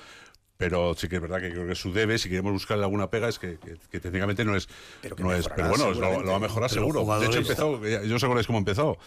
Pero 0.58 0.94
sí 0.96 1.10
que 1.10 1.18
es 1.18 1.22
verdad 1.22 1.41
que 1.41 1.52
creo 1.52 1.68
que 1.68 1.76
su 1.76 1.91
debe, 1.91 2.18
si 2.18 2.30
queremos 2.30 2.54
buscarle 2.54 2.86
alguna 2.86 3.10
pega, 3.10 3.28
es 3.28 3.39
que, 3.39 3.58
que- 3.60 3.76
que 3.91 4.00
técnicamente 4.00 4.46
no 4.46 4.56
es. 4.56 4.70
Pero 5.02 5.18
que 5.18 5.24
no 5.24 5.34
es 5.34 5.50
pero 5.50 5.68
bueno, 5.68 5.91
lo, 5.91 6.26
va 6.26 6.36
a 6.38 6.39
mejorar 6.39 6.70
seguro. 6.70 7.04
De 7.20 7.26
hecho, 7.26 7.39
empezó, 7.39 7.86
yo 7.86 8.00
no 8.08 8.20
sé 8.20 8.26
cuál 8.28 8.39
es 8.39 8.48
cómo 8.48 8.60
empezó. 8.60 8.98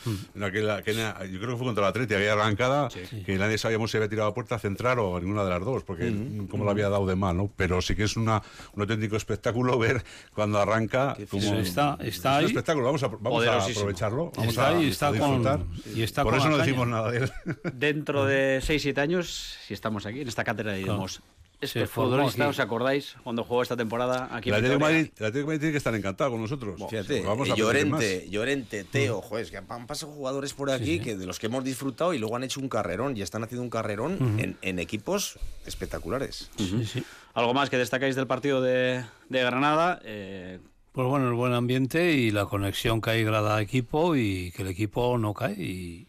Aquella- 0.43 0.77
aquella- 0.77 1.25
yo 1.25 1.39
creo 1.39 1.53
que 1.53 1.57
fue 1.57 1.67
contra 1.67 1.83
la 1.85 1.89
Atleti, 1.89 2.13
aquella 2.15 2.35
arrancada, 2.35 2.89
que 3.25 3.39
nadie 3.39 3.57
sabíamos 3.57 3.91
si 3.91 3.97
había 3.97 4.11
tirado 4.11 4.29
a 4.29 4.35
puerta 4.35 4.57
a 4.57 4.59
centrar 4.59 4.99
o 4.99 5.17
a 5.17 5.21
ninguna 5.21 5.43
de 5.45 5.51
las 5.51 5.65
dos, 5.65 5.85
porque 5.85 6.13
como 6.51 6.65
lo 6.65 6.71
había 6.71 6.91
dado 6.91 7.07
de 7.07 7.17
mal, 7.17 7.35
¿no? 7.37 7.51
Pero 7.57 7.81
sí 7.81 7.95
que 7.97 8.05
es 8.05 8.17
una, 8.17 8.43
un 8.75 8.83
auténtico 8.83 9.17
espectáculo 9.17 9.79
ver 9.79 10.05
cuando 10.35 10.59
arranca. 10.59 11.17
Como, 11.31 11.55
Está- 11.55 11.97
está 12.03 12.39
es 12.41 12.45
un 12.45 12.51
espectáculo, 12.51 12.85
vamos 12.87 13.03
a, 13.03 13.09
vamos 13.09 13.47
a 13.47 13.65
aprovecharlo. 13.65 14.33
Vamos 14.37 14.51
Está 14.51 14.67
a, 14.69 14.77
ahí, 14.77 14.89
está 14.91 15.09
a 15.09 15.13
disfrutar. 15.13 15.59
con- 15.61 15.83
y 15.97 16.03
está 16.03 16.23
Por 16.25 16.33
con 16.33 16.41
eso 16.41 16.51
no 16.51 16.59
decimos 16.59 16.87
nada 16.89 17.11
de 17.11 17.19
él. 17.21 17.33
Dentro 17.73 18.27
de 18.27 18.61
6-7 18.63 18.99
años, 19.01 19.57
si 19.67 19.73
estamos 19.73 20.05
aquí 20.05 20.21
en 20.21 20.29
esta 20.29 20.45
cátedra, 20.45 20.75
diremos... 20.75 21.23
Este 21.61 21.87
futbolista. 21.89 22.47
¿os 22.49 22.61
acordáis 22.61 23.17
cuando 23.25 23.43
jugó 23.43 23.63
esta 23.63 23.77
temporada 23.77 24.29
aquí 24.31 24.49
El 24.49 24.55
en 24.55 24.59
Atlético? 24.65 24.81
Madrid, 24.81 24.99
el 25.17 25.27
Atlético 25.27 25.39
de 25.39 25.45
Madrid 25.47 25.59
tiene 25.61 25.73
que 25.73 25.79
estar 25.79 25.95
encantado 25.95 26.31
con 26.31 26.41
nosotros. 26.41 26.81
Fíjate, 26.89 27.23
Vamos 27.23 27.51
a 27.51 27.57
Llorente, 27.57 28.29
Llorente, 28.31 28.85
Teo, 28.85 29.21
joder, 29.21 29.45
es 29.45 29.51
que 29.51 29.57
han 29.57 29.87
pasado 29.87 30.13
jugadores 30.13 30.55
por 30.55 30.71
aquí 30.71 31.01
que 31.01 31.17
de 31.17 31.27
los 31.27 31.41
que 31.41 31.47
hemos 31.47 31.65
disfrutado 31.65 32.15
y 32.15 32.19
luego 32.19 32.37
han 32.37 32.45
hecho 32.45 32.61
un 32.61 32.69
carrerón 32.69 33.17
y 33.17 33.23
están 33.23 33.43
haciendo 33.43 33.63
un 33.65 33.71
carrerón 33.71 34.39
en, 34.39 34.57
en 34.63 34.79
equipos 34.79 35.39
espectaculares. 35.67 36.51
Sí, 36.59 36.85
sí. 36.87 37.03
¿Algo 37.35 37.55
más 37.55 37.71
que 37.71 37.77
destacáis 37.79 38.15
del 38.15 38.27
partido 38.29 38.61
de, 38.63 39.05
de 39.29 39.43
Granada? 39.43 40.01
Eh, 40.05 40.61
Pues 40.93 41.09
bueno, 41.09 41.27
el 41.29 41.35
buen 41.35 41.55
ambiente 41.55 42.13
y 42.13 42.31
la 42.31 42.47
conexión 42.47 43.01
que 43.01 43.11
hay 43.11 43.25
cada 43.25 43.61
equipo 43.61 44.15
y 44.17 44.53
que 44.53 44.63
el 44.63 44.69
equipo 44.69 45.19
no 45.19 45.35
cae 45.35 45.55
y, 45.55 46.07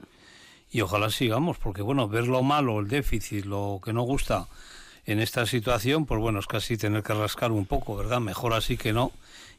y 0.72 0.82
ojalá 0.82 1.10
sigamos, 1.10 1.58
porque 1.58 1.82
bueno, 1.82 2.08
ver 2.08 2.28
lo 2.28 2.44
malo, 2.44 2.80
el 2.80 2.88
déficit, 2.88 3.46
lo 3.46 3.82
que 3.84 3.94
no 3.94 4.04
gusta 4.04 4.48
en 5.10 5.20
esta 5.20 5.48
situación, 5.48 6.06
pues 6.06 6.22
bueno, 6.22 6.40
es 6.40 6.46
casi 6.46 6.78
tener 6.78 7.02
que 7.02 7.16
rascar 7.16 7.52
un 7.52 7.66
poco, 7.66 7.98
¿verdad? 7.98 8.20
Mejor 8.20 8.54
así 8.54 8.78
que 8.78 8.94
no, 8.94 9.12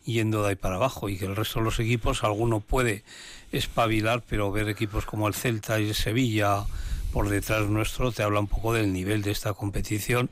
yendo 0.04 0.44
de 0.44 0.50
ahí 0.50 0.54
para 0.54 0.76
abajo 0.76 1.08
y 1.08 1.18
que 1.18 1.24
el 1.24 1.34
resto 1.34 1.58
de 1.58 1.64
los 1.64 1.80
equipos, 1.80 2.22
alguno 2.22 2.60
puede 2.60 3.02
espabilar, 3.50 4.22
pero 4.28 4.52
ver 4.52 4.68
equipos 4.68 5.06
como 5.06 5.26
el 5.26 5.34
Celta 5.34 5.80
y 5.80 5.88
el 5.88 5.94
Sevilla 5.96 6.64
por 7.12 7.28
detrás 7.28 7.68
nuestro 7.68 8.12
te 8.12 8.22
habla 8.22 8.38
un 8.38 8.46
poco 8.46 8.72
del 8.72 8.92
nivel 8.92 9.22
de 9.22 9.32
esta 9.32 9.52
competición 9.52 10.30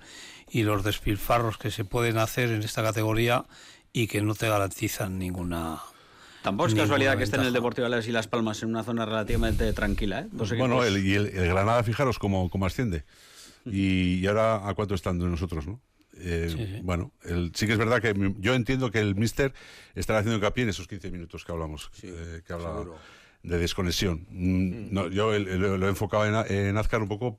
y 0.52 0.62
los 0.62 0.84
despilfarros 0.84 1.58
que 1.58 1.72
se 1.72 1.84
pueden 1.84 2.16
hacer 2.16 2.50
en 2.50 2.62
esta 2.62 2.84
categoría 2.84 3.44
y 3.92 4.06
que 4.06 4.22
no 4.22 4.36
te 4.36 4.48
garantizan 4.48 5.18
ninguna 5.18 5.80
tampoco 6.42 6.68
es 6.68 6.76
casualidad 6.76 7.18
que 7.18 7.24
estén 7.24 7.40
el. 7.40 7.52
Deportivo 7.52 7.86
Alavés 7.86 8.06
y 8.06 8.12
Las 8.12 8.28
Palmas 8.28 8.62
en 8.62 8.68
una 8.68 8.84
zona 8.84 9.04
relativamente 9.04 9.72
tranquila. 9.72 10.20
¿eh? 10.20 10.28
Dos 10.30 10.56
Bueno, 10.56 10.84
el, 10.84 11.04
y 11.04 11.14
el, 11.14 11.26
el 11.26 11.48
Granada, 11.48 11.82
fijaros 11.82 12.20
cómo, 12.20 12.48
cómo 12.48 12.66
asciende. 12.66 13.04
y, 13.66 14.14
y 14.20 14.26
ahora 14.26 14.68
a 14.68 14.74
cuánto 14.74 14.94
están 14.94 15.18
de 15.18 15.26
nosotros, 15.26 15.66
¿no? 15.66 15.80
Eh, 16.20 16.48
Sí, 16.50 16.56
sí. 16.66 16.80
Bueno, 16.82 17.12
el- 17.24 17.52
sí 17.54 17.66
que 17.66 17.72
es 17.74 17.78
verdad 17.78 18.02
que 18.02 18.12
yo 18.40 18.54
entiendo 18.54 18.90
que 18.90 18.98
el 18.98 19.14
Mister 19.14 19.52
estará 19.94 20.18
haciendo 20.20 20.36
hincapié 20.36 20.64
en 20.64 20.70
esos 20.70 20.88
15 20.88 21.10
minutos 21.12 21.44
que 21.44 21.52
hablamos, 21.52 21.90
eh, 22.02 22.42
que 22.46 22.52
hablaba 22.52 22.78
seguro. 22.80 22.98
de 23.44 23.58
desconexión. 23.58 24.26
Mm, 24.30 24.92
no, 24.92 25.08
yo 25.08 25.32
el- 25.32 25.46
el- 25.46 25.60
lo 25.78 25.86
he 25.86 25.90
enfocado 25.90 26.26
en, 26.26 26.34
A- 26.34 26.46
en 26.46 26.76
Azcar 26.76 27.00
un 27.02 27.08
poco 27.08 27.36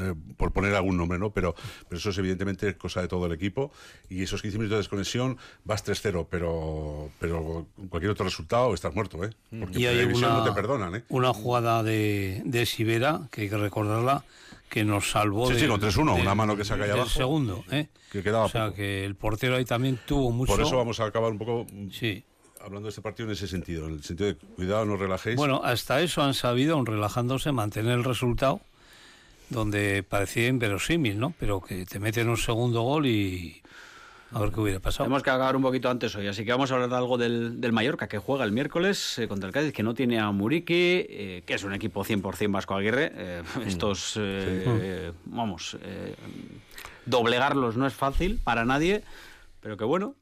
eh, 0.00 0.14
por 0.36 0.52
poner 0.52 0.76
algún 0.76 0.96
nombre, 0.96 1.18
¿no? 1.18 1.30
Pero, 1.32 1.56
pero 1.88 1.98
eso 1.98 2.10
es 2.10 2.18
evidentemente 2.18 2.76
cosa 2.76 3.00
de 3.02 3.08
todo 3.08 3.26
el 3.26 3.32
equipo 3.32 3.72
y 4.08 4.22
esos 4.22 4.40
15 4.40 4.58
minutos 4.58 4.76
de 4.76 4.82
desconexión 4.82 5.36
vas 5.64 5.84
3-0, 5.84 6.28
pero, 6.30 7.10
pero 7.18 7.66
cualquier 7.88 8.12
otro 8.12 8.24
resultado 8.24 8.72
estás 8.74 8.94
muerto, 8.94 9.24
¿eh? 9.24 9.30
Porque 9.58 9.80
Y 9.80 9.86
hay 9.86 10.04
una, 10.04 10.28
no 10.34 10.44
te 10.44 10.52
perdonan, 10.52 10.94
¿eh? 10.94 11.04
una 11.08 11.32
jugada 11.32 11.82
de, 11.82 12.42
de 12.44 12.64
Sivera, 12.64 13.22
que 13.32 13.40
hay 13.42 13.48
que 13.48 13.56
recordarla, 13.56 14.22
que 14.68 14.84
nos 14.84 15.10
salvó 15.10 15.50
Sí, 15.52 15.60
sí, 15.60 15.66
con 15.66 15.80
3-1, 15.80 16.12
del- 16.14 16.22
una 16.22 16.34
mano 16.34 16.56
que 16.56 16.64
del 16.64 16.90
abajo. 16.90 17.08
segundo, 17.08 17.64
¿eh? 17.70 17.88
Que 18.10 18.22
quedaba 18.22 18.44
o 18.44 18.48
sea, 18.48 18.64
poco. 18.66 18.76
que 18.76 19.04
el 19.04 19.14
portero 19.14 19.56
ahí 19.56 19.64
también 19.64 19.98
tuvo 20.06 20.30
mucho... 20.30 20.52
Por 20.54 20.62
eso 20.64 20.76
vamos 20.76 20.98
a 21.00 21.04
acabar 21.06 21.30
un 21.32 21.38
poco 21.38 21.66
Sí. 21.92 22.24
hablando 22.60 22.86
de 22.86 22.90
este 22.90 23.02
partido 23.02 23.28
en 23.28 23.32
ese 23.34 23.46
sentido, 23.48 23.86
en 23.86 23.94
el 23.94 24.02
sentido 24.02 24.28
de 24.28 24.34
cuidado, 24.36 24.84
no 24.84 24.96
relajéis. 24.96 25.36
Bueno, 25.36 25.60
hasta 25.64 26.00
eso 26.00 26.22
han 26.22 26.34
sabido, 26.34 26.74
aun 26.74 26.86
relajándose, 26.86 27.52
mantener 27.52 27.92
el 27.92 28.04
resultado 28.04 28.60
donde 29.50 30.02
parecía 30.02 30.48
inverosímil, 30.48 31.18
¿no? 31.20 31.32
Pero 31.38 31.60
que 31.60 31.86
te 31.86 32.00
meten 32.00 32.28
un 32.28 32.36
segundo 32.36 32.82
gol 32.82 33.06
y 33.06 33.62
a 34.36 34.40
ver 34.40 34.52
qué 34.52 34.60
hubiera 34.60 34.80
pasado. 34.80 35.06
Tenemos 35.06 35.22
que 35.22 35.30
acabar 35.30 35.56
un 35.56 35.62
poquito 35.62 35.88
antes 35.88 36.14
hoy, 36.14 36.26
así 36.26 36.44
que 36.44 36.50
vamos 36.50 36.70
a 36.70 36.74
hablar 36.74 36.90
de 36.90 36.96
algo 36.96 37.16
del, 37.16 37.58
del 37.58 37.72
Mallorca, 37.72 38.06
que 38.06 38.18
juega 38.18 38.44
el 38.44 38.52
miércoles 38.52 39.18
eh, 39.18 39.28
contra 39.28 39.46
el 39.46 39.52
Cádiz, 39.54 39.72
que 39.72 39.82
no 39.82 39.94
tiene 39.94 40.18
a 40.18 40.30
Muriqui, 40.30 41.06
eh, 41.08 41.42
que 41.46 41.54
es 41.54 41.64
un 41.64 41.72
equipo 41.72 42.04
100% 42.04 42.52
Vasco 42.52 42.74
Aguirre. 42.74 43.12
Eh, 43.14 43.42
estos, 43.66 44.18
eh, 44.20 45.12
vamos, 45.24 45.78
doblegarlos 47.06 47.78
no 47.78 47.86
es 47.86 47.94
fácil 47.94 48.38
para 48.44 48.66
nadie, 48.66 49.02
pero 49.60 49.78
que 49.78 49.84
bueno, 49.84 50.16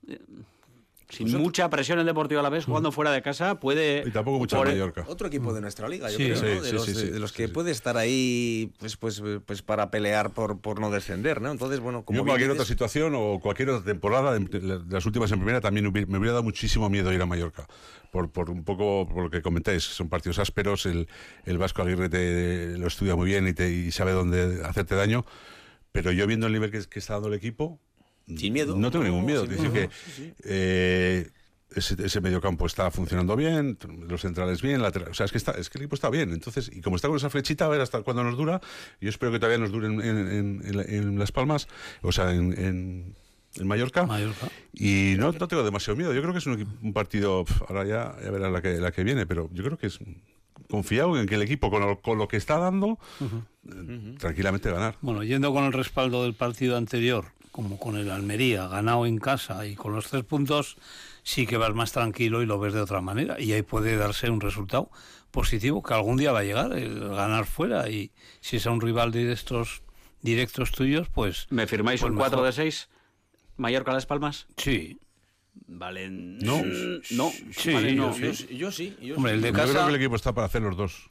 sin 1.08 1.36
mucha 1.38 1.68
presión 1.70 1.98
el 1.98 2.06
Deportivo 2.06 2.40
a 2.40 2.42
la 2.42 2.48
vez, 2.50 2.64
jugando 2.64 2.90
fuera 2.92 3.12
de 3.12 3.22
casa, 3.22 3.60
puede... 3.60 4.04
Y 4.06 4.10
tampoco 4.10 4.38
mucha 4.38 4.56
por- 4.56 4.66
Mallorca. 4.68 5.04
Otro 5.08 5.26
equipo 5.28 5.52
de 5.52 5.60
nuestra 5.60 5.88
liga, 5.88 6.10
yo 6.10 6.16
Sí. 6.16 6.24
creo, 6.24 6.36
Sí, 6.36 6.42
¿no? 6.44 6.62
De 6.62 6.68
sí, 6.68 6.74
los, 6.74 6.84
sí, 6.84 6.94
sí, 6.94 7.06
de 7.10 7.20
los 7.20 7.32
que 7.32 7.46
sí. 7.46 7.52
puede 7.52 7.70
estar 7.70 7.96
ahí 7.96 8.72
pues, 8.78 8.96
pues, 8.96 9.22
pues 9.44 9.62
para 9.62 9.90
pelear 9.90 10.30
por, 10.32 10.60
por 10.60 10.80
no 10.80 10.90
descender, 10.90 11.40
¿no? 11.40 11.50
Entonces, 11.50 11.80
bueno, 11.80 12.04
como 12.04 12.18
Yo 12.20 12.24
cualquier 12.24 12.50
otra 12.50 12.64
situación 12.64 13.12
o 13.16 13.38
cualquier 13.40 13.70
otra 13.70 13.84
temporada 13.84 14.38
de, 14.38 14.40
de 14.60 14.80
las 14.88 15.06
últimas 15.06 15.30
en 15.32 15.38
primera 15.38 15.60
también 15.60 15.86
hubiera- 15.86 16.06
me 16.10 16.18
hubiera 16.18 16.32
dado 16.32 16.42
muchísimo 16.44 16.88
miedo 16.90 17.12
ir 17.12 17.20
a 17.22 17.26
Mallorca. 17.26 17.66
Por, 18.10 18.30
por 18.30 18.48
un 18.48 18.62
poco 18.62 19.08
por 19.12 19.24
lo 19.24 19.30
que 19.30 19.42
comentáis, 19.42 19.82
son 19.82 20.08
partidos 20.08 20.38
ásperos, 20.38 20.86
el, 20.86 21.08
el 21.46 21.58
Vasco 21.58 21.82
Aguirre 21.82 22.08
te, 22.08 22.78
lo 22.78 22.86
estudia 22.86 23.16
muy 23.16 23.26
bien 23.26 23.48
y, 23.48 23.52
te, 23.54 23.68
y 23.70 23.90
sabe 23.90 24.12
dónde 24.12 24.62
hacerte 24.64 24.94
daño, 24.94 25.24
pero 25.90 26.12
yo 26.12 26.24
viendo 26.28 26.46
el 26.46 26.52
nivel 26.52 26.70
que, 26.70 26.80
que 26.88 26.98
está 27.00 27.14
dando 27.14 27.28
el 27.28 27.34
equipo, 27.34 27.80
Sin 28.26 28.52
miedo. 28.52 28.76
no 28.76 28.90
tengo 28.90 29.04
ningún 29.04 29.24
miedo. 29.26 29.46
miedo. 29.46 29.72
que 29.72 29.90
eh, 30.44 31.28
ese, 31.74 31.96
ese 32.04 32.20
mediocampo 32.20 32.66
está 32.66 32.90
funcionando 32.90 33.34
bien, 33.36 33.76
los 34.08 34.20
centrales 34.22 34.62
bien, 34.62 34.80
lateral- 34.80 35.10
o 35.10 35.14
sea, 35.14 35.26
es 35.26 35.32
que, 35.32 35.38
está, 35.38 35.52
es 35.52 35.68
que 35.70 35.78
el 35.78 35.82
equipo 35.84 35.94
está 35.96 36.08
bien. 36.10 36.32
Entonces, 36.32 36.70
y 36.72 36.80
como 36.80 36.96
está 36.96 37.08
con 37.08 37.16
esa 37.16 37.30
flechita, 37.30 37.64
a 37.64 37.68
ver 37.68 37.80
hasta 37.80 38.00
cuándo 38.02 38.22
nos 38.24 38.36
dura, 38.36 38.60
yo 39.00 39.08
espero 39.08 39.32
que 39.32 39.38
todavía 39.38 39.58
nos 39.58 39.72
dure 39.72 39.88
en, 39.88 40.00
en- 40.00 40.28
en- 40.28 40.62
en 40.64 40.76
la- 40.76 40.82
en 40.84 41.18
Las 41.18 41.32
Palmas, 41.32 41.66
o 42.02 42.12
sea, 42.12 42.32
en, 42.32 42.52
en- 42.58 43.16
Mallorca. 43.66 44.04
Mallorca. 44.06 44.48
Y 44.72 45.14
no, 45.16 45.30
no 45.32 45.46
tengo 45.48 45.62
demasiado 45.62 45.96
miedo. 45.96 46.12
Yo 46.12 46.20
creo 46.22 46.32
que 46.32 46.38
es 46.40 46.46
un, 46.46 46.66
un 46.82 46.92
partido, 46.92 47.44
pf, 47.44 47.64
ahora 47.68 47.84
ya, 47.84 48.16
ya 48.24 48.30
verás 48.32 48.50
la 48.52 48.60
que, 48.62 48.74
la 48.78 48.90
que 48.90 49.04
viene, 49.04 49.26
pero 49.26 49.48
yo 49.52 49.62
creo 49.62 49.78
que 49.78 49.86
es 49.86 49.98
confiado 50.68 51.20
en 51.20 51.26
que 51.26 51.36
el 51.36 51.42
equipo, 51.42 51.70
con 51.70 51.80
lo, 51.80 52.00
con 52.00 52.18
lo 52.18 52.26
que 52.26 52.36
está 52.36 52.58
dando, 52.58 52.98
eh, 53.68 54.14
tranquilamente 54.18 54.70
ganar. 54.72 54.96
Bueno, 55.02 55.22
yendo 55.22 55.52
con 55.52 55.64
el 55.64 55.72
respaldo 55.72 56.24
del 56.24 56.34
partido 56.34 56.76
anterior, 56.76 57.26
como 57.54 57.78
con 57.78 57.96
el 57.96 58.10
Almería, 58.10 58.66
ganado 58.66 59.06
en 59.06 59.18
casa 59.18 59.64
y 59.64 59.76
con 59.76 59.92
los 59.94 60.08
tres 60.10 60.24
puntos, 60.24 60.76
sí 61.22 61.46
que 61.46 61.56
vas 61.56 61.72
más 61.72 61.92
tranquilo 61.92 62.42
y 62.42 62.46
lo 62.46 62.58
ves 62.58 62.72
de 62.74 62.80
otra 62.80 63.00
manera. 63.00 63.40
Y 63.40 63.52
ahí 63.52 63.62
puede 63.62 63.96
darse 63.96 64.28
un 64.28 64.40
resultado 64.40 64.90
positivo 65.30 65.80
que 65.80 65.94
algún 65.94 66.16
día 66.16 66.32
va 66.32 66.40
a 66.40 66.42
llegar, 66.42 66.72
el 66.72 67.08
ganar 67.10 67.46
fuera. 67.46 67.88
Y 67.88 68.10
si 68.40 68.56
es 68.56 68.66
a 68.66 68.72
un 68.72 68.80
rival 68.80 69.12
de 69.12 69.30
estos 69.30 69.82
directos 70.20 70.72
tuyos, 70.72 71.08
pues... 71.10 71.46
¿Me 71.50 71.68
firmáis 71.68 72.00
pues 72.00 72.10
un 72.10 72.16
4 72.18 72.38
mejor. 72.38 72.46
de 72.52 72.52
6? 72.60 72.88
¿Mallorca-Las 73.56 74.06
Palmas? 74.06 74.48
Sí. 74.56 74.98
Vale, 75.68 76.08
No. 76.10 76.60
no, 77.12 77.30
Sí, 77.52 77.72
vale, 77.72 77.92
no. 77.94 78.18
Yo, 78.18 78.34
sí, 78.34 78.48
yo 78.56 78.72
sí. 78.72 78.96
yo 79.00 79.14
Hombre, 79.14 79.30
sí. 79.30 79.36
el 79.36 79.42
de 79.42 79.48
Yo 79.50 79.54
creo 79.54 79.66
casa... 79.68 79.84
que 79.84 79.90
el 79.90 80.00
equipo 80.00 80.16
está 80.16 80.32
para 80.34 80.48
hacer 80.48 80.62
los 80.62 80.76
dos. 80.76 81.08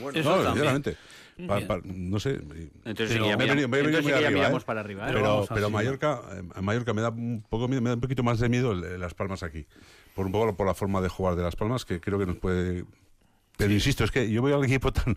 Bueno, 0.00 0.22
no, 0.22 0.30
también. 0.36 0.46
sinceramente. 0.54 0.96
Pa- 1.46 1.60
pa- 1.66 1.80
no 1.84 2.18
sé. 2.18 2.40
Entonces 2.84 3.10
Pero 3.14 3.26
ya 3.26 3.36
me 3.36 3.44
miramos- 3.44 3.68
me 3.68 3.78
entonces 3.78 4.06
ya 4.06 4.26
arriba, 4.26 4.48
¿eh? 4.48 4.60
para 4.64 4.80
arriba. 4.80 5.08
¿eh? 5.08 5.12
Pero, 5.12 5.46
pero 5.52 5.68
Mallorca, 5.70 6.22
eh, 6.32 6.42
a 6.54 6.62
Mallorca 6.62 6.94
me 6.94 7.02
da 7.02 7.10
un 7.10 7.44
poco 7.48 7.68
me 7.68 7.78
da 7.80 7.94
un 7.94 8.00
poquito 8.00 8.22
más 8.22 8.38
de 8.40 8.48
miedo 8.48 8.74
Las 8.74 9.12
Palmas 9.14 9.42
aquí. 9.42 9.66
Por 10.14 10.24
un 10.26 10.32
poco 10.32 10.56
por 10.56 10.66
la 10.66 10.72
forma 10.74 11.02
de 11.02 11.08
jugar 11.10 11.34
de 11.36 11.42
Las 11.42 11.54
Palmas, 11.56 11.84
que 11.84 12.00
creo 12.00 12.18
que 12.18 12.24
nos 12.26 12.36
puede. 12.36 12.84
Pero 13.58 13.72
insisto, 13.72 14.02
es 14.04 14.10
que 14.10 14.30
yo 14.30 14.42
veo 14.42 14.56
al 14.58 14.64
equipo 14.64 14.92
tan, 14.92 15.16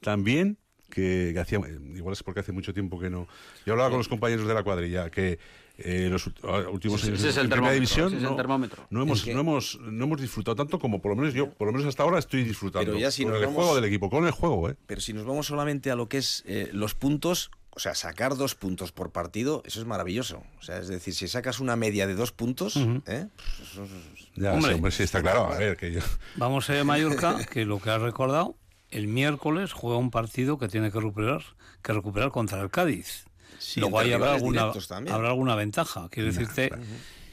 tan 0.00 0.24
bien 0.24 0.56
que, 0.88 1.32
que 1.34 1.40
hacía. 1.40 1.58
Igual 1.94 2.12
es 2.14 2.22
porque 2.22 2.40
hace 2.40 2.52
mucho 2.52 2.72
tiempo 2.72 2.98
que 2.98 3.10
no. 3.10 3.28
Yo 3.66 3.74
hablaba 3.74 3.90
con 3.90 3.98
los 3.98 4.08
compañeros 4.08 4.46
de 4.48 4.54
la 4.54 4.62
cuadrilla 4.62 5.10
que 5.10 5.38
eh, 5.78 6.08
los 6.10 6.26
últimos 6.70 7.02
Ese 7.04 7.28
es 7.28 7.36
el 7.36 7.48
termómetro, 7.48 7.74
división 7.74 8.06
ese 8.08 8.16
es 8.16 8.22
el 8.24 8.28
no, 8.30 8.36
termómetro. 8.36 8.86
no 8.90 9.02
hemos, 9.02 9.26
no, 9.26 9.40
hemos, 9.40 9.78
no 9.80 10.04
hemos 10.04 10.20
disfrutado 10.20 10.56
tanto 10.56 10.78
como 10.78 11.00
por 11.00 11.12
lo 11.12 11.16
menos 11.16 11.34
yo, 11.34 11.50
por 11.50 11.66
lo 11.68 11.72
menos 11.72 11.86
hasta 11.86 12.02
ahora 12.02 12.18
estoy 12.18 12.42
disfrutando. 12.44 12.86
Pero 12.86 12.98
ya 12.98 13.10
si 13.10 13.22
con 13.22 13.32
nos 13.32 13.40
el 13.40 13.46
vamos- 13.46 13.56
juego 13.62 13.74
del 13.76 13.84
equipo, 13.84 14.10
con 14.10 14.26
el 14.26 14.32
juego, 14.32 14.68
¿eh? 14.70 14.76
Pero 14.86 15.00
si 15.00 15.12
nos 15.12 15.24
vamos 15.24 15.46
solamente 15.46 15.90
a 15.90 15.96
lo 15.96 16.08
que 16.08 16.18
es 16.18 16.42
eh, 16.46 16.68
los 16.72 16.94
puntos, 16.94 17.50
o 17.70 17.80
sea, 17.80 17.94
sacar 17.94 18.36
dos 18.36 18.56
puntos 18.56 18.90
por 18.90 19.12
partido, 19.12 19.62
eso 19.64 19.78
es 19.80 19.86
maravilloso. 19.86 20.42
O 20.58 20.62
sea, 20.62 20.78
es 20.78 20.88
decir, 20.88 21.14
si 21.14 21.28
sacas 21.28 21.60
una 21.60 21.76
media 21.76 22.08
de 22.08 22.14
dos 22.16 22.32
puntos, 22.32 22.74
¿eh? 23.06 23.28
Pues 23.36 23.70
eso 23.70 23.84
es- 23.84 23.90
Ya, 24.34 24.52
Hombre. 24.54 24.70
sí, 24.70 24.74
hombre, 24.74 24.90
sí, 24.90 25.02
está 25.04 25.20
claro. 25.22 25.52
A 25.52 25.58
ver, 25.58 25.76
que 25.76 25.92
yo. 25.92 26.00
Vamos 26.36 26.68
a 26.70 26.82
Mallorca, 26.84 27.44
que 27.46 27.64
lo 27.64 27.80
que 27.80 27.90
has 27.90 28.00
recordado, 28.02 28.56
el 28.90 29.06
miércoles 29.06 29.72
juega 29.72 29.96
un 29.96 30.10
partido 30.10 30.58
que 30.58 30.66
tiene 30.66 30.90
que 30.90 30.98
recuperar, 30.98 31.42
que 31.82 31.92
recuperar 31.92 32.30
contra 32.32 32.60
el 32.60 32.70
Cádiz. 32.70 33.26
Sí, 33.58 33.80
Luego 33.80 33.98
ahí 33.98 34.12
habrá 34.12 34.34
alguna, 34.34 34.72
habrá 35.10 35.28
alguna 35.28 35.54
ventaja. 35.54 36.08
Quiero 36.10 36.32
decirte, 36.32 36.70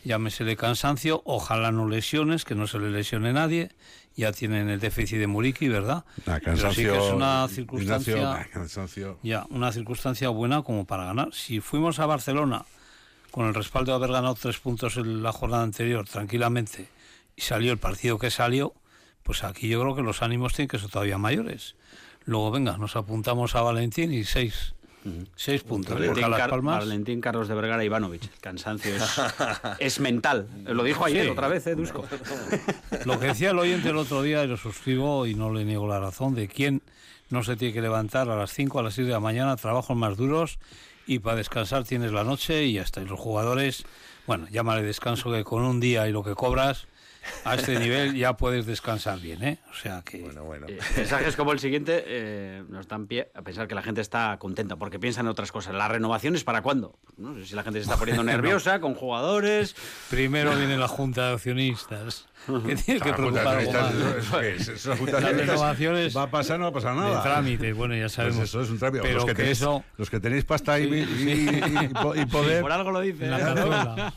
llámesele 0.04 0.56
cansancio, 0.56 1.22
ojalá 1.26 1.72
no 1.72 1.88
lesiones, 1.88 2.46
que 2.46 2.56
no 2.56 2.68
se 2.68 2.80
le 2.80 2.92
lesione 2.92 3.34
nadie. 3.34 3.72
Ya 4.18 4.32
tienen 4.32 4.70
el 4.70 4.80
déficit 4.80 5.20
de 5.20 5.28
Muriqui, 5.28 5.68
¿verdad? 5.68 6.06
Pero 6.24 6.72
sí 6.72 6.84
que 6.84 6.96
es 6.96 7.14
una 7.14 7.48
circunstancia, 7.50 8.48
cansancio. 8.52 9.20
ya, 9.24 9.46
una 9.50 9.74
circunstancia 9.74 10.30
buena 10.30 10.62
como 10.62 10.86
para 10.86 11.04
ganar. 11.04 11.34
Si 11.34 11.60
fuimos 11.60 12.00
a 12.00 12.06
Barcelona 12.06 12.66
con 13.32 13.46
el 13.46 13.54
respaldo 13.54 13.92
de 13.92 13.98
haber 13.98 14.12
ganado 14.12 14.36
tres 14.36 14.60
puntos 14.60 14.96
en 14.96 15.22
la 15.22 15.34
jornada 15.34 15.64
anterior 15.64 16.08
tranquilamente 16.08 16.88
y 17.36 17.42
salió 17.42 17.74
el 17.74 17.78
partido 17.78 18.18
que 18.18 18.32
salió, 18.32 18.74
pues 19.24 19.44
aquí 19.44 19.68
yo 19.68 19.82
creo 19.82 19.96
que 19.96 20.02
los 20.02 20.22
ánimos 20.22 20.54
tienen 20.54 20.70
que 20.70 20.80
ser 20.80 20.90
todavía 20.90 21.18
mayores. 21.18 21.76
Luego, 22.24 22.52
venga, 22.52 22.78
nos 22.78 22.96
apuntamos 22.96 23.56
a 23.56 23.62
Valentín 23.62 24.14
y 24.14 24.24
seis, 24.24 24.75
seis 25.36 25.64
puntos. 25.64 25.94
Valentín, 25.94 26.24
Car- 26.32 26.62
Valentín 26.62 27.22
Carlos 27.22 27.48
de 27.48 27.56
Vergara 27.56 27.84
Ivanovich. 27.84 28.24
El 28.24 28.40
cansancio 28.40 28.96
es, 28.96 29.04
es 29.80 30.00
mental. 30.00 30.48
Lo 30.66 30.84
dijo 30.84 31.06
ayer 31.06 31.26
Sí. 31.26 31.30
otra 31.32 31.48
vez, 31.48 31.66
¿eh, 31.68 31.76
Dusko? 31.76 32.06
lo 33.06 33.20
que 33.20 33.28
decía 33.28 33.52
el 33.52 33.60
oyente 33.60 33.90
el 33.90 33.98
otro 33.98 34.22
día, 34.22 34.44
y 34.44 34.48
lo 34.48 34.58
suscribo 34.58 35.26
y 35.28 35.36
no 35.36 35.52
le 35.54 35.66
niego 35.66 35.88
la 35.88 36.00
razón, 36.00 36.36
de 36.36 36.48
quién 36.48 36.82
no 37.30 37.44
se 37.44 37.56
tiene 37.56 37.74
que 37.74 37.82
levantar 37.82 38.30
a 38.30 38.36
las 38.36 38.52
5, 38.52 38.80
a 38.80 38.84
las 38.84 38.94
6 38.96 39.08
de 39.08 39.14
la 39.14 39.20
mañana, 39.20 39.56
trabajos 39.56 39.96
más 39.98 40.16
duros 40.18 40.60
y 41.08 41.20
para 41.20 41.38
descansar 41.38 41.84
tienes 41.84 42.12
la 42.12 42.24
noche 42.24 42.64
y 42.66 42.74
ya 42.74 42.82
está. 42.82 43.02
Y 43.02 43.06
los 43.06 43.20
jugadores, 43.20 43.84
bueno, 44.28 44.48
llámale 44.52 44.82
descanso 44.84 45.32
que 45.32 45.44
con 45.44 45.64
un 45.64 45.80
día 45.80 46.08
y 46.08 46.12
lo 46.12 46.24
que 46.24 46.34
cobras, 46.36 46.88
a 47.44 47.56
este 47.56 47.80
nivel 47.80 48.16
ya 48.16 48.38
puedes 48.38 48.66
descansar 48.66 49.20
bien, 49.20 49.44
¿eh? 49.44 49.58
O 49.72 49.76
sea 49.76 50.02
que... 50.04 50.20
Bueno, 50.22 50.44
bueno. 50.44 50.68
Eh, 50.70 50.80
mensajes 50.98 51.36
como 51.36 51.52
el 51.52 51.60
siguiente 51.60 52.04
eh, 52.06 52.64
nos 52.70 52.88
dan 52.88 53.08
pie 53.08 53.30
a 53.36 53.42
pensar 53.42 53.68
que 53.68 53.76
la 53.76 53.82
gente 53.82 54.02
está 54.02 54.38
contenta 54.40 54.76
porque 54.76 55.00
piensan 55.00 55.26
en 55.26 55.32
otras 55.32 55.52
cosas. 55.52 55.74
¿La 55.76 55.88
renovación 55.88 56.36
es 56.36 56.44
para 56.44 56.62
cuándo? 56.62 56.98
No 57.18 57.36
sé 57.36 57.46
si 57.46 57.56
la 57.56 57.64
gente 57.64 57.80
se 57.80 57.84
está 57.84 57.98
poniendo 57.98 58.24
nerviosa 58.26 58.80
con 58.80 58.94
jugadores. 58.96 59.76
Primero 60.10 60.56
viene 60.56 60.78
la 60.78 60.88
Junta 60.88 61.28
de 61.30 61.34
Accionistas, 61.36 62.28
que 62.66 62.76
tiene 62.76 63.00
que 63.00 63.14
preocupar 63.14 63.58
algo 63.60 63.72
más. 63.72 63.94
eso 63.94 64.42
eso 64.74 64.96
Las 65.06 65.24
renovaciones 65.24 66.16
Va 66.16 66.24
a 66.24 66.30
pasar, 66.32 66.58
no 66.60 66.66
va 66.66 66.70
a 66.70 66.74
pasar 66.74 66.96
nada. 66.96 67.18
de 67.18 67.22
trámite, 67.24 67.74
bueno, 67.74 67.96
ya 67.96 68.02
Pues 68.04 68.14
sabemos. 68.14 68.44
eso 68.44 68.62
es 68.62 68.70
un 68.70 68.80
trámite. 68.80 69.04
Pero 69.04 69.16
los, 69.16 69.26
que 69.26 69.32
que 69.32 69.36
tenéis, 69.38 69.58
eso... 69.60 69.84
los 69.98 70.10
que 70.10 70.20
tenéis 70.20 70.46
pasta 70.46 70.80
y, 70.80 70.86
Sí, 70.86 71.00
y- 71.00 71.06
sí. 71.06 71.50
y- 71.50 71.86
y 71.86 71.88
po- 71.90 72.16
y 72.16 72.26
poder. 72.26 72.62
Por 72.62 72.72
algo 72.72 72.92
lo 72.92 73.00
dice. 73.02 73.26
¿eh? 73.30 74.12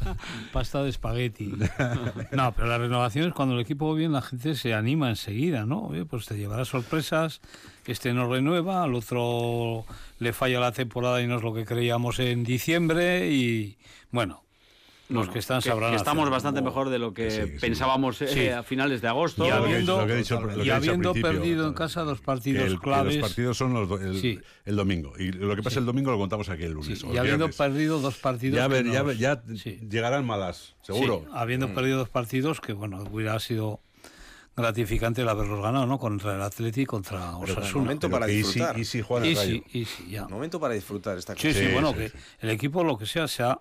pasta 0.52 0.82
de 0.82 0.90
espagueti. 0.90 1.54
No, 2.32 2.52
pero 2.52 2.68
la 2.68 2.78
renovación 2.78 2.97
cuando 3.34 3.54
el 3.54 3.60
equipo 3.60 3.88
va 3.88 3.94
bien, 3.94 4.12
la 4.12 4.22
gente 4.22 4.54
se 4.54 4.74
anima 4.74 5.08
enseguida, 5.08 5.66
¿no? 5.66 5.90
Pues 6.08 6.26
te 6.26 6.36
llevará 6.36 6.64
sorpresas, 6.64 7.40
este 7.86 8.12
no 8.12 8.32
renueva, 8.32 8.82
al 8.82 8.94
otro 8.94 9.84
le 10.18 10.32
falla 10.32 10.60
la 10.60 10.72
temporada 10.72 11.20
y 11.22 11.26
no 11.26 11.36
es 11.36 11.42
lo 11.42 11.54
que 11.54 11.64
creíamos 11.64 12.18
en 12.18 12.44
diciembre 12.44 13.30
y, 13.30 13.78
bueno, 14.10 14.42
Los 15.08 15.20
Bueno, 15.20 15.32
que 15.32 15.38
están 15.38 15.62
sabrán 15.62 15.90
que 15.90 15.96
estamos 15.96 16.28
bastante 16.28 16.60
mejor 16.60 16.90
de 16.90 16.98
lo 16.98 17.14
que 17.14 17.30
Sí, 17.30 17.40
sí. 17.46 17.58
pensábamos 17.60 18.20
eh, 18.20 18.28
Sí. 18.28 18.48
a 18.50 18.62
finales 18.62 19.00
de 19.00 19.08
agosto. 19.08 19.46
Y 19.46 19.48
habiendo, 19.48 19.94
dicho- 19.94 20.00
lo 20.02 20.06
que 20.06 20.12
he 20.12 20.16
dicho- 20.16 20.40
lo 20.40 20.48
que 20.48 20.60
he 20.60 20.64
y 20.66 20.70
habiendo 20.70 21.14
perdido 21.14 21.66
en 21.66 21.72
casa 21.72 22.02
dos 22.02 22.20
Que 22.20 22.26
partidos 22.26 22.66
el- 22.66 22.74
que 22.74 22.78
claves. 22.84 23.16
los 23.16 23.28
partidos 23.30 23.56
son 23.56 23.72
los 23.72 23.88
do- 23.88 23.98
el, 23.98 24.20
Sí. 24.20 24.38
el 24.66 24.76
domingo. 24.76 25.14
Y 25.18 25.32
lo 25.32 25.56
que 25.56 25.62
pasa 25.62 25.74
Sí. 25.74 25.78
el 25.80 25.86
domingo 25.86 26.10
lo 26.10 26.18
contamos 26.18 26.50
aquí 26.50 26.64
el 26.64 26.72
lunes. 26.72 27.00
y 27.02 27.16
habiendo 27.16 27.46
viernes. 27.46 27.56
perdido 27.56 28.00
dos 28.00 28.16
partidos. 28.18 28.56
ya, 28.58 28.68
ver- 28.68 28.84
ya, 28.84 28.98
nos- 28.98 29.06
ver- 29.06 29.16
ya 29.16 29.42
sí. 29.56 29.80
llegarán 29.88 30.26
malas, 30.26 30.74
seguro. 30.82 31.22
Sí, 31.24 31.30
habiendo 31.34 31.68
Mm. 31.68 31.74
perdido 31.74 31.98
dos 31.98 32.10
partidos 32.10 32.60
que, 32.60 32.74
bueno, 32.74 33.02
hubiera 33.10 33.38
sido 33.40 33.80
gratificante 34.56 35.22
el 35.22 35.28
haberlos 35.28 35.62
ganado, 35.62 35.86
¿no? 35.86 35.98
Contra 35.98 36.34
el 36.34 36.42
Atleti 36.42 36.82
y 36.82 36.86
contra 36.86 37.36
Osasuna. 37.38 37.82
momento 37.84 38.10
para 38.10 38.26
disfrutar. 38.26 38.74
si- 38.74 38.80
y 38.80 38.84
si 38.84 39.00
juegan 39.02 39.24
el 39.26 39.32
Y 39.32 39.34
Rayo. 39.36 39.62
sí, 39.70 39.78
y 39.78 39.84
sí, 39.84 40.06
ya. 40.10 40.26
Momento 40.28 40.58
para 40.60 40.74
disfrutar 40.74 41.16
esta 41.16 41.34
cosa. 41.34 41.48
sí, 41.48 41.54
Sí, 41.54 41.72
bueno, 41.72 41.92
sí, 41.92 41.98
que 41.98 42.08
sí. 42.10 42.16
el 42.40 42.50
equipo, 42.50 42.82
lo 42.84 42.98
que 42.98 43.06
sea, 43.06 43.28
se 43.28 43.42
ha 43.44 43.58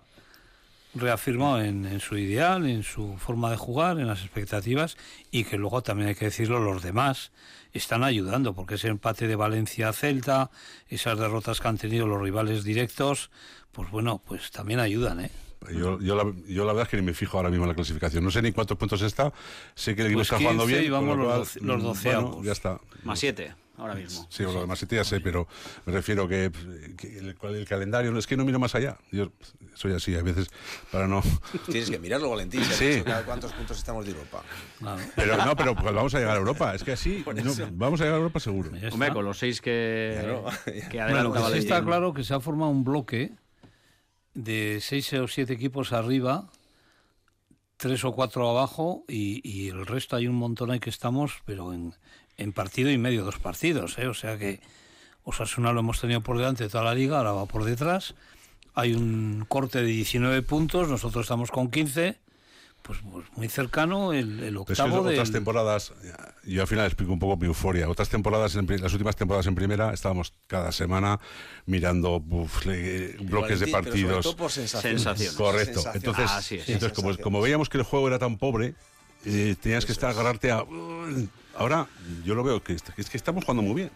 reafirmado 1.00 1.60
en, 1.62 1.84
en 1.86 2.00
su 2.00 2.16
ideal, 2.16 2.66
en 2.68 2.82
su 2.82 3.16
forma 3.18 3.50
de 3.50 3.56
jugar, 3.56 3.98
en 3.98 4.06
las 4.06 4.20
expectativas, 4.22 4.96
y 5.30 5.44
que 5.44 5.56
luego 5.58 5.82
también 5.82 6.08
hay 6.08 6.14
que 6.14 6.26
decirlo, 6.26 6.58
los 6.60 6.82
demás 6.82 7.32
están 7.72 8.02
ayudando, 8.04 8.54
porque 8.54 8.74
ese 8.76 8.88
empate 8.88 9.26
de 9.28 9.36
Valencia-Celta, 9.36 10.50
esas 10.88 11.18
derrotas 11.18 11.60
que 11.60 11.68
han 11.68 11.78
tenido 11.78 12.06
los 12.06 12.20
rivales 12.20 12.64
directos, 12.64 13.30
pues 13.72 13.90
bueno, 13.90 14.22
pues 14.26 14.50
también 14.50 14.80
ayudan, 14.80 15.20
¿eh? 15.20 15.30
Yo, 15.72 15.98
yo, 16.00 16.14
la, 16.14 16.24
yo 16.46 16.64
la 16.64 16.72
verdad 16.72 16.84
es 16.84 16.88
que 16.88 16.96
ni 16.96 17.02
me 17.02 17.14
fijo 17.14 17.36
ahora 17.36 17.50
mismo 17.50 17.64
en 17.64 17.70
la 17.70 17.74
clasificación. 17.74 18.22
No 18.22 18.30
sé 18.30 18.40
ni 18.42 18.52
cuántos 18.52 18.78
puntos 18.78 19.02
está. 19.02 19.32
Sé 19.74 19.96
que 19.96 20.02
el 20.02 20.06
equipo 20.06 20.18
Pues 20.20 20.28
está 20.28 20.38
jugando 20.38 20.62
15 20.64 20.78
bien. 20.78 20.86
y 20.86 20.90
vamos 20.90 21.16
los 21.18 21.26
cual, 21.26 21.40
doce- 21.40 21.60
los 21.60 21.78
mm, 21.78 21.84
doceavos. 21.84 22.30
bueno, 22.30 22.44
ya 22.46 22.52
está. 22.52 22.80
Más 23.02 23.18
siete, 23.18 23.54
ahora 23.78 23.94
mismo. 23.94 24.26
Sí, 24.28 24.42
lo 24.42 24.60
demás 24.60 24.78
sí 24.78 24.86
ya 24.90 25.04
sé, 25.04 25.20
pero 25.20 25.46
me 25.86 25.92
refiero 25.92 26.28
que, 26.28 26.50
que 26.96 27.18
el, 27.18 27.36
el 27.54 27.66
calendario, 27.66 28.10
no 28.10 28.18
es 28.18 28.26
que 28.26 28.36
no 28.36 28.44
miro 28.44 28.58
más 28.58 28.74
allá. 28.74 28.98
Yo 29.12 29.32
soy 29.74 29.92
así 29.92 30.14
a 30.16 30.22
veces 30.22 30.48
para 30.90 31.06
no... 31.06 31.22
Tienes 31.66 31.90
que 31.90 31.98
mirarlo, 31.98 32.30
Valentín. 32.30 32.62
Sí. 32.64 33.02
cuántos 33.24 33.52
puntos 33.52 33.78
estamos 33.78 34.04
de 34.04 34.12
Europa. 34.12 34.42
Claro. 34.78 35.02
Pero 35.14 35.36
no, 35.36 35.56
pero 35.56 35.74
pues 35.74 35.94
vamos 35.94 36.14
a 36.14 36.18
llegar 36.18 36.36
a 36.36 36.38
Europa. 36.38 36.74
Es 36.74 36.82
que 36.82 36.92
así 36.92 37.24
no, 37.44 37.52
vamos 37.72 38.00
a 38.00 38.04
llegar 38.04 38.16
a 38.16 38.22
Europa 38.22 38.40
seguro. 38.40 38.70
Hombre, 38.92 39.12
con 39.12 39.24
los 39.24 39.38
seis 39.38 39.60
que, 39.60 40.18
Bueno, 40.24 40.50
sí 40.64 40.98
Valentín. 40.98 41.58
está 41.58 41.84
claro 41.84 42.12
que 42.12 42.24
se 42.24 42.34
ha 42.34 42.40
formado 42.40 42.70
un 42.70 42.84
bloque 42.84 43.32
de 44.34 44.78
seis 44.80 45.12
o 45.14 45.28
siete 45.28 45.52
equipos 45.52 45.92
arriba, 45.92 46.50
tres 47.76 48.04
o 48.04 48.12
cuatro 48.12 48.48
abajo 48.50 49.04
y, 49.08 49.40
y 49.48 49.68
el 49.68 49.86
resto 49.86 50.16
hay 50.16 50.26
un 50.26 50.34
montón 50.34 50.70
ahí 50.70 50.80
que 50.80 50.90
estamos, 50.90 51.42
pero 51.44 51.72
en, 51.72 51.94
en 52.38 52.52
partido 52.52 52.90
y 52.90 52.98
medio, 52.98 53.24
dos 53.24 53.38
partidos, 53.38 53.98
¿eh? 53.98 54.06
o 54.08 54.14
sea 54.14 54.38
que 54.38 54.60
Osasuna 55.24 55.72
lo 55.72 55.80
hemos 55.80 56.00
tenido 56.00 56.22
por 56.22 56.38
delante 56.38 56.64
de 56.64 56.70
toda 56.70 56.84
la 56.84 56.94
liga, 56.94 57.18
ahora 57.18 57.32
va 57.32 57.46
por 57.46 57.64
detrás, 57.64 58.14
hay 58.74 58.94
un 58.94 59.44
corte 59.48 59.80
de 59.82 59.86
19 59.86 60.42
puntos, 60.42 60.88
nosotros 60.88 61.24
estamos 61.26 61.50
con 61.50 61.70
15, 61.70 62.16
pues, 62.82 63.00
pues 63.12 63.26
muy 63.36 63.48
cercano 63.48 64.12
el, 64.12 64.38
el 64.38 64.38
Pero 64.50 64.60
octavo 64.62 65.00
otras 65.00 65.26
del- 65.28 65.32
temporadas, 65.32 65.92
yo 66.44 66.62
al 66.62 66.68
final 66.68 66.86
explico 66.86 67.12
un 67.12 67.18
poco 67.18 67.36
mi 67.36 67.46
euforia. 67.46 67.88
Otras 67.90 68.08
temporadas, 68.08 68.54
en 68.54 68.66
las 68.80 68.92
últimas 68.92 69.16
temporadas 69.16 69.46
en 69.48 69.56
primera, 69.56 69.92
estábamos 69.92 70.32
cada 70.46 70.70
semana 70.72 71.18
mirando 71.66 72.16
uf, 72.26 72.64
le- 72.64 73.16
bloques 73.20 73.58
de 73.60 73.66
pero 73.66 73.82
partidos. 73.82 74.22
todo 74.22 74.36
por 74.36 74.50
sensaciones. 74.52 75.02
Sensaciones. 75.02 75.34
Correcto. 75.36 75.80
Sensaciones. 75.82 75.96
Entonces, 76.08 76.52
es. 76.52 76.68
entonces 76.68 77.18
como 77.20 77.40
veíamos 77.42 77.68
que 77.68 77.78
el 77.78 77.84
juego 77.84 78.06
era 78.06 78.18
tan 78.20 78.38
pobre, 78.38 78.74
eh, 79.26 79.56
tenías 79.60 79.84
que 79.84 79.92
estar 79.92 80.08
agarrarte 80.10 80.52
a. 80.52 80.64
Ahora 81.58 81.86
yo 82.24 82.34
lo 82.34 82.44
veo 82.44 82.62
que, 82.62 82.74
es 82.74 83.10
que 83.10 83.16
estamos 83.16 83.44
jugando 83.44 83.62
muy 83.62 83.74
bien. 83.74 83.90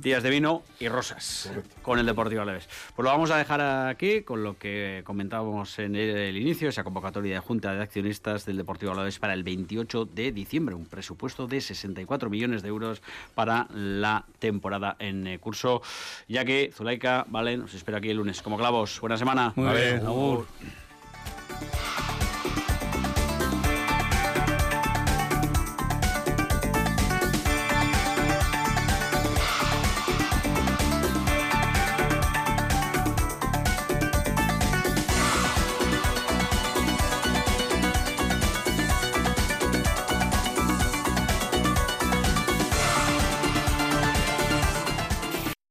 Días 0.00 0.22
de 0.22 0.30
vino 0.30 0.62
y 0.80 0.88
rosas 0.88 1.50
con 1.82 1.98
el 1.98 2.06
Deportivo 2.06 2.40
Alavés. 2.40 2.66
Pues 2.94 3.04
lo 3.04 3.10
vamos 3.10 3.30
a 3.30 3.36
dejar 3.36 3.60
aquí 3.60 4.22
con 4.22 4.42
lo 4.42 4.56
que 4.58 5.02
comentábamos 5.04 5.78
en 5.78 5.94
el, 5.96 6.16
el 6.16 6.36
inicio, 6.38 6.70
esa 6.70 6.82
convocatoria 6.82 7.34
de 7.34 7.40
Junta 7.40 7.74
de 7.74 7.82
Accionistas 7.82 8.46
del 8.46 8.56
Deportivo 8.56 8.92
Alavés 8.92 9.18
para 9.18 9.34
el 9.34 9.44
28 9.44 10.06
de 10.06 10.32
diciembre, 10.32 10.74
un 10.74 10.86
presupuesto 10.86 11.46
de 11.46 11.60
64 11.60 12.30
millones 12.30 12.62
de 12.62 12.68
euros 12.68 13.02
para 13.34 13.68
la 13.74 14.24
temporada 14.38 14.96
en 14.98 15.26
eh, 15.26 15.38
curso, 15.38 15.82
ya 16.26 16.46
que 16.46 16.70
Zulaika, 16.74 17.26
vale, 17.28 17.58
nos 17.58 17.74
espera 17.74 17.98
aquí 17.98 18.08
el 18.08 18.16
lunes 18.16 18.40
como 18.40 18.56
clavos. 18.56 18.98
Buena 19.00 19.18
semana. 19.18 19.52
Muy 19.56 19.66
Vale. 19.66 19.92
bien, 19.92 20.06
agur. 20.06 20.46